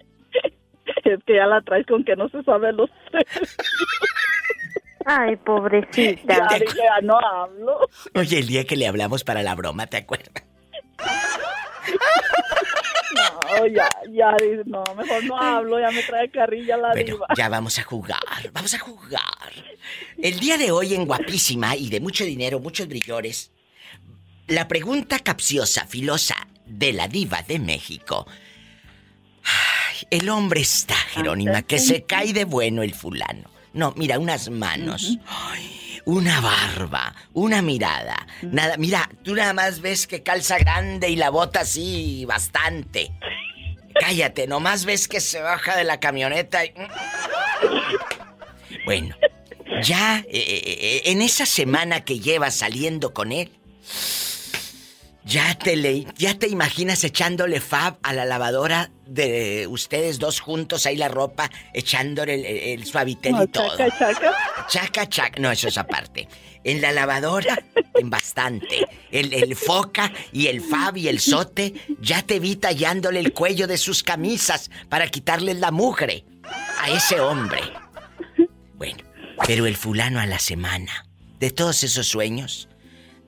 Que 1.27 1.37
ya 1.37 1.47
la 1.47 1.61
traes 1.63 1.87
con 1.87 2.05
que 2.05 2.17
no 2.17 2.29
se 2.29 2.43
sabe 2.43 2.73
los 2.73 2.91
Ay, 5.05 5.37
pobrecita. 5.37 6.49
Ya, 6.49 7.01
no 7.03 7.19
hablo. 7.19 7.89
Oye, 8.15 8.39
el 8.39 8.47
día 8.47 8.65
que 8.65 8.77
le 8.77 8.87
hablamos 8.87 9.25
para 9.25 9.43
la 9.43 9.55
broma, 9.55 9.87
¿te 9.87 9.97
acuerdas? 9.97 10.45
No, 13.15 13.67
ya, 13.67 13.89
ya, 14.11 14.35
no, 14.65 14.83
mejor 14.97 15.25
no 15.25 15.37
hablo, 15.37 15.81
ya 15.81 15.91
me 15.91 16.03
trae 16.03 16.31
carrilla 16.31 16.77
la 16.77 16.95
diva. 16.95 17.27
Ya 17.37 17.49
vamos 17.49 17.79
a 17.79 17.83
jugar, 17.83 18.21
vamos 18.53 18.73
a 18.75 18.79
jugar. 18.79 19.53
El 20.19 20.39
día 20.41 20.57
de 20.57 20.71
hoy 20.71 20.95
en 20.95 21.05
Guapísima 21.05 21.77
y 21.77 21.91
de 21.91 22.01
mucho 22.01 22.25
dinero, 22.25 22.61
muchos 22.61 22.89
brillores, 22.89 23.51
la 24.47 24.69
pregunta 24.69 25.19
capciosa, 25.19 25.87
filosa 25.87 26.37
de 26.65 26.93
la 26.93 27.09
diva 27.09 27.43
de 27.43 27.59
México. 27.59 28.27
Ay, 29.45 30.07
el 30.11 30.29
hombre 30.29 30.61
está, 30.61 30.95
Jerónima, 30.95 31.63
que 31.63 31.79
se 31.79 32.05
cae 32.05 32.33
de 32.33 32.45
bueno 32.45 32.83
el 32.83 32.95
fulano. 32.95 33.51
No, 33.73 33.95
mira, 33.97 34.19
unas 34.19 34.51
manos. 34.51 35.19
Ay, 35.27 36.01
una 36.05 36.41
barba, 36.41 37.15
una 37.33 37.63
mirada. 37.63 38.27
Nada, 38.43 38.77
mira, 38.77 39.09
tú 39.23 39.35
nada 39.35 39.53
más 39.53 39.81
ves 39.81 40.07
que 40.07 40.23
calza 40.23 40.59
grande 40.59 41.09
y 41.09 41.17
la 41.17 41.31
bota 41.31 41.61
así 41.61 42.25
bastante. 42.27 43.13
Cállate, 43.99 44.47
nomás 44.47 44.85
ves 44.85 45.09
que 45.09 45.21
se 45.21 45.41
baja 45.41 45.77
de 45.77 45.85
la 45.85 46.01
camioneta 46.01 46.65
y... 46.65 46.73
Bueno, 48.85 49.15
ya 49.83 50.19
eh, 50.19 50.25
eh, 50.31 50.63
eh, 50.67 51.03
en 51.07 51.23
esa 51.23 51.47
semana 51.47 52.05
que 52.05 52.19
llevas 52.19 52.57
saliendo 52.57 53.13
con 53.13 53.33
él, 53.33 53.53
ya 55.25 55.55
te, 55.55 55.77
le, 55.77 56.07
ya 56.17 56.39
te 56.39 56.49
imaginas 56.49 57.05
echándole 57.05 57.61
fab 57.61 57.99
a 58.03 58.13
la 58.13 58.25
lavadora 58.25 58.91
de 59.07 59.67
ustedes 59.69 60.19
dos 60.19 60.41
juntos 60.41 60.87
ahí 60.87 60.97
la 60.97 61.09
ropa, 61.09 61.51
echándole 61.73 62.73
el, 62.75 62.85
suavitel 62.85 63.35
y 63.43 63.47
todo. 63.49 63.77
Chaca, 63.77 63.99
chaca. 63.99 64.37
Chaca, 64.69 65.09
chaca. 65.09 65.41
No, 65.41 65.51
eso 65.51 65.69
es 65.69 65.79
aparte. 65.79 66.29
En 66.65 66.81
la 66.81 66.93
lavadora, 66.93 67.59
en 67.95 68.11
bastante. 68.11 68.87
El, 69.11 69.33
el 69.33 69.55
foca 69.57 70.13
y 70.33 70.47
el 70.47 70.61
fab 70.61 70.97
y 70.97 71.09
el 71.09 71.21
sote, 71.21 71.75
ya 72.01 72.23
te 72.23 72.41
vi 72.41 72.57
tallándole 72.57 73.21
el 73.21 73.33
cuello 73.33 73.67
de 73.67 73.79
sus 73.79 74.03
camisas 74.03 74.71
para 74.89 75.09
quitarle 75.09 75.55
la 75.55 75.71
mugre 75.71 76.25
a 76.81 76.91
ese 76.91 77.21
hombre. 77.21 77.61
Bueno, 78.75 79.05
pero 79.47 79.67
el 79.67 79.77
fulano 79.77 80.21
a 80.21 80.27
la 80.27 80.39
semana, 80.39 81.07
de 81.39 81.51
todos 81.51 81.83
esos 81.85 82.07
sueños, 82.07 82.69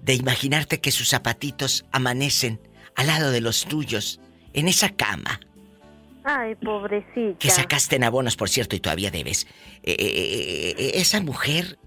de 0.04 0.14
imaginarte 0.14 0.80
que 0.80 0.90
sus 0.90 1.08
zapatitos 1.08 1.86
amanecen 1.90 2.60
al 2.94 3.06
lado 3.06 3.30
de 3.30 3.40
los 3.40 3.64
tuyos, 3.64 4.20
en 4.52 4.68
esa 4.68 4.90
cama. 4.90 5.40
Ay, 6.22 6.54
pobrecita. 6.54 7.38
Que 7.38 7.50
sacaste 7.50 7.96
en 7.96 8.04
abonos, 8.04 8.36
por 8.36 8.48
cierto, 8.48 8.76
y 8.76 8.80
todavía 8.80 9.10
debes. 9.10 9.46
Eh, 9.82 9.96
eh, 9.98 10.74
eh, 10.78 10.92
esa 10.94 11.20
mujer 11.20 11.78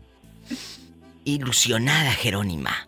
ilusionada, 1.23 2.11
Jerónima. 2.11 2.87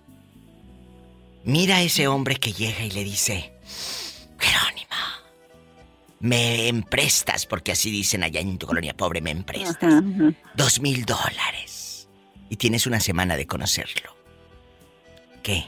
Mira 1.44 1.78
a 1.78 1.82
ese 1.82 2.08
hombre 2.08 2.36
que 2.36 2.52
llega 2.52 2.84
y 2.84 2.92
le 2.92 3.04
dice, 3.04 3.54
Jerónima, 4.38 5.24
me 6.20 6.68
emprestas, 6.68 7.46
porque 7.46 7.72
así 7.72 7.90
dicen 7.90 8.24
allá 8.24 8.42
en 8.42 8.58
tu 8.58 8.68
colonia 8.68 8.96
pobre, 8.96 9.22
me 9.22 9.32
emprestas. 9.32 10.04
Dos 10.56 10.82
mil 10.82 11.06
dólares. 11.06 12.08
Y 12.50 12.58
tienes 12.58 12.86
una 12.86 13.00
semana 13.00 13.38
de 13.38 13.48
conocerlo. 13.48 14.19
¿Qué? 15.50 15.64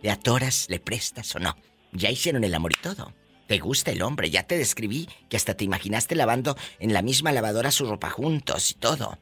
¿Le 0.00 0.10
atoras, 0.10 0.70
le 0.70 0.80
prestas 0.80 1.36
o 1.36 1.38
no? 1.38 1.54
Ya 1.92 2.08
hicieron 2.08 2.44
el 2.44 2.54
amor 2.54 2.72
y 2.72 2.80
todo. 2.82 3.12
Te 3.46 3.58
gusta 3.58 3.90
el 3.90 4.00
hombre, 4.00 4.30
ya 4.30 4.44
te 4.44 4.56
describí 4.56 5.06
que 5.28 5.36
hasta 5.36 5.52
te 5.52 5.64
imaginaste 5.64 6.14
lavando 6.14 6.56
en 6.78 6.94
la 6.94 7.02
misma 7.02 7.30
lavadora 7.30 7.72
su 7.72 7.84
ropa 7.84 8.08
juntos 8.08 8.70
y 8.70 8.74
todo. 8.76 9.18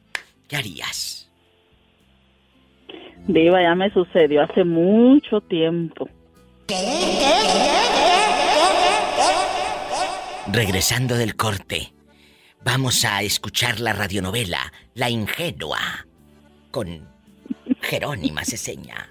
¿Qué 0.47 0.55
harías? 0.55 1.29
Diva, 3.27 3.61
ya 3.61 3.75
me 3.75 3.91
sucedió 3.91 4.43
hace 4.43 4.63
mucho 4.63 5.41
tiempo. 5.41 6.07
Regresando 10.53 11.15
del 11.15 11.35
corte, 11.35 11.91
vamos 12.63 13.03
a 13.03 13.23
escuchar 13.23 13.81
la 13.81 13.91
radionovela 13.91 14.71
La 14.93 15.09
Ingenua 15.09 16.07
con 16.71 17.09
Jerónima 17.81 18.45
Ceseña. 18.45 19.09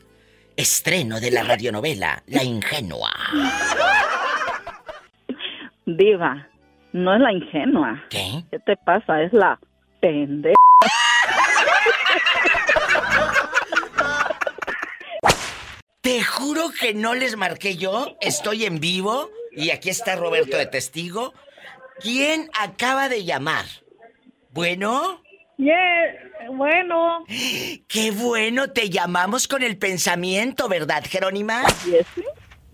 Estreno 0.58 1.20
de 1.20 1.30
la 1.30 1.44
radionovela 1.44 2.20
La 2.26 2.42
Ingenua. 2.42 3.12
Diva, 5.86 6.48
no 6.92 7.14
es 7.14 7.20
la 7.20 7.32
ingenua. 7.32 8.02
¿Qué? 8.10 8.42
¿Qué 8.50 8.58
te 8.58 8.76
pasa? 8.76 9.22
Es 9.22 9.32
la 9.32 9.56
pendeja. 10.00 10.56
Te 16.00 16.24
juro 16.24 16.70
que 16.80 16.92
no 16.92 17.14
les 17.14 17.36
marqué 17.36 17.76
yo. 17.76 18.16
Estoy 18.20 18.64
en 18.64 18.80
vivo 18.80 19.30
y 19.52 19.70
aquí 19.70 19.90
está 19.90 20.16
Roberto 20.16 20.56
de 20.56 20.66
testigo. 20.66 21.34
¿Quién 22.00 22.50
acaba 22.60 23.08
de 23.08 23.24
llamar? 23.24 23.64
Bueno. 24.50 25.22
Yeah, 25.58 26.14
bueno. 26.52 27.24
Qué 27.88 28.12
bueno, 28.12 28.70
te 28.70 28.90
llamamos 28.90 29.48
con 29.48 29.64
el 29.64 29.76
pensamiento, 29.76 30.68
¿verdad, 30.68 31.02
Jerónima? 31.04 31.64
¿Jessie? 31.68 32.24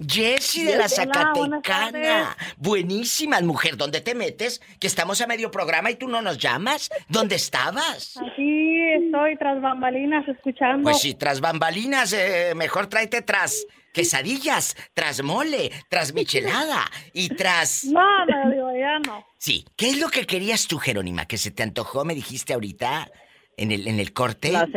Jessie 0.06 0.64
de 0.66 0.76
la 0.76 0.88
Zacatecana. 0.88 2.36
Buenísima, 2.58 3.40
mujer, 3.40 3.78
¿dónde 3.78 4.02
te 4.02 4.14
metes? 4.14 4.60
Que 4.78 4.86
estamos 4.86 5.22
a 5.22 5.26
medio 5.26 5.50
programa 5.50 5.90
y 5.90 5.94
tú 5.94 6.08
no 6.08 6.20
nos 6.20 6.36
llamas. 6.36 6.90
¿Dónde 7.08 7.36
estabas? 7.36 8.18
Aquí 8.18 8.82
estoy 8.92 9.38
tras 9.38 9.62
bambalinas 9.62 10.28
escuchando. 10.28 10.82
Pues 10.82 11.00
sí, 11.00 11.14
tras 11.14 11.40
bambalinas, 11.40 12.12
eh, 12.12 12.52
mejor 12.54 12.88
tráete 12.88 13.22
tras 13.22 13.66
quesadillas, 13.94 14.76
tras 14.92 15.22
mole, 15.22 15.70
tras 15.88 16.12
michelada 16.12 16.84
y 17.14 17.28
tras... 17.30 17.84
No, 17.94 18.26
no, 18.26 18.50
digo, 18.50 18.70
ya 18.78 18.98
no. 18.98 19.24
Sí, 19.38 19.64
¿qué 19.76 19.88
es 19.88 19.98
lo 20.00 20.08
que 20.08 20.26
querías 20.26 20.66
tú, 20.66 20.76
Jerónima? 20.78 21.24
Que 21.26 21.38
se 21.38 21.50
te 21.50 21.62
antojó, 21.62 22.04
me 22.04 22.14
dijiste 22.14 22.52
ahorita 22.52 23.10
en 23.56 23.72
el, 23.72 23.88
en 23.88 24.00
el 24.00 24.12
corte. 24.12 24.52
Las 24.52 24.68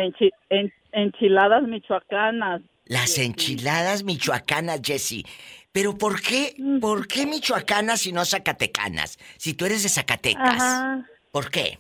enchiladas 0.91 1.63
michoacanas. 1.63 2.61
Las 2.86 3.18
enchiladas 3.18 4.03
michoacanas, 4.03 4.80
Jessie. 4.84 5.26
Pero 5.74 5.97
¿por 5.97 6.22
qué, 6.22 6.55
por 6.80 7.07
qué 7.07 7.26
michoacanas 7.26 8.05
y 8.07 8.13
no 8.13 8.24
zacatecanas? 8.26 9.18
Si 9.38 9.53
tú 9.53 9.65
eres 9.65 9.84
de 9.84 9.89
Zacatecas. 9.89 10.61
Ajá. 10.61 11.05
¿Por 11.32 11.51
qué? 11.51 11.80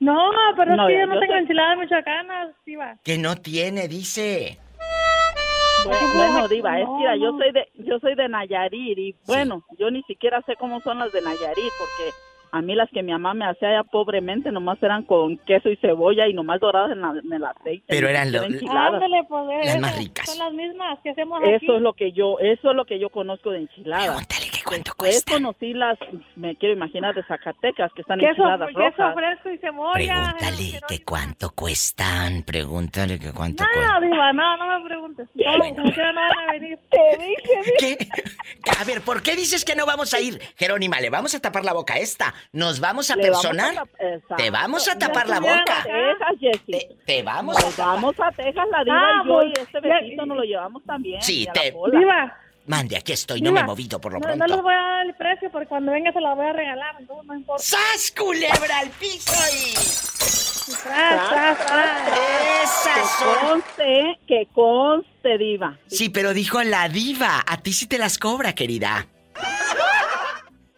No, 0.00 0.16
pero 0.56 0.76
No, 0.76 0.88
es 0.88 0.92
que 0.92 0.94
yo 0.94 1.00
yo 1.00 1.06
no 1.06 1.20
tengo 1.20 1.32
soy- 1.32 1.42
enchiladas 1.42 1.78
michoacanas, 1.78 2.54
Diva. 2.66 2.96
Que 3.04 3.18
no 3.18 3.36
tiene, 3.36 3.86
dice. 3.86 4.58
Bueno, 5.84 6.06
bueno, 6.14 6.48
Diva, 6.48 6.78
es 6.80 6.86
que 6.86 7.20
yo 7.20 7.30
soy 7.38 7.52
de 7.52 7.68
yo 7.78 7.98
soy 8.00 8.14
de 8.14 8.28
Nayarit 8.28 8.98
y 8.98 9.14
bueno, 9.26 9.62
yo 9.78 9.90
ni 9.90 10.02
siquiera 10.02 10.42
sé 10.42 10.54
cómo 10.56 10.80
son 10.80 10.98
las 10.98 11.12
de 11.12 11.20
Nayarit 11.22 11.72
porque 11.78 12.10
a 12.52 12.60
mí 12.62 12.74
las 12.74 12.90
que 12.90 13.02
mi 13.04 13.12
mamá 13.12 13.32
me 13.32 13.44
hacía 13.46 13.70
ya 13.72 13.84
pobremente 13.84 14.50
nomás 14.50 14.82
eran 14.82 15.04
con 15.04 15.38
queso 15.38 15.68
y 15.70 15.76
cebolla 15.76 16.26
y 16.26 16.34
nomás 16.34 16.58
doradas 16.60 16.90
en, 16.90 17.00
la- 17.00 17.14
en 17.24 17.32
el 17.32 17.44
aceite. 17.44 17.84
Pero 17.86 18.08
eran 18.08 18.32
lo- 18.32 18.42
enchiladas. 18.42 18.94
Ándale, 18.94 19.22
pues, 19.28 19.66
Las 19.66 19.80
más 19.80 19.96
ricas. 19.98 20.28
Son 20.28 20.38
las 20.40 20.52
mismas 20.52 20.98
que 21.02 21.10
hacemos 21.10 21.40
Eso 21.44 21.76
es 21.76 21.80
lo 21.82 21.92
que 21.92 22.10
yo, 22.10 22.38
eso 22.40 22.70
es 22.70 22.76
lo 22.76 22.84
que 22.86 22.98
yo 22.98 23.08
conozco 23.10 23.50
de 23.50 23.58
enchiladas. 23.60 24.26
Cuánto 24.64 24.92
Después 24.98 25.24
conocí 25.24 25.72
las, 25.74 25.98
me 26.36 26.56
quiero 26.56 26.74
imaginar, 26.74 27.14
de 27.14 27.22
Zacatecas, 27.24 27.92
que 27.94 28.02
están 28.02 28.20
enchiladas 28.20 28.68
queso 28.68 29.02
rojas. 29.02 29.14
fresco 29.14 29.50
y 29.50 29.58
cebolla. 29.58 30.34
Pregúntale 30.38 30.80
que 30.88 31.04
cuánto 31.04 31.50
cuestan. 31.50 32.42
Pregúntale 32.42 33.18
que 33.18 33.32
cuánto 33.32 33.64
cuestan. 33.64 34.00
No, 34.02 34.06
Diva, 34.08 34.32
no, 34.32 34.56
no 34.56 34.78
me 34.80 34.84
preguntes. 34.88 35.28
No, 35.34 35.92
quiera 35.92 36.12
no 36.12 36.20
van 36.28 36.48
a 36.48 36.52
venir. 36.52 36.78
Te 36.90 37.18
dije, 37.18 37.74
¿Qué? 37.78 38.08
A 38.80 38.84
ver, 38.84 39.00
¿por 39.02 39.22
qué 39.22 39.34
dices 39.36 39.64
que 39.64 39.74
no 39.74 39.86
vamos 39.86 40.12
a 40.14 40.20
ir? 40.20 40.40
Jerónima, 40.56 41.00
le 41.00 41.10
vamos 41.10 41.34
a 41.34 41.40
tapar 41.40 41.64
la 41.64 41.72
boca 41.72 41.94
a 41.94 41.98
esta. 41.98 42.34
¿Nos 42.52 42.80
vamos 42.80 43.10
a 43.10 43.16
Le 43.16 43.30
vamos 43.30 43.46
personar? 43.46 43.74
a. 44.30 44.36
Te 44.36 44.50
vamos 44.50 44.88
a 44.88 44.98
tapar 44.98 45.28
la 45.28 45.40
boca. 45.40 45.80
a 45.80 45.82
Texas, 45.84 46.36
Jessie. 46.40 46.96
Te 47.06 47.22
vamos 47.22 47.56
Nos 47.62 47.76
vamos 47.76 48.14
a 48.20 48.30
Texas, 48.32 48.66
la 48.70 48.84
diva 48.84 48.96
Ah, 49.00 49.22
y 49.24 49.28
yo, 49.28 49.34
pues, 49.34 49.48
y 49.48 49.60
este 49.60 49.80
nos 50.26 50.36
lo 50.36 50.42
llevamos 50.42 50.82
también. 50.84 51.20
Sí, 51.22 51.46
a 51.48 51.52
te-. 51.52 51.72
Diva, 51.92 52.36
Mande, 52.66 52.96
aquí 52.96 53.12
estoy, 53.12 53.40
no 53.40 53.50
me 53.52 53.60
he 53.60 53.64
movido 53.64 54.00
por 54.00 54.12
lo 54.12 54.18
no, 54.18 54.26
pronto. 54.26 54.46
no 54.46 54.54
les 54.54 54.62
voy 54.62 54.74
a 54.74 54.76
dar 54.76 55.06
el 55.06 55.14
precio 55.14 55.50
porque 55.50 55.66
cuando 55.66 55.92
venga 55.92 56.12
se 56.12 56.20
la 56.20 56.34
voy 56.34 56.46
a 56.46 56.52
regalar, 56.52 56.94
entonces 57.00 57.26
no 57.26 57.34
importa. 57.34 57.62
¡Sas, 57.62 58.12
culebra 58.16 58.78
al 58.78 58.90
piso 58.90 59.32
y... 59.52 59.74
Tras, 60.82 61.28
tras, 61.30 61.66
tras. 61.66 62.10
Que 62.84 63.44
conste, 63.48 64.18
que 64.28 64.48
conste, 64.54 65.38
diva. 65.38 65.76
Sí, 65.88 66.10
pero 66.10 66.32
dijo 66.32 66.62
la 66.62 66.88
diva. 66.88 67.42
A 67.44 67.56
ti 67.56 67.72
sí 67.72 67.86
te 67.86 67.98
las 67.98 68.18
cobra, 68.18 68.54
querida. 68.54 69.08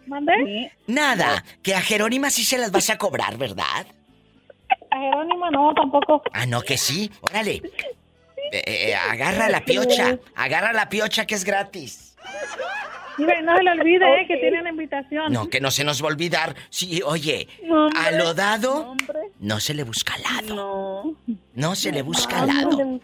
¿Mandé? 0.07 0.73
Nada, 0.87 1.45
que 1.63 1.75
a 1.75 1.83
Jerónima 1.83 2.31
sí 2.31 2.45
se 2.45 2.57
las 2.59 2.73
vas 2.73 2.89
a 2.89 2.97
cobrar, 2.97 3.37
¿verdad? 3.37 3.87
A 4.91 4.99
Jerónima 4.99 5.51
no, 5.51 5.75
tampoco. 5.75 6.23
Ah, 6.33 6.47
no, 6.47 6.63
que 6.63 6.79
sí. 6.79 7.11
Órale. 7.21 7.63
Eh, 8.53 8.91
eh, 8.91 8.95
agarra 8.95 9.49
la 9.49 9.65
piocha. 9.65 10.19
Agarra 10.37 10.73
la 10.73 10.89
piocha 10.89 11.27
que 11.27 11.35
es 11.35 11.45
gratis. 11.45 12.15
No 13.19 13.57
se 13.57 13.63
le 13.63 13.71
olvide, 13.71 14.23
eh, 14.23 14.27
que 14.27 14.37
tiene 14.39 14.61
una 14.61 14.71
invitación. 14.71 15.33
No, 15.33 15.49
que 15.49 15.61
no 15.61 15.71
se 15.71 15.85
nos 15.85 16.03
va 16.03 16.07
a 16.09 16.13
olvidar. 16.13 16.57
Sí, 16.71 17.03
oye, 17.05 17.49
a 17.97 18.11
lo 18.13 18.35
dado 18.35 18.95
no 19.39 19.61
se 19.61 19.75
le 19.75 19.85
busca 19.85 20.15
lado. 20.19 20.55
No. 21.27 21.37
No 21.55 21.75
se 21.75 21.93
le 21.93 22.03
busca 22.03 22.47
lado. 22.47 23.01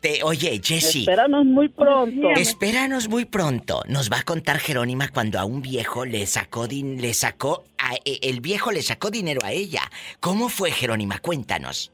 Te, 0.00 0.22
oye, 0.22 0.60
Jessy. 0.62 1.00
Espéranos 1.00 1.44
muy 1.44 1.68
pronto. 1.68 2.30
Espéranos 2.30 3.08
muy 3.08 3.24
pronto. 3.24 3.82
Nos 3.86 4.10
va 4.10 4.18
a 4.18 4.22
contar 4.22 4.58
Jerónima 4.58 5.08
cuando 5.08 5.38
a 5.38 5.44
un 5.44 5.62
viejo 5.62 6.04
le 6.04 6.26
sacó 6.26 6.66
din 6.66 7.00
le 7.00 7.14
sacó 7.14 7.64
a, 7.78 7.94
e, 8.04 8.18
el 8.22 8.40
viejo 8.40 8.72
le 8.72 8.82
sacó 8.82 9.10
dinero 9.10 9.40
a 9.44 9.52
ella. 9.52 9.82
¿Cómo 10.20 10.48
fue 10.48 10.72
Jerónima? 10.72 11.18
Cuéntanos. 11.20 11.93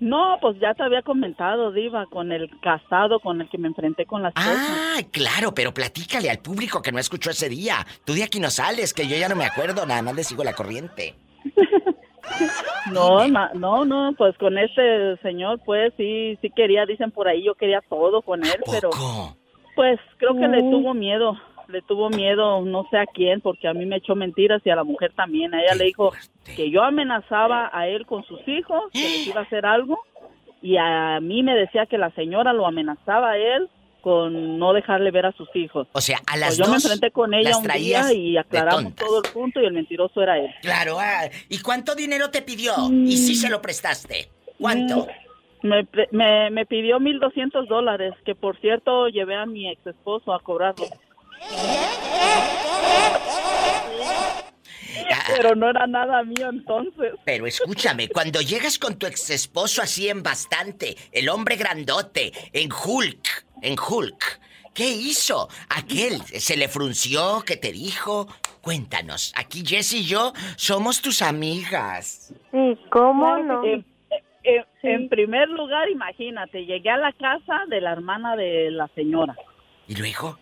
No, 0.00 0.38
pues 0.40 0.58
ya 0.60 0.74
te 0.74 0.82
había 0.84 1.02
comentado, 1.02 1.72
Diva, 1.72 2.06
con 2.06 2.30
el 2.30 2.48
casado 2.60 3.18
con 3.18 3.40
el 3.40 3.48
que 3.48 3.58
me 3.58 3.66
enfrenté 3.68 4.06
con 4.06 4.22
las 4.22 4.32
Ah, 4.36 4.98
claro, 5.10 5.52
pero 5.52 5.74
platícale 5.74 6.30
al 6.30 6.38
público 6.38 6.80
que 6.82 6.92
no 6.92 6.98
escuchó 7.00 7.30
ese 7.30 7.48
día. 7.48 7.84
Tú 8.04 8.12
de 8.14 8.22
aquí 8.22 8.38
no 8.38 8.48
sales, 8.50 8.94
que 8.94 9.08
yo 9.08 9.16
ya 9.16 9.28
no 9.28 9.34
me 9.34 9.44
acuerdo, 9.46 9.86
nada 9.86 10.02
más 10.02 10.14
le 10.14 10.22
sigo 10.24 10.44
la 10.44 10.52
corriente. 10.54 11.14
No, 12.92 13.26
ma- 13.28 13.50
no, 13.54 13.84
no, 13.84 14.12
pues 14.16 14.36
con 14.38 14.58
este 14.58 15.16
señor, 15.22 15.60
pues 15.64 15.92
sí, 15.96 16.38
sí 16.42 16.50
quería, 16.50 16.84
dicen 16.86 17.10
por 17.10 17.26
ahí, 17.26 17.42
yo 17.42 17.54
quería 17.54 17.80
todo 17.88 18.22
con 18.22 18.44
él, 18.44 18.52
pero 18.70 18.90
pues 19.74 19.98
creo 20.18 20.34
que 20.34 20.46
le 20.48 20.60
tuvo 20.60 20.94
miedo, 20.94 21.36
le 21.68 21.82
tuvo 21.82 22.08
miedo, 22.10 22.60
no 22.62 22.86
sé 22.90 22.96
a 22.98 23.06
quién, 23.06 23.40
porque 23.40 23.68
a 23.68 23.74
mí 23.74 23.84
me 23.86 23.96
echó 23.96 24.14
mentiras 24.14 24.62
y 24.64 24.70
a 24.70 24.76
la 24.76 24.84
mujer 24.84 25.12
también. 25.14 25.54
A 25.54 25.62
ella 25.62 25.74
le 25.74 25.84
dijo 25.84 26.12
que 26.56 26.70
yo 26.70 26.82
amenazaba 26.82 27.70
a 27.72 27.86
él 27.88 28.06
con 28.06 28.24
sus 28.24 28.40
hijos, 28.48 28.84
que 28.92 29.00
les 29.00 29.26
iba 29.26 29.40
a 29.40 29.44
hacer 29.44 29.66
algo, 29.66 29.98
y 30.62 30.76
a 30.78 31.20
mí 31.20 31.42
me 31.42 31.54
decía 31.54 31.86
que 31.86 31.98
la 31.98 32.10
señora 32.12 32.52
lo 32.52 32.66
amenazaba 32.66 33.32
a 33.32 33.36
él 33.38 33.68
con 34.00 34.58
no 34.58 34.72
dejarle 34.72 35.10
ver 35.10 35.26
a 35.26 35.32
sus 35.32 35.48
hijos. 35.54 35.86
O 35.92 36.00
sea, 36.00 36.18
a 36.26 36.36
las 36.36 36.50
Pues 36.50 36.58
yo 36.58 36.64
me 36.70 36.76
enfrenté 36.76 37.10
con 37.10 37.34
ella 37.34 37.56
un 37.58 37.64
día 37.64 38.12
y 38.12 38.36
aclaramos 38.36 38.94
todo 38.94 39.22
el 39.22 39.30
punto 39.32 39.60
y 39.60 39.66
el 39.66 39.72
mentiroso 39.72 40.22
era 40.22 40.38
él. 40.38 40.50
Claro, 40.62 40.96
ah, 40.98 41.28
¿y 41.48 41.58
cuánto 41.60 41.94
dinero 41.94 42.30
te 42.30 42.40
pidió? 42.42 42.72
Y 42.90 43.16
sí 43.16 43.34
se 43.34 43.50
lo 43.50 43.60
prestaste. 43.60 44.28
¿Cuánto? 44.58 45.06
Me, 45.62 45.84
pre- 45.84 46.08
me, 46.12 46.50
me 46.50 46.64
pidió 46.64 46.98
1.200 47.00 47.66
dólares, 47.66 48.14
que 48.24 48.34
por 48.36 48.58
cierto 48.60 49.08
llevé 49.08 49.34
a 49.34 49.44
mi 49.44 49.68
ex 49.68 49.84
esposo 49.86 50.32
a 50.32 50.40
cobrarlo. 50.40 50.86
Pero 55.36 55.54
no 55.54 55.70
era 55.70 55.86
nada 55.86 56.22
mío 56.24 56.48
entonces. 56.50 57.12
Pero 57.24 57.46
escúchame, 57.46 58.08
cuando 58.08 58.40
llegas 58.40 58.78
con 58.78 58.98
tu 58.98 59.06
ex 59.06 59.30
esposo 59.30 59.82
así 59.82 60.08
en 60.08 60.22
bastante, 60.22 60.96
el 61.12 61.28
hombre 61.28 61.56
grandote, 61.56 62.32
en 62.52 62.70
Hulk, 62.72 63.46
en 63.62 63.76
Hulk, 63.78 64.40
¿qué 64.74 64.88
hizo? 64.88 65.48
Aquel 65.68 66.22
se 66.22 66.56
le 66.56 66.68
frunció, 66.68 67.42
¿qué 67.46 67.56
te 67.56 67.72
dijo? 67.72 68.26
Cuéntanos, 68.62 69.32
aquí 69.36 69.64
Jess 69.64 69.92
y 69.92 70.04
yo 70.04 70.32
somos 70.56 71.00
tus 71.00 71.22
amigas. 71.22 72.34
Sí, 72.50 72.78
¿cómo 72.90 73.38
no? 73.38 73.62
sí. 73.62 73.84
Eh, 74.10 74.24
eh, 74.44 74.64
En 74.82 75.08
primer 75.08 75.48
lugar, 75.50 75.88
imagínate, 75.90 76.64
llegué 76.64 76.90
a 76.90 76.96
la 76.96 77.12
casa 77.12 77.64
de 77.68 77.80
la 77.80 77.92
hermana 77.92 78.34
de 78.34 78.70
la 78.70 78.88
señora. 78.94 79.36
¿Y 79.86 79.94
luego? 79.94 80.38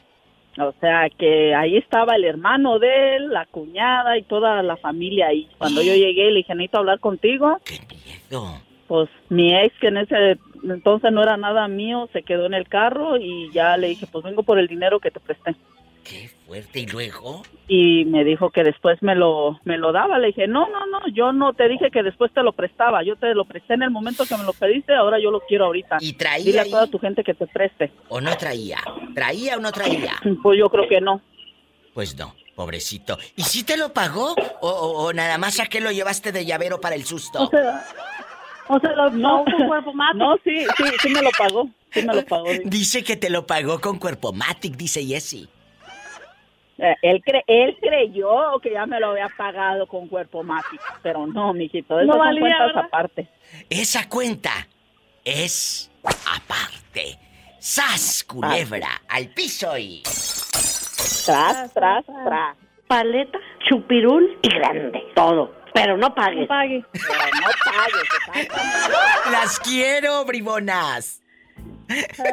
O 0.58 0.72
sea, 0.80 1.08
que 1.10 1.54
ahí 1.54 1.76
estaba 1.76 2.16
el 2.16 2.24
hermano 2.24 2.78
de 2.78 3.16
él, 3.16 3.28
la 3.28 3.46
cuñada 3.46 4.16
y 4.16 4.22
toda 4.22 4.62
la 4.62 4.76
familia 4.76 5.28
ahí. 5.28 5.48
Cuando 5.58 5.82
yo 5.82 5.94
llegué, 5.94 6.30
le 6.30 6.38
dije, 6.38 6.54
necesito 6.54 6.78
hablar 6.78 6.98
contigo. 7.00 7.58
¡Qué 7.64 7.78
miedo! 8.04 8.60
Pues 8.88 9.08
mi 9.28 9.54
ex, 9.54 9.76
que 9.80 9.88
en 9.88 9.98
ese 9.98 10.38
entonces 10.64 11.12
no 11.12 11.22
era 11.22 11.36
nada 11.36 11.68
mío, 11.68 12.08
se 12.12 12.22
quedó 12.22 12.46
en 12.46 12.54
el 12.54 12.68
carro 12.68 13.16
y 13.16 13.50
ya 13.52 13.76
le 13.76 13.88
dije, 13.88 14.06
pues 14.10 14.24
vengo 14.24 14.42
por 14.42 14.58
el 14.58 14.68
dinero 14.68 15.00
que 15.00 15.10
te 15.10 15.20
presté. 15.20 15.56
¡Qué 16.08 16.28
fuerte! 16.46 16.80
¿Y 16.80 16.86
luego? 16.86 17.42
Y 17.68 18.04
me 18.04 18.22
dijo 18.24 18.50
que 18.50 18.62
después 18.62 19.02
me 19.02 19.14
lo, 19.16 19.58
me 19.64 19.76
lo 19.76 19.90
daba. 19.92 20.18
Le 20.18 20.28
dije, 20.28 20.46
no, 20.46 20.68
no, 20.68 20.86
no, 20.86 21.00
yo 21.12 21.32
no 21.32 21.52
te 21.52 21.68
dije 21.68 21.90
que 21.90 22.02
después 22.02 22.32
te 22.32 22.42
lo 22.42 22.52
prestaba. 22.52 23.02
Yo 23.02 23.16
te 23.16 23.34
lo 23.34 23.44
presté 23.44 23.74
en 23.74 23.82
el 23.82 23.90
momento 23.90 24.24
que 24.24 24.36
me 24.36 24.44
lo 24.44 24.52
pediste, 24.52 24.94
ahora 24.94 25.18
yo 25.20 25.30
lo 25.30 25.40
quiero 25.40 25.64
ahorita. 25.66 25.96
¿Y 26.00 26.12
traía 26.12 26.44
Dile 26.44 26.58
a 26.60 26.62
ahí? 26.62 26.70
toda 26.70 26.86
tu 26.86 26.98
gente 27.00 27.24
que 27.24 27.34
te 27.34 27.46
preste. 27.46 27.90
¿O 28.08 28.20
no 28.20 28.36
traía? 28.36 28.78
¿Traía 29.14 29.56
o 29.56 29.60
no 29.60 29.72
traía? 29.72 30.12
Pues 30.42 30.58
yo 30.58 30.68
creo 30.68 30.88
que 30.88 31.00
no. 31.00 31.20
Pues 31.92 32.16
no, 32.16 32.34
pobrecito. 32.54 33.18
¿Y 33.36 33.42
si 33.42 33.64
te 33.64 33.76
lo 33.76 33.92
pagó? 33.92 34.34
¿O, 34.60 34.68
o- 34.68 35.06
o 35.06 35.12
nada 35.12 35.38
más 35.38 35.58
a 35.60 35.66
qué 35.66 35.80
lo 35.80 35.90
llevaste 35.90 36.30
de 36.30 36.44
llavero 36.44 36.80
para 36.80 36.94
el 36.94 37.04
susto? 37.04 37.42
O 37.44 37.48
sea, 37.48 37.84
o 38.68 38.78
sea, 38.78 38.92
lo- 38.92 39.10
no, 39.10 39.44
con 39.44 39.66
cuerpo 39.66 39.92
No, 40.14 40.36
sí, 40.44 40.64
sí, 40.76 40.84
sí 41.02 41.08
me 41.08 41.22
lo 41.22 41.30
pagó. 41.36 41.68
Sí 41.92 42.02
me 42.02 42.14
lo 42.14 42.24
pagó. 42.26 42.46
Dice 42.64 43.02
que 43.02 43.16
te 43.16 43.30
lo 43.30 43.46
pagó 43.46 43.80
con 43.80 43.98
cuerpo 43.98 44.32
matic, 44.32 44.76
dice 44.76 45.04
Jessie. 45.04 45.48
Eh, 46.78 46.94
él, 47.02 47.22
cre 47.24 47.42
él 47.46 47.76
creyó 47.80 48.60
que 48.62 48.72
ya 48.72 48.84
me 48.86 49.00
lo 49.00 49.10
había 49.10 49.28
pagado 49.36 49.86
con 49.86 50.08
cuerpo 50.08 50.42
mágico, 50.42 50.84
pero 51.02 51.26
no, 51.26 51.54
mijito, 51.54 51.98
eso 51.98 52.06
No 52.06 52.22
son 52.22 52.38
cuentas 52.38 52.66
¿verdad? 52.66 52.84
aparte. 52.84 53.28
Esa 53.70 54.08
cuenta 54.08 54.50
es 55.24 55.90
aparte. 56.04 57.18
¡Sas, 57.58 58.24
culebra! 58.24 59.00
Al 59.08 59.28
piso 59.28 59.76
y... 59.78 60.02
Tras, 61.24 61.72
tras, 61.72 62.04
tras. 62.04 62.56
Paleta, 62.86 63.38
chupirul 63.68 64.38
y 64.42 64.48
grande. 64.48 65.02
Todo. 65.14 65.52
Pero 65.74 65.96
no 65.96 66.14
pagues. 66.14 66.42
No 66.42 66.46
pague. 66.46 66.78
no 66.78 67.48
pagues. 67.72 68.48
¡Las 69.32 69.58
quiero, 69.58 70.24
bribonas! 70.24 71.20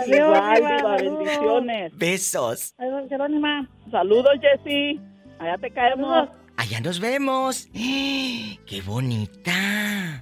Igual, 0.07 0.55
Diva, 0.55 0.79
saludos. 0.79 1.01
bendiciones. 1.01 1.97
Besos. 1.97 2.73
Adiós, 2.77 3.03
Jerónima. 3.09 3.69
Saludos, 3.91 4.33
Jessy. 4.41 4.99
Allá 5.39 5.57
te 5.57 5.71
caemos. 5.71 6.29
Allá 6.57 6.79
nos 6.81 6.99
vemos. 6.99 7.67
¡Qué 7.73 8.81
bonita! 8.85 10.19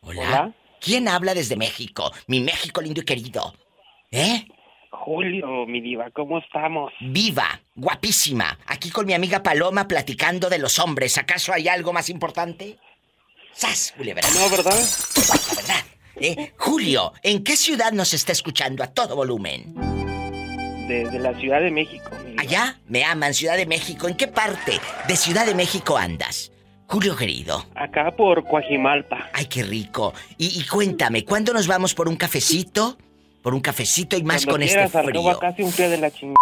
Hola. 0.00 0.52
¿Quién 0.80 1.06
habla 1.08 1.34
desde 1.34 1.56
México? 1.56 2.10
Mi 2.26 2.40
México 2.40 2.80
lindo 2.80 3.00
y 3.00 3.04
querido. 3.04 3.54
¿Eh? 4.10 4.46
Julio, 4.90 5.66
mi 5.66 5.80
diva, 5.80 6.10
¿cómo 6.10 6.38
estamos? 6.38 6.92
Viva, 7.00 7.60
guapísima. 7.74 8.58
Aquí 8.66 8.90
con 8.90 9.06
mi 9.06 9.14
amiga 9.14 9.42
Paloma 9.42 9.88
platicando 9.88 10.48
de 10.48 10.58
los 10.58 10.78
hombres. 10.78 11.18
¿Acaso 11.18 11.52
hay 11.52 11.68
algo 11.68 11.92
más 11.92 12.08
importante? 12.10 12.78
¡Sas! 13.52 13.94
No, 13.98 14.04
¿verdad? 14.04 14.32
La 14.32 15.56
verdad. 15.56 15.71
¿Eh? 16.16 16.52
Julio, 16.56 17.12
¿en 17.22 17.42
qué 17.44 17.56
ciudad 17.56 17.92
nos 17.92 18.14
está 18.14 18.32
escuchando 18.32 18.82
a 18.82 18.88
todo 18.88 19.16
volumen? 19.16 19.74
Desde 20.88 21.18
la 21.18 21.38
Ciudad 21.38 21.60
de 21.60 21.70
México. 21.70 22.10
Allá, 22.38 22.78
me 22.88 23.04
aman, 23.04 23.34
Ciudad 23.34 23.56
de 23.56 23.66
México. 23.66 24.08
¿En 24.08 24.16
qué 24.16 24.26
parte 24.28 24.80
de 25.06 25.16
Ciudad 25.16 25.46
de 25.46 25.54
México 25.54 25.96
andas? 25.96 26.50
Julio 26.88 27.16
querido. 27.16 27.64
Acá 27.74 28.10
por 28.10 28.44
Coajimalpa. 28.44 29.30
Ay, 29.32 29.46
qué 29.46 29.62
rico. 29.62 30.12
Y, 30.36 30.60
y 30.60 30.66
cuéntame, 30.66 31.24
¿cuándo 31.24 31.52
nos 31.52 31.66
vamos 31.66 31.94
por 31.94 32.08
un 32.08 32.16
cafecito? 32.16 32.98
Por 33.42 33.54
un 33.54 33.60
cafecito 33.60 34.16
y 34.16 34.22
más 34.24 34.44
Cuando 34.44 34.58
con 34.60 34.66
quieras, 34.66 34.94
este 34.94 35.02
frío. 35.10 35.38
casi 35.38 35.62
un 35.62 35.72
frío 35.72 35.88
de 35.90 35.98
la 35.98 36.10
chingada. 36.10 36.36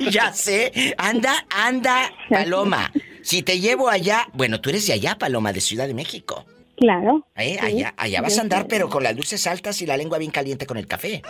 ya 0.10 0.32
sé. 0.32 0.94
Anda, 0.98 1.46
anda, 1.50 2.10
Paloma. 2.28 2.90
Si 3.22 3.42
te 3.42 3.60
llevo 3.60 3.88
allá, 3.88 4.28
bueno, 4.32 4.60
tú 4.60 4.70
eres 4.70 4.86
de 4.86 4.94
allá, 4.94 5.16
Paloma, 5.18 5.52
de 5.52 5.60
Ciudad 5.60 5.86
de 5.86 5.94
México. 5.94 6.44
Claro. 6.80 7.26
¿Eh? 7.36 7.84
Allá 7.98 8.22
vas 8.22 8.38
a 8.38 8.40
andar, 8.40 8.66
pero 8.66 8.88
con 8.88 9.02
las 9.02 9.14
luces 9.14 9.46
altas 9.46 9.82
y 9.82 9.86
la 9.86 9.98
lengua 9.98 10.16
bien 10.16 10.30
caliente 10.30 10.64
con 10.64 10.78
el 10.78 10.86
café. 10.86 11.20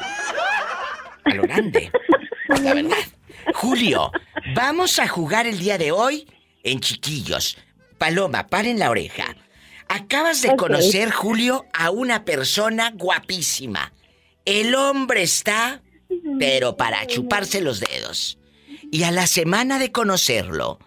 A 1.25 1.35
lo 1.35 1.43
grande. 1.43 1.91
La 2.63 2.73
verdad. 2.73 2.97
Julio, 3.55 4.13
vamos 4.55 4.99
a 5.01 5.09
jugar 5.09 5.47
el 5.47 5.59
día 5.59 5.77
de 5.77 5.91
hoy 5.91 6.29
en 6.63 6.79
chiquillos. 6.79 7.59
Paloma, 7.99 8.47
paren 8.47 8.79
la 8.79 8.91
oreja. 8.91 9.37
Acabas 9.89 10.43
de 10.43 10.55
conocer, 10.57 11.11
Julio, 11.11 11.67
a 11.73 11.91
una 11.91 12.25
persona 12.25 12.93
guapísima. 12.95 13.93
El 14.45 14.75
hombre 14.77 15.23
está, 15.23 15.83
pero 16.39 16.77
para 16.77 17.07
chuparse 17.07 17.61
los 17.61 17.81
dedos. 17.81 18.39
Y 18.93 19.03
a 19.03 19.11
la 19.11 19.27
semana 19.27 19.79
de 19.79 19.91
conocerlo, 19.91 20.79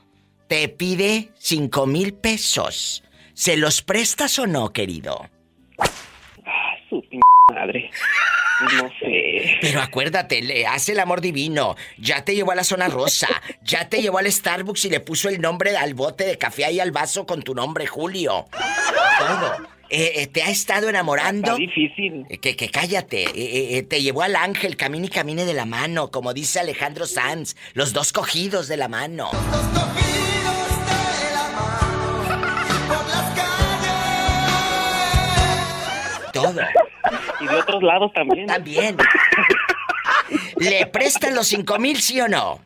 te 0.48 0.69
pide 0.69 1.31
cinco 1.38 1.85
mil 1.85 2.14
pesos. 2.14 3.03
¿Se 3.34 3.57
los 3.57 3.81
prestas 3.81 4.38
o 4.39 4.47
no, 4.47 4.72
querido? 4.72 5.30
Su 6.89 7.01
p 7.01 7.19
madre. 7.53 7.89
No 8.61 8.89
sé. 8.99 9.57
Pero 9.61 9.81
acuérdate, 9.81 10.41
le 10.41 10.68
hace 10.68 10.91
el 10.91 10.99
amor 10.99 11.22
divino. 11.22 11.76
Ya 11.97 12.23
te 12.23 12.35
llevó 12.35 12.51
a 12.51 12.55
la 12.55 12.64
zona 12.64 12.88
rosa. 12.88 13.27
Ya 13.64 13.89
te 13.89 14.01
llevó 14.01 14.19
al 14.19 14.31
Starbucks 14.31 14.85
y 14.85 14.89
le 14.89 14.99
puso 14.99 15.30
el 15.30 15.41
nombre 15.41 15.76
al 15.76 15.95
bote 15.95 16.26
de 16.26 16.38
café 16.38 16.65
ahí 16.65 16.80
al 16.80 16.91
vaso 16.91 17.26
con 17.26 17.41
tu 17.41 17.55
nombre, 17.55 17.88
Julio. 17.88 18.45
Todo. 19.19 19.73
Eh, 19.89 20.22
eh, 20.22 20.27
te 20.27 20.43
ha 20.43 20.49
estado 20.49 20.89
enamorando. 20.89 21.51
Está 21.51 21.57
difícil. 21.57 22.26
Eh, 22.30 22.38
que, 22.38 22.55
que 22.55 22.69
cállate. 22.69 23.23
Eh, 23.23 23.77
eh, 23.77 23.84
te 23.84 24.01
llevó 24.01 24.22
al 24.22 24.35
ángel, 24.35 24.77
camine 24.77 25.07
y 25.07 25.10
camine 25.10 25.45
de 25.45 25.53
la 25.53 25.65
mano, 25.65 26.10
como 26.10 26.34
dice 26.34 26.60
Alejandro 26.60 27.05
Sanz. 27.05 27.55
Los 27.73 27.93
dos 27.93 28.14
cogidos 28.14 28.68
de 28.68 28.77
la 28.77 28.88
mano. 28.88 29.30
Todo. 36.44 36.61
Y 37.41 37.48
de 37.48 37.56
otros 37.56 37.84
lados 37.84 38.11
también. 38.14 38.48
También. 38.48 38.98
¿Le 40.57 40.86
prestan 40.88 41.36
los 41.36 41.48
cinco 41.48 41.78
mil, 41.80 42.02
sí 42.02 42.20
o 42.22 42.28
no? 42.28 42.60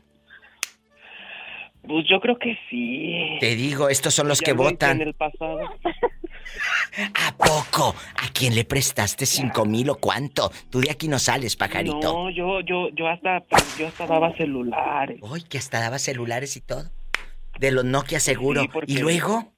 Pues 1.88 2.06
yo 2.10 2.20
creo 2.20 2.38
que 2.38 2.58
sí. 2.70 3.38
Te 3.40 3.56
digo, 3.56 3.88
estos 3.90 4.14
son 4.14 4.28
los 4.28 4.40
Ya 4.42 4.46
que 4.46 4.54
votan. 4.54 5.02
En 5.02 5.08
el 5.08 5.14
pasado. 5.14 5.60
¿A 6.98 7.32
poco? 7.38 7.96
¿A 8.18 8.28
quién 8.34 8.56
le 8.56 8.66
prestaste 8.66 9.26
cinco 9.26 9.66
mil 9.66 9.90
o 9.90 9.96
cuánto? 9.96 10.52
Tú 10.70 10.82
de 10.82 10.92
aquí 10.92 11.08
no 11.08 11.18
sales, 11.20 11.56
pajarito. 11.56 12.00
No, 12.14 12.30
yo, 12.30 12.60
yo, 12.62 12.90
yo 12.90 13.08
hasta, 13.08 13.40
pues, 13.50 13.78
yo 13.78 13.88
hasta 13.88 14.06
daba 14.06 14.34
celulares. 14.36 15.18
Uy, 15.22 15.44
que 15.44 15.58
hasta 15.58 15.80
daba 15.80 15.98
celulares 16.00 16.58
y 16.58 16.62
todo. 16.62 16.90
De 17.60 17.72
los 17.72 17.86
Nokia 17.86 18.20
seguro. 18.20 18.62
Sí, 18.62 18.68
porque- 18.72 18.92
¿Y 18.92 18.98
luego? 18.98 19.54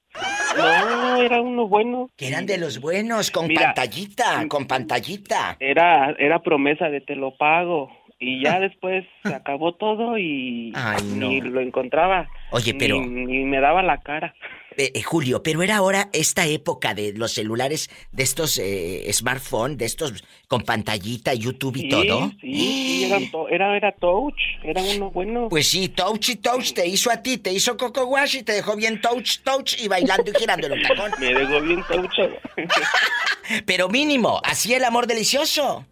No, 0.57 1.15
era 1.22 1.41
uno 1.41 1.68
bueno. 1.68 2.10
Que 2.18 2.27
eran 2.27 2.45
de 2.45 2.57
los 2.57 2.80
buenos, 2.81 3.31
con 3.31 3.48
Mira, 3.48 3.65
pantallita, 3.73 4.45
con 4.48 4.65
pantallita. 4.68 5.56
Era, 5.60 6.11
era 6.18 6.40
promesa 6.40 6.90
de 6.90 7.02
te 7.02 7.15
lo 7.15 7.36
pago. 7.38 7.90
Y 8.22 8.44
ya 8.44 8.60
después 8.60 9.06
se 9.23 9.34
acabó 9.34 9.76
todo 9.76 10.18
y 10.18 10.73
Ay, 10.76 11.02
no. 11.15 11.30
ni 11.30 11.40
lo 11.40 11.61
encontraba. 11.61 12.27
Oye, 12.52 12.73
Ni- 12.73 12.80
pero- 12.80 12.99
Ni, 13.06 13.45
me 13.45 13.61
daba 13.61 13.81
la 13.81 13.99
cara. 14.02 14.34
Eh, 14.82 15.02
Julio, 15.04 15.44
pero 15.44 15.62
era 15.62 15.76
ahora 15.78 16.10
esta 16.14 16.46
época 16.48 16.94
de 16.94 17.12
los 17.14 17.34
celulares, 17.34 17.90
de 18.14 18.24
estos 18.24 18.58
eh, 18.58 19.06
smartphones, 19.12 19.78
de 19.78 19.86
estos 19.86 20.24
con 20.48 20.62
pantallita, 20.64 21.34
YouTube 21.34 21.76
y 21.78 21.82
Sí, 21.82 21.90
todo. 21.90 22.32
Sí, 22.40 22.54
sí, 22.54 23.04
eran 23.06 23.30
to- 23.30 23.50
era, 23.50 23.76
era 23.76 23.92
touch. 23.92 24.40
Era 24.64 24.82
uno 24.82 25.12
bueno. 25.12 25.48
Pues 25.50 25.68
sí, 25.68 25.90
Touch 25.90 26.30
y 26.30 26.36
Touch 26.38 26.72
te 26.74 26.88
hizo 26.88 27.12
a 27.12 27.22
ti, 27.22 27.38
te 27.38 27.52
hizo 27.52 27.76
Coco 27.76 28.06
Wash 28.06 28.38
y 28.38 28.44
te 28.44 28.54
dejó 28.54 28.76
bien 28.78 29.02
Touch, 29.02 29.40
Touch 29.44 29.80
y 29.82 29.88
bailando 29.90 30.32
y 30.32 30.40
girando 30.40 30.68
tacón. 30.70 31.12
Me 31.20 31.34
dejó 31.34 31.62
bien 31.62 31.84
touch. 31.84 32.16
Pero 33.66 33.90
mínimo, 33.90 34.40
hacía 34.44 34.78
el 34.78 34.84
amor 34.86 35.08
delicioso. 35.08 35.86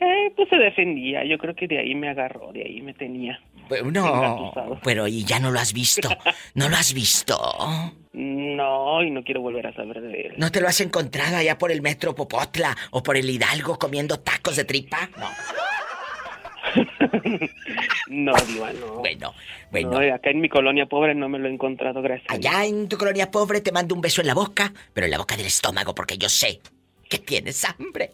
Eh, 0.00 0.32
pues 0.34 0.48
se 0.48 0.56
defendía. 0.56 1.24
Yo 1.24 1.38
creo 1.38 1.54
que 1.54 1.68
de 1.68 1.78
ahí 1.78 1.94
me 1.94 2.08
agarró, 2.08 2.52
de 2.52 2.62
ahí 2.64 2.80
me 2.80 2.94
tenía. 2.94 3.40
No, 3.92 4.52
pero 4.82 5.06
y 5.06 5.24
ya 5.24 5.38
no 5.38 5.50
lo 5.50 5.58
has 5.60 5.72
visto. 5.72 6.08
¿No 6.54 6.68
lo 6.68 6.76
has 6.76 6.92
visto? 6.92 7.38
No, 8.12 9.02
y 9.02 9.10
no 9.10 9.22
quiero 9.24 9.40
volver 9.40 9.66
a 9.66 9.72
saber 9.74 10.00
de 10.00 10.20
él. 10.20 10.34
¿No 10.36 10.52
te 10.52 10.60
lo 10.60 10.68
has 10.68 10.80
encontrado 10.80 11.36
allá 11.36 11.58
por 11.58 11.72
el 11.72 11.82
metro 11.82 12.14
Popotla 12.14 12.76
o 12.90 13.02
por 13.02 13.16
el 13.16 13.28
Hidalgo 13.28 13.78
comiendo 13.78 14.20
tacos 14.20 14.56
de 14.56 14.64
tripa? 14.64 15.08
No. 15.16 15.28
No, 18.08 18.32
Diva, 18.46 18.72
no. 18.72 18.96
Bueno, 18.96 19.34
bueno. 19.70 19.90
No, 20.00 20.14
acá 20.14 20.30
en 20.30 20.40
mi 20.40 20.48
colonia 20.48 20.86
pobre 20.86 21.14
no 21.14 21.28
me 21.28 21.38
lo 21.38 21.48
he 21.48 21.52
encontrado, 21.52 22.02
gracias. 22.02 22.30
Allá 22.30 22.64
en 22.64 22.88
tu 22.88 22.96
colonia 22.98 23.30
pobre 23.30 23.60
te 23.60 23.72
mando 23.72 23.94
un 23.94 24.00
beso 24.00 24.20
en 24.20 24.26
la 24.26 24.34
boca, 24.34 24.72
pero 24.92 25.06
en 25.06 25.10
la 25.10 25.18
boca 25.18 25.36
del 25.36 25.46
estómago 25.46 25.94
porque 25.94 26.18
yo 26.18 26.28
sé 26.28 26.60
que 27.08 27.18
tienes 27.18 27.64
hambre. 27.64 28.12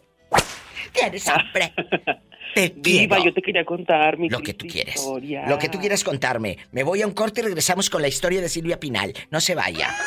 Tienes 0.93 1.27
hambre. 1.27 1.73
Te 2.53 2.73
Diva, 2.75 3.15
quiero. 3.17 3.29
yo 3.31 3.33
te 3.33 3.41
quería 3.41 3.63
contar 3.65 4.17
mi 4.17 4.29
Lo 4.29 4.39
que 4.39 4.53
tú 4.53 4.65
quieres. 4.67 4.95
historia. 4.95 5.47
Lo 5.47 5.57
que 5.57 5.69
tú 5.69 5.79
quieras 5.79 6.03
contarme. 6.03 6.57
Me 6.71 6.83
voy 6.83 7.01
a 7.01 7.07
un 7.07 7.13
corte 7.13 7.41
y 7.41 7.43
regresamos 7.43 7.89
con 7.89 8.01
la 8.01 8.07
historia 8.07 8.41
de 8.41 8.49
Silvia 8.49 8.79
Pinal. 8.79 9.13
No 9.29 9.39
se 9.39 9.55
vaya. 9.55 9.89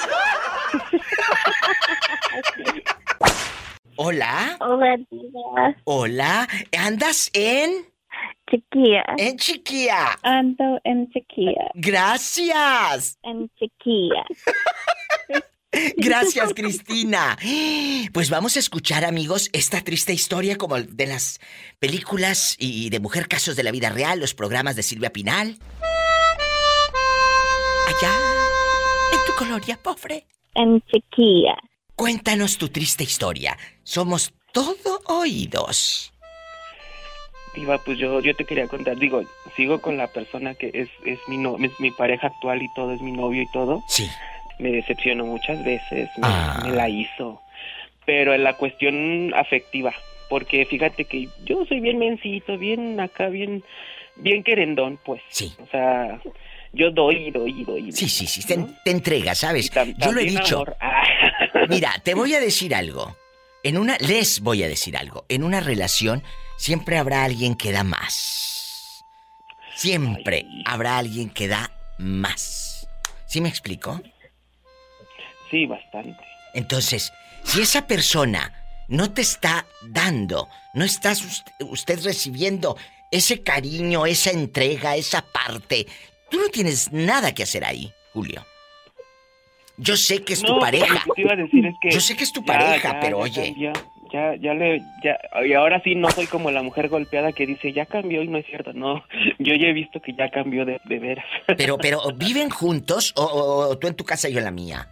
Hola. 3.96 4.56
Hola, 4.60 4.96
Diva. 5.10 5.76
Hola. 5.84 6.48
¿Andas 6.76 7.30
en? 7.32 7.86
Chiquilla. 8.50 9.04
En 9.16 9.36
Chiquilla. 9.38 10.18
Ando 10.22 10.80
en 10.84 11.08
Chiquilla. 11.10 11.70
Gracias. 11.74 13.18
En 13.22 13.48
Chiquilla. 13.58 14.24
Gracias, 15.96 16.52
Cristina. 16.54 17.36
Pues 18.12 18.30
vamos 18.30 18.56
a 18.56 18.58
escuchar, 18.58 19.04
amigos, 19.04 19.50
esta 19.52 19.80
triste 19.82 20.12
historia 20.12 20.56
como 20.56 20.80
de 20.80 21.06
las 21.06 21.40
películas 21.78 22.56
y 22.58 22.90
de 22.90 23.00
Mujer 23.00 23.28
Casos 23.28 23.56
de 23.56 23.62
la 23.62 23.70
Vida 23.70 23.90
Real, 23.90 24.20
los 24.20 24.34
programas 24.34 24.76
de 24.76 24.82
Silvia 24.82 25.10
Pinal. 25.10 25.58
Allá, 27.88 28.12
en 29.12 29.18
tu 29.26 29.34
colonia 29.34 29.78
pobre. 29.82 30.26
En 30.54 30.80
Chiquilla. 30.82 31.56
Cuéntanos 31.96 32.58
tu 32.58 32.68
triste 32.68 33.04
historia. 33.04 33.56
Somos 33.82 34.32
todo 34.52 35.00
oídos. 35.06 36.12
Diva, 37.54 37.78
pues 37.78 37.98
yo, 37.98 38.20
yo 38.20 38.34
te 38.34 38.44
quería 38.44 38.66
contar, 38.66 38.96
digo, 38.96 39.22
sigo 39.54 39.80
con 39.80 39.96
la 39.96 40.08
persona 40.08 40.54
que 40.54 40.70
es, 40.74 40.88
es 41.04 41.20
mi 41.28 41.36
no, 41.36 41.56
es 41.58 41.78
mi 41.78 41.92
pareja 41.92 42.26
actual 42.26 42.62
y 42.62 42.68
todo, 42.74 42.92
es 42.92 43.00
mi 43.00 43.12
novio 43.12 43.42
y 43.42 43.50
todo. 43.52 43.84
Sí. 43.86 44.08
Me 44.58 44.70
decepcionó 44.70 45.26
muchas 45.26 45.62
veces, 45.64 46.08
me, 46.16 46.22
Ah. 46.28 46.60
me 46.64 46.70
la 46.70 46.88
hizo. 46.88 47.40
Pero 48.06 48.34
en 48.34 48.44
la 48.44 48.54
cuestión 48.54 49.32
afectiva, 49.34 49.92
porque 50.28 50.64
fíjate 50.66 51.04
que 51.06 51.28
yo 51.44 51.64
soy 51.66 51.80
bien 51.80 51.98
mencito, 51.98 52.58
bien 52.58 53.00
acá, 53.00 53.28
bien, 53.28 53.64
bien 54.16 54.42
querendón, 54.44 54.98
pues. 55.04 55.22
Sí. 55.28 55.54
O 55.62 55.66
sea, 55.70 56.20
yo 56.72 56.90
doy 56.90 57.30
doy 57.30 57.64
doy. 57.64 57.92
Sí, 57.92 58.08
sí, 58.08 58.26
sí, 58.26 58.46
te, 58.46 58.58
te 58.84 58.90
entregas, 58.90 59.38
¿sabes? 59.38 59.70
Yo 59.98 60.12
lo 60.12 60.20
he 60.20 60.24
dicho. 60.24 60.64
Ah. 60.80 61.02
Mira, 61.68 61.94
te 62.04 62.14
voy 62.14 62.34
a 62.34 62.40
decir 62.40 62.74
algo. 62.74 63.16
En 63.62 63.78
una, 63.78 63.96
les 63.98 64.40
voy 64.40 64.62
a 64.62 64.68
decir 64.68 64.96
algo. 64.96 65.24
En 65.30 65.42
una 65.42 65.60
relación 65.60 66.22
siempre 66.58 66.98
habrá 66.98 67.24
alguien 67.24 67.54
que 67.54 67.72
da 67.72 67.82
más. 67.84 69.04
Siempre 69.74 70.46
habrá 70.66 70.98
alguien 70.98 71.30
que 71.30 71.48
da 71.48 71.70
más. 71.98 72.86
¿Sí 73.26 73.40
me 73.40 73.48
explico? 73.48 74.00
Sí, 75.54 75.66
bastante. 75.66 76.18
Entonces, 76.52 77.12
si 77.44 77.60
esa 77.62 77.86
persona 77.86 78.52
no 78.88 79.12
te 79.12 79.22
está 79.22 79.66
dando, 79.88 80.48
no 80.72 80.84
estás 80.84 81.44
usted, 81.60 82.04
recibiendo 82.04 82.76
ese 83.12 83.40
cariño, 83.44 84.04
esa 84.04 84.32
entrega, 84.32 84.96
esa 84.96 85.22
parte, 85.22 85.86
tú 86.28 86.40
no 86.40 86.48
tienes 86.48 86.92
nada 86.92 87.32
que 87.32 87.44
hacer 87.44 87.64
ahí, 87.64 87.92
Julio. 88.12 88.44
Yo 89.76 89.96
sé 89.96 90.24
que 90.24 90.32
es 90.32 90.42
tu 90.42 90.58
pareja. 90.58 90.92
lo 90.92 91.00
que 91.00 91.10
te 91.14 91.20
iba 91.22 91.32
a 91.32 91.36
decir 91.36 91.66
es 91.66 91.74
que 91.80 91.90
Yo 91.92 92.00
sé 92.00 92.16
que 92.16 92.24
es 92.24 92.32
tu 92.32 92.40
ya, 92.40 92.46
pareja, 92.46 92.92
ya, 92.94 93.00
pero 93.00 93.18
ya 93.18 93.22
oye. 93.24 93.44
cambió, 93.46 93.72
ya, 94.12 94.34
ya 94.36 94.54
le, 94.54 94.82
ya, 95.04 95.18
y 95.46 95.52
ahora 95.52 95.80
sí 95.84 95.94
no 95.94 96.10
soy 96.10 96.26
como 96.26 96.50
la 96.50 96.62
mujer 96.62 96.88
golpeada 96.88 97.32
que 97.32 97.46
dice 97.46 97.72
ya 97.72 97.86
cambió 97.86 98.22
y 98.22 98.28
no 98.28 98.38
es 98.38 98.46
cierto, 98.46 98.72
no, 98.72 99.04
yo 99.38 99.54
ya 99.54 99.68
he 99.68 99.72
visto 99.72 100.00
que 100.00 100.12
ya 100.14 100.30
cambió 100.30 100.64
de, 100.64 100.80
de 100.84 100.98
veras. 100.98 101.24
Pero, 101.56 101.78
pero, 101.78 102.00
¿viven 102.16 102.50
juntos 102.50 103.12
o, 103.16 103.22
o- 103.24 103.68
o 103.70 103.78
tú 103.78 103.86
en 103.86 103.94
tu 103.94 104.04
casa 104.04 104.28
y 104.28 104.32
yo 104.32 104.38
en 104.38 104.44
la 104.44 104.50
mía? 104.50 104.88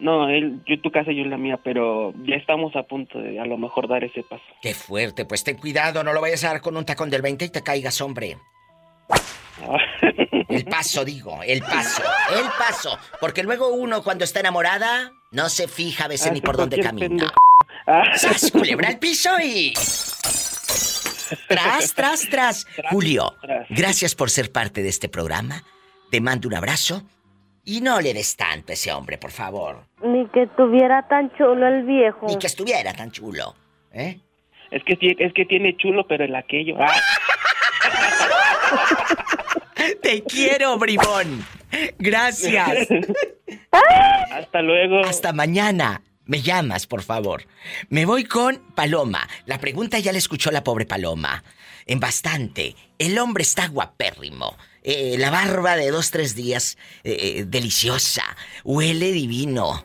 No, 0.00 0.28
él, 0.28 0.60
yo 0.66 0.80
tu 0.80 0.90
casa 0.90 1.12
y 1.12 1.16
yo 1.16 1.22
en 1.24 1.30
la 1.30 1.36
mía, 1.36 1.60
pero 1.62 2.12
ya 2.24 2.36
estamos 2.36 2.74
a 2.74 2.84
punto 2.84 3.18
de 3.20 3.38
a 3.38 3.44
lo 3.44 3.58
mejor 3.58 3.86
dar 3.86 4.02
ese 4.02 4.22
paso. 4.22 4.42
Qué 4.62 4.72
fuerte, 4.74 5.24
pues 5.26 5.44
ten 5.44 5.56
cuidado, 5.58 6.02
no 6.02 6.12
lo 6.12 6.20
vayas 6.20 6.42
a 6.44 6.48
dar 6.48 6.60
con 6.62 6.76
un 6.76 6.84
tacón 6.84 7.10
del 7.10 7.20
20 7.22 7.44
y 7.44 7.48
te 7.50 7.62
caigas, 7.62 8.00
hombre. 8.00 8.38
El 10.48 10.64
paso, 10.64 11.04
digo, 11.04 11.40
el 11.44 11.60
paso, 11.60 12.02
el 12.34 12.46
paso. 12.58 12.98
Porque 13.20 13.42
luego 13.42 13.68
uno 13.74 14.02
cuando 14.02 14.24
está 14.24 14.40
enamorada 14.40 15.12
no 15.32 15.48
se 15.48 15.68
fija 15.68 16.04
a 16.06 16.08
veces 16.08 16.28
Ah, 16.28 16.32
ni 16.32 16.40
por 16.40 16.56
dónde 16.56 16.80
camina. 16.80 17.08
pendejo. 17.08 17.32
¡Sas, 18.16 18.50
culebra 18.50 18.88
al 18.88 18.98
piso 18.98 19.30
y... 19.42 19.72
Tras, 21.48 21.94
tras, 21.94 22.28
tras. 22.28 22.66
Julio, 22.90 23.34
gracias 23.68 24.14
por 24.14 24.30
ser 24.30 24.50
parte 24.50 24.82
de 24.82 24.88
este 24.88 25.08
programa. 25.08 25.62
Te 26.10 26.20
mando 26.20 26.48
un 26.48 26.54
abrazo. 26.54 27.02
Y 27.64 27.80
no 27.80 28.00
le 28.00 28.14
des 28.14 28.36
tanto 28.36 28.72
a 28.72 28.74
ese 28.74 28.92
hombre, 28.92 29.18
por 29.18 29.30
favor. 29.30 29.84
Ni 30.02 30.26
que 30.28 30.46
tuviera 30.56 31.06
tan 31.08 31.30
chulo 31.36 31.66
el 31.66 31.84
viejo. 31.84 32.26
Ni 32.26 32.38
que 32.38 32.46
estuviera 32.46 32.92
tan 32.94 33.10
chulo. 33.10 33.54
¿Eh? 33.92 34.18
Es 34.70 34.82
que, 34.84 34.98
tie- 34.98 35.16
es 35.18 35.32
que 35.34 35.44
tiene 35.44 35.76
chulo, 35.76 36.06
pero 36.06 36.24
el 36.24 36.34
aquello. 36.34 36.76
ah. 36.80 36.94
Te 40.02 40.22
quiero, 40.24 40.78
bribón. 40.78 41.44
Gracias. 41.98 42.88
Hasta 44.32 44.62
luego. 44.62 45.00
Hasta 45.04 45.32
mañana. 45.32 46.02
Me 46.24 46.42
llamas, 46.42 46.86
por 46.86 47.02
favor. 47.02 47.42
Me 47.88 48.04
voy 48.04 48.24
con 48.24 48.58
Paloma. 48.74 49.26
La 49.46 49.58
pregunta 49.58 49.98
ya 49.98 50.12
la 50.12 50.18
escuchó 50.18 50.50
la 50.52 50.62
pobre 50.62 50.86
Paloma. 50.86 51.42
En 51.86 51.98
bastante. 51.98 52.76
El 52.98 53.18
hombre 53.18 53.42
está 53.42 53.66
guapérrimo. 53.68 54.56
Eh, 54.82 55.16
la 55.18 55.30
barba 55.30 55.76
de 55.76 55.90
dos, 55.90 56.10
tres 56.10 56.34
días, 56.34 56.78
eh, 57.04 57.16
eh, 57.38 57.44
deliciosa. 57.46 58.24
Huele 58.64 59.12
divino. 59.12 59.84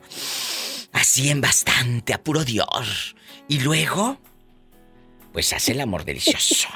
Así 0.94 1.30
en 1.30 1.42
bastante, 1.42 2.14
a 2.14 2.24
puro 2.24 2.44
Dios. 2.46 3.16
Y 3.48 3.60
luego, 3.60 4.18
Pues 5.34 5.52
hace 5.52 5.74
el 5.74 5.82
amor 5.82 6.06
delicioso. 6.06 6.70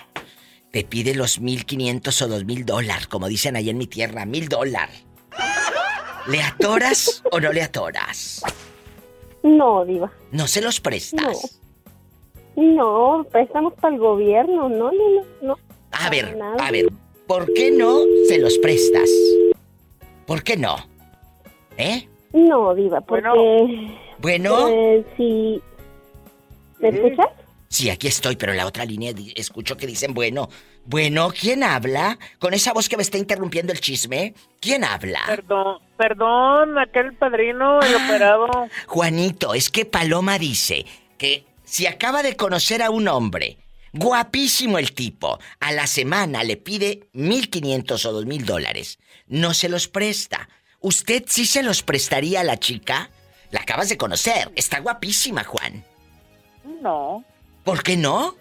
Te 0.71 0.83
pide 0.83 1.15
los 1.15 1.39
1500 1.39 2.21
o 2.23 2.27
2000 2.27 2.65
dólares, 2.65 3.07
como 3.07 3.29
dicen 3.29 3.55
ahí 3.55 3.69
en 3.69 3.77
mi 3.77 3.87
tierra, 3.87 4.25
mil 4.25 4.49
dólares. 4.49 5.05
¿Le 6.27 6.43
atoras 6.43 7.23
o 7.31 7.39
no 7.39 7.53
le 7.53 7.63
atoras? 7.63 8.43
No, 9.43 9.85
Diva. 9.85 10.11
¿No 10.31 10.45
se 10.47 10.61
los 10.61 10.81
prestas? 10.81 11.61
No, 12.57 13.25
préstamos 13.31 13.73
para 13.75 13.95
el 13.95 13.99
gobierno, 14.01 14.67
no, 14.67 14.91
no, 14.91 15.25
no. 15.41 15.57
A 15.91 16.09
ver, 16.09 16.37
a 16.59 16.71
ver, 16.71 16.87
¿por 17.29 17.53
qué 17.53 17.69
no 17.69 18.01
se 18.27 18.39
los 18.39 18.57
prestas? 18.57 19.07
¿Por 20.25 20.43
qué 20.43 20.57
no? 20.57 20.77
¿Eh? 21.77 22.09
No, 22.33 22.73
Diva, 22.73 23.01
porque. 23.01 23.29
Bueno. 24.17 24.67
Pues, 24.67 25.05
si. 25.15 25.61
¿Me 26.79 26.89
escuchas? 26.89 27.27
Sí, 27.67 27.91
aquí 27.91 28.07
estoy, 28.07 28.35
pero 28.35 28.51
en 28.51 28.57
la 28.57 28.65
otra 28.65 28.83
línea 28.83 29.13
escucho 29.35 29.77
que 29.77 29.85
dicen, 29.85 30.15
bueno, 30.15 30.49
bueno, 30.85 31.29
¿quién 31.39 31.61
habla? 31.63 32.17
Con 32.39 32.55
esa 32.55 32.73
voz 32.73 32.89
que 32.89 32.97
me 32.97 33.03
está 33.03 33.19
interrumpiendo 33.19 33.71
el 33.71 33.79
chisme, 33.79 34.33
¿quién 34.59 34.83
habla? 34.83 35.19
Perdón, 35.27 35.77
perdón, 35.95 36.79
aquel 36.79 37.13
padrino, 37.13 37.79
el 37.79 37.95
operado. 37.95 38.47
Juanito, 38.87 39.53
es 39.53 39.69
que 39.69 39.85
Paloma 39.85 40.39
dice 40.39 40.83
que 41.19 41.45
si 41.63 41.85
acaba 41.85 42.23
de 42.23 42.35
conocer 42.35 42.81
a 42.81 42.89
un 42.89 43.07
hombre, 43.07 43.57
guapísimo 43.93 44.77
el 44.77 44.93
tipo, 44.93 45.39
a 45.59 45.71
la 45.71 45.87
semana 45.87 46.43
le 46.43 46.57
pide 46.57 47.09
1.500 47.13 48.05
o 48.05 48.21
2.000 48.21 48.43
dólares, 48.45 48.99
no 49.27 49.53
se 49.53 49.69
los 49.69 49.87
presta. 49.87 50.49
¿Usted 50.79 51.23
sí 51.27 51.45
se 51.45 51.63
los 51.63 51.83
prestaría 51.83 52.41
a 52.41 52.43
la 52.43 52.57
chica? 52.57 53.09
La 53.51 53.61
acabas 53.61 53.89
de 53.89 53.97
conocer, 53.97 54.51
está 54.55 54.79
guapísima, 54.79 55.43
Juan. 55.43 55.83
No, 56.81 57.23
¿Por 57.63 57.83
qué 57.83 57.97
no? 57.97 58.35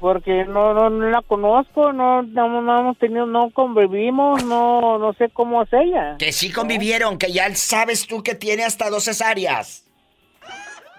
porque 0.00 0.46
no, 0.46 0.72
no, 0.72 0.88
no 0.88 1.10
la 1.10 1.20
conozco, 1.22 1.92
no, 1.92 2.22
no, 2.22 2.62
no 2.62 2.80
hemos 2.80 2.98
tenido, 2.98 3.26
no 3.26 3.50
convivimos, 3.50 4.42
no, 4.44 4.98
no 4.98 5.12
sé 5.12 5.28
cómo 5.28 5.62
es 5.62 5.68
ella. 5.72 6.16
Que 6.18 6.32
sí 6.32 6.50
convivieron, 6.50 7.18
que 7.18 7.30
ya 7.30 7.54
sabes 7.54 8.06
tú 8.06 8.22
que 8.22 8.34
tiene 8.34 8.64
hasta 8.64 8.88
dos 8.88 9.04
cesáreas. 9.04 9.84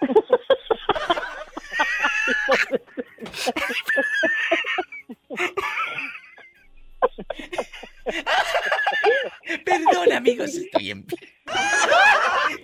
Perdón, 9.66 10.12
amigos, 10.12 10.56
estoy 10.56 10.92
en... 10.92 11.06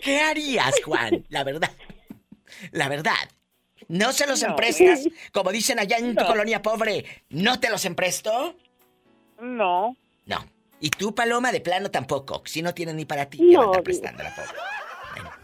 ¿Qué 0.02 0.20
harías, 0.22 0.82
Juan? 0.84 1.26
La 1.30 1.44
verdad. 1.44 1.72
La 2.72 2.90
verdad. 2.90 3.14
¿No 3.88 4.12
se 4.14 4.28
los 4.28 4.42
No. 4.42 4.50
emprestas? 4.50 5.08
Como 5.32 5.52
dicen 5.52 5.80
allá 5.80 5.98
en 5.98 6.16
tu 6.16 6.24
No. 6.24 6.28
colonia 6.28 6.62
pobre, 6.62 7.06
¿no 7.30 7.60
te 7.60 7.70
los 7.70 7.86
empresto? 7.86 8.56
No. 9.40 9.96
No. 10.26 10.46
¿Y 10.80 10.90
tú, 10.90 11.16
Paloma, 11.16 11.52
de 11.52 11.62
plano 11.62 11.90
tampoco? 11.90 12.44
Si 12.46 12.62
no 12.62 12.74
tienes 12.74 12.96
ni 12.96 13.06
para 13.06 13.30
ti, 13.30 13.38
¿qué 13.38 13.58
va 13.58 13.64
a 13.64 13.66
No, 13.66 13.72
estar 13.72 13.84
prestando 13.84 14.24
la 14.24 14.36
pobre? 14.36 14.50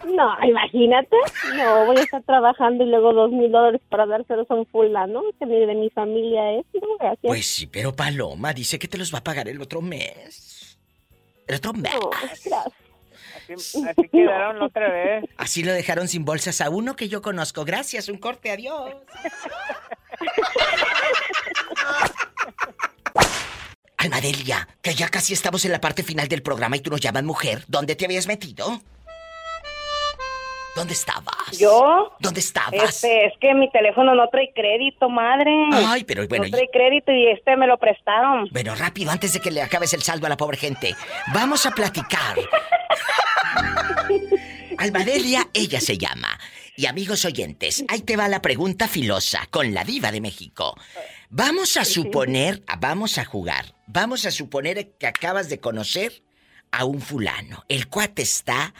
No, 0.06 0.36
imagínate. 0.46 1.16
No, 1.56 1.86
voy 1.86 1.98
a 1.98 2.02
estar 2.02 2.24
trabajando 2.24 2.84
y 2.84 2.88
luego 2.88 3.14
dos 3.14 3.32
mil 3.32 3.52
dólares 3.52 3.82
para 3.90 4.06
dárselos 4.06 4.50
a 4.50 4.56
un 4.56 4.66
fulano 4.66 5.22
que 5.40 5.46
ni 5.46 5.66
de 5.66 5.76
mi 5.76 5.90
familia 5.90 6.52
es. 6.54 6.66
No, 6.74 6.98
gracias. 7.00 7.20
Pues 7.22 7.46
sí, 7.46 7.68
pero 7.68 7.96
Paloma 7.96 8.54
dice 8.54 8.78
que 8.80 8.88
te 8.88 8.98
los 8.98 9.14
va 9.14 9.20
a 9.20 9.24
pagar 9.24 9.48
el 9.48 9.62
otro 9.62 9.82
mes. 9.82 10.78
El 11.48 11.56
otro 11.56 11.74
mes. 11.74 11.94
No, 11.94 12.10
gracias. 12.10 12.54
Así, 13.54 13.84
así 13.86 14.08
quedaron 14.10 14.60
la 14.60 14.66
otra 14.66 14.90
vez. 14.90 15.26
Así 15.38 15.64
lo 15.64 15.74
dejaron 15.74 16.08
sin 16.08 16.24
bolsas 16.26 16.62
a 16.62 16.70
uno 16.70 16.96
que 16.96 17.10
yo 17.10 17.22
conozco. 17.22 17.66
Gracias, 17.66 18.08
un 18.10 18.18
corte, 18.18 18.52
adiós. 18.52 18.96
Almadelia, 23.98 24.68
que 24.82 24.94
ya 24.94 25.10
casi 25.10 25.34
estamos 25.34 25.64
en 25.66 25.72
la 25.72 25.80
parte 25.80 26.04
final 26.04 26.28
del 26.28 26.42
programa 26.42 26.78
y 26.78 26.82
tú 26.82 26.90
nos 26.90 27.00
llamas 27.00 27.24
mujer. 27.24 27.64
¿Dónde 27.68 27.96
te 27.96 28.06
habías 28.06 28.28
metido? 28.28 28.82
¿Dónde 30.76 30.94
estabas? 30.94 31.58
¿Yo? 31.58 32.14
¿Dónde 32.20 32.40
estabas? 32.40 32.96
Este, 32.96 33.28
es 33.28 33.34
que 33.40 33.54
mi 33.54 33.70
teléfono 33.70 34.16
no 34.16 34.28
trae 34.30 34.52
crédito, 34.56 35.10
madre. 35.10 35.52
Ay, 35.72 36.04
pero 36.04 36.28
bueno, 36.28 36.46
No 36.46 36.52
trae 36.52 36.70
crédito 36.72 37.12
y 37.12 37.30
este 37.30 37.56
me 37.56 37.68
lo 37.68 37.78
prestaron. 37.78 38.50
Bueno, 38.52 38.74
rápido, 38.76 39.12
antes 39.12 39.34
de 39.34 39.40
que 39.40 39.52
le 39.52 39.62
acabes 39.62 39.94
el 39.94 40.02
saldo 40.02 40.26
a 40.26 40.30
la 40.30 40.38
pobre 40.38 40.58
gente. 40.58 40.96
Vamos 41.34 41.66
a 41.66 41.72
platicar. 41.72 42.38
Almadelia, 44.78 45.48
ella 45.54 45.80
se 45.80 45.98
llama. 45.98 46.40
Y 46.76 46.88
amigos 46.88 47.24
oyentes, 47.26 47.86
ahí 47.88 48.02
te 48.02 48.18
va 48.18 48.28
la 48.28 48.42
pregunta 48.42 48.88
filosa 48.88 49.46
con 49.52 49.76
la 49.76 49.84
diva 49.84 50.12
de 50.12 50.22
México. 50.22 50.76
Vamos 51.30 51.78
a 51.78 51.86
suponer, 51.86 52.64
vamos 52.80 53.20
a 53.20 53.26
jugar, 53.26 53.76
vamos 53.86 54.26
a 54.26 54.32
suponer 54.32 54.94
que 54.98 55.06
acabas 55.06 55.50
de 55.50 55.60
conocer 55.60 56.24
a 56.72 56.86
un 56.86 57.00
fulano. 57.00 57.64
El 57.70 57.90
cuate 57.90 58.24
está, 58.24 58.74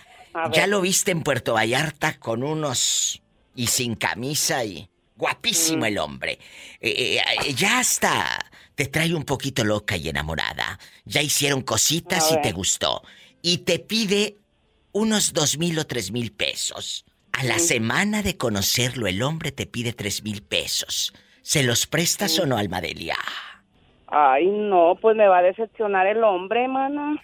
ya 0.52 0.68
lo 0.68 0.82
viste 0.82 1.12
en 1.12 1.22
Puerto 1.24 1.54
Vallarta 1.54 2.20
con 2.20 2.44
unos... 2.44 3.22
y 3.56 3.68
sin 3.68 3.96
camisa 3.96 4.64
y... 4.66 4.90
Guapísimo 5.16 5.84
Mm. 5.84 5.86
el 5.86 5.98
hombre. 6.00 6.40
Eh, 6.82 7.22
eh, 7.46 7.54
ya 7.54 7.80
hasta 7.80 8.44
te 8.76 8.88
trae 8.88 9.14
un 9.14 9.24
poquito 9.24 9.64
loca 9.64 9.96
y 9.96 10.10
enamorada. 10.10 10.80
Ya 11.06 11.22
hicieron 11.22 11.62
cositas 11.62 12.32
y 12.32 12.42
te 12.42 12.52
gustó. 12.52 13.04
Y 13.44 13.60
te 13.60 13.78
pide 13.78 14.38
unos 14.92 15.32
dos 15.34 15.58
mil 15.60 15.78
o 15.78 15.86
tres 15.86 16.12
mil 16.12 16.32
pesos. 16.32 17.06
A 17.32 17.44
la 17.44 17.58
Mm. 17.58 17.60
semana 17.60 18.24
de 18.24 18.38
conocerlo, 18.38 19.06
el 19.08 19.22
hombre 19.22 19.52
te 19.52 19.66
pide 19.68 19.94
tres 19.94 20.24
mil 20.24 20.42
pesos. 20.42 21.14
¿Se 21.44 21.62
los 21.62 21.86
prestas 21.88 22.40
o 22.40 22.46
no, 22.48 22.58
Almadelia? 22.58 23.18
Ay, 24.16 24.46
no, 24.48 24.96
pues 25.02 25.16
me 25.16 25.28
va 25.28 25.40
a 25.40 25.42
decepcionar 25.42 26.06
el 26.06 26.24
hombre, 26.24 26.68
mana. 26.68 27.16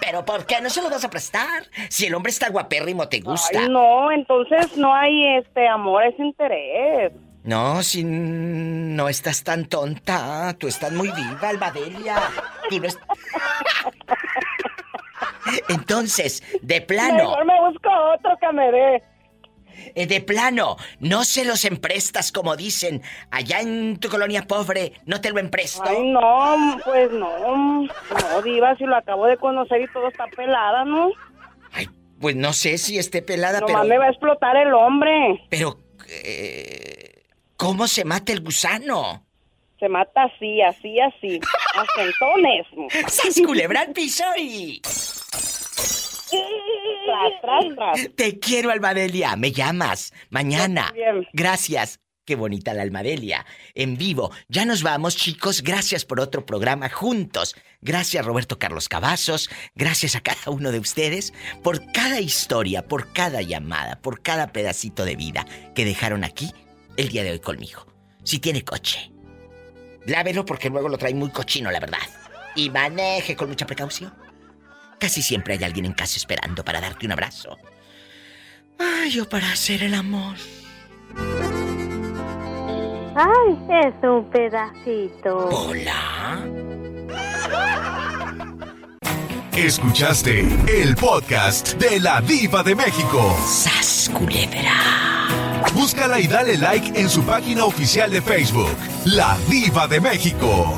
¿Pero 0.00 0.24
por 0.24 0.44
qué 0.46 0.60
no 0.60 0.68
se 0.68 0.82
lo 0.82 0.90
vas 0.90 1.04
a 1.04 1.10
prestar? 1.10 1.62
Si 1.88 2.06
el 2.06 2.14
hombre 2.14 2.30
está 2.30 2.50
guapérrimo, 2.50 3.08
te 3.08 3.20
gusta. 3.20 3.60
Ay, 3.60 3.68
no, 3.70 4.12
entonces 4.12 4.76
no 4.76 4.94
hay 4.94 5.36
este 5.38 5.66
amor, 5.66 6.04
es 6.04 6.18
interés. 6.18 7.12
No, 7.44 7.82
si 7.82 8.04
no 8.04 9.08
estás 9.08 9.42
tan 9.42 9.64
tonta, 9.64 10.54
tú 10.58 10.68
estás 10.68 10.92
muy 10.92 11.08
viva, 11.10 11.48
Almadelia. 11.48 12.16
Tú 12.68 12.78
no 12.78 12.86
es- 12.86 12.98
Entonces, 15.68 16.42
de 16.62 16.80
plano, 16.82 17.16
Mejor 17.16 17.44
me 17.46 17.60
busco 17.60 17.88
otro 18.14 18.36
que 18.40 18.52
me 18.52 18.70
dé. 18.70 19.02
Eh, 19.94 20.06
de 20.06 20.20
plano, 20.20 20.76
no 20.98 21.24
se 21.24 21.44
los 21.44 21.64
emprestas 21.64 22.32
como 22.32 22.56
dicen 22.56 23.02
allá 23.30 23.60
en 23.60 23.98
tu 23.98 24.08
colonia 24.08 24.46
pobre, 24.46 24.92
no 25.06 25.20
te 25.20 25.30
lo 25.30 25.38
empresto. 25.38 25.82
Ay, 25.84 26.10
no, 26.10 26.78
pues 26.84 27.10
no. 27.12 27.86
No, 27.86 28.42
diva, 28.42 28.76
si 28.76 28.84
lo 28.84 28.96
acabo 28.96 29.26
de 29.26 29.36
conocer 29.36 29.82
y 29.82 29.92
todo 29.92 30.08
está 30.08 30.26
pelada, 30.36 30.84
¿no? 30.84 31.10
Pues 32.20 32.36
no 32.36 32.52
sé 32.52 32.76
si 32.76 32.98
esté 32.98 33.22
pelada, 33.22 33.60
Nomás 33.60 33.74
pero 33.76 33.88
me 33.88 33.98
va 33.98 34.04
a 34.04 34.10
explotar 34.10 34.56
el 34.56 34.74
hombre. 34.74 35.42
pero 35.48 35.78
eh, 36.08 37.22
¿cómo 37.56 37.86
se 37.86 38.04
mata 38.04 38.32
el 38.32 38.42
gusano? 38.42 39.24
Se 39.78 39.88
mata 39.88 40.24
así, 40.24 40.60
así, 40.60 41.00
así. 41.00 41.40
A 41.74 41.84
centones. 41.96 42.66
¡Sas 43.08 43.40
culebra 43.46 43.86
piso 43.94 44.24
y... 44.36 44.82
Tras, 47.10 47.74
tras, 47.74 47.74
tras. 47.74 48.14
Te 48.14 48.38
quiero, 48.38 48.70
Almadelia. 48.70 49.36
Me 49.36 49.52
llamas 49.52 50.12
mañana. 50.30 50.92
Gracias. 51.32 52.00
Qué 52.24 52.36
bonita 52.36 52.74
la 52.74 52.82
Almadelia. 52.82 53.44
En 53.74 53.96
vivo. 53.96 54.30
Ya 54.48 54.64
nos 54.64 54.82
vamos, 54.84 55.16
chicos. 55.16 55.62
Gracias 55.62 56.04
por 56.04 56.20
otro 56.20 56.46
programa 56.46 56.88
juntos. 56.88 57.56
Gracias, 57.80 58.24
Roberto 58.24 58.58
Carlos 58.58 58.88
Cavazos. 58.88 59.50
Gracias 59.74 60.14
a 60.14 60.20
cada 60.20 60.50
uno 60.50 60.70
de 60.70 60.78
ustedes 60.78 61.32
por 61.62 61.90
cada 61.92 62.20
historia, 62.20 62.86
por 62.86 63.12
cada 63.12 63.42
llamada, 63.42 64.00
por 64.00 64.22
cada 64.22 64.52
pedacito 64.52 65.04
de 65.04 65.16
vida 65.16 65.44
que 65.74 65.84
dejaron 65.84 66.22
aquí 66.22 66.52
el 66.96 67.08
día 67.08 67.24
de 67.24 67.32
hoy 67.32 67.40
conmigo. 67.40 67.86
Si 68.22 68.38
tiene 68.38 68.62
coche, 68.62 69.10
lávelo 70.06 70.44
porque 70.44 70.68
luego 70.70 70.88
lo 70.88 70.98
trae 70.98 71.14
muy 71.14 71.30
cochino, 71.30 71.70
la 71.70 71.80
verdad. 71.80 71.98
Y 72.54 72.70
maneje 72.70 73.34
con 73.34 73.48
mucha 73.48 73.66
precaución. 73.66 74.12
Casi 75.00 75.22
siempre 75.22 75.54
hay 75.54 75.64
alguien 75.64 75.86
en 75.86 75.94
casa 75.94 76.18
esperando 76.18 76.62
para 76.62 76.80
darte 76.80 77.06
un 77.06 77.12
abrazo. 77.12 77.56
Ay, 78.78 79.18
o 79.18 79.28
para 79.28 79.50
hacer 79.50 79.82
el 79.82 79.94
amor. 79.94 80.36
Ay, 83.16 83.58
es 83.82 83.94
un 84.02 84.30
pedacito. 84.30 85.48
Hola. 85.48 86.46
Escuchaste 89.56 90.40
el 90.68 90.94
podcast 90.96 91.74
de 91.74 91.98
la 92.00 92.20
Diva 92.20 92.62
de 92.62 92.74
México. 92.74 93.36
¡Sas, 93.46 94.10
culebra! 94.14 94.74
Búscala 95.74 96.20
y 96.20 96.26
dale 96.26 96.58
like 96.58 96.98
en 96.98 97.08
su 97.08 97.22
página 97.24 97.64
oficial 97.64 98.10
de 98.10 98.20
Facebook, 98.20 98.76
La 99.06 99.36
Diva 99.48 99.88
de 99.88 100.00
México. 100.00 100.76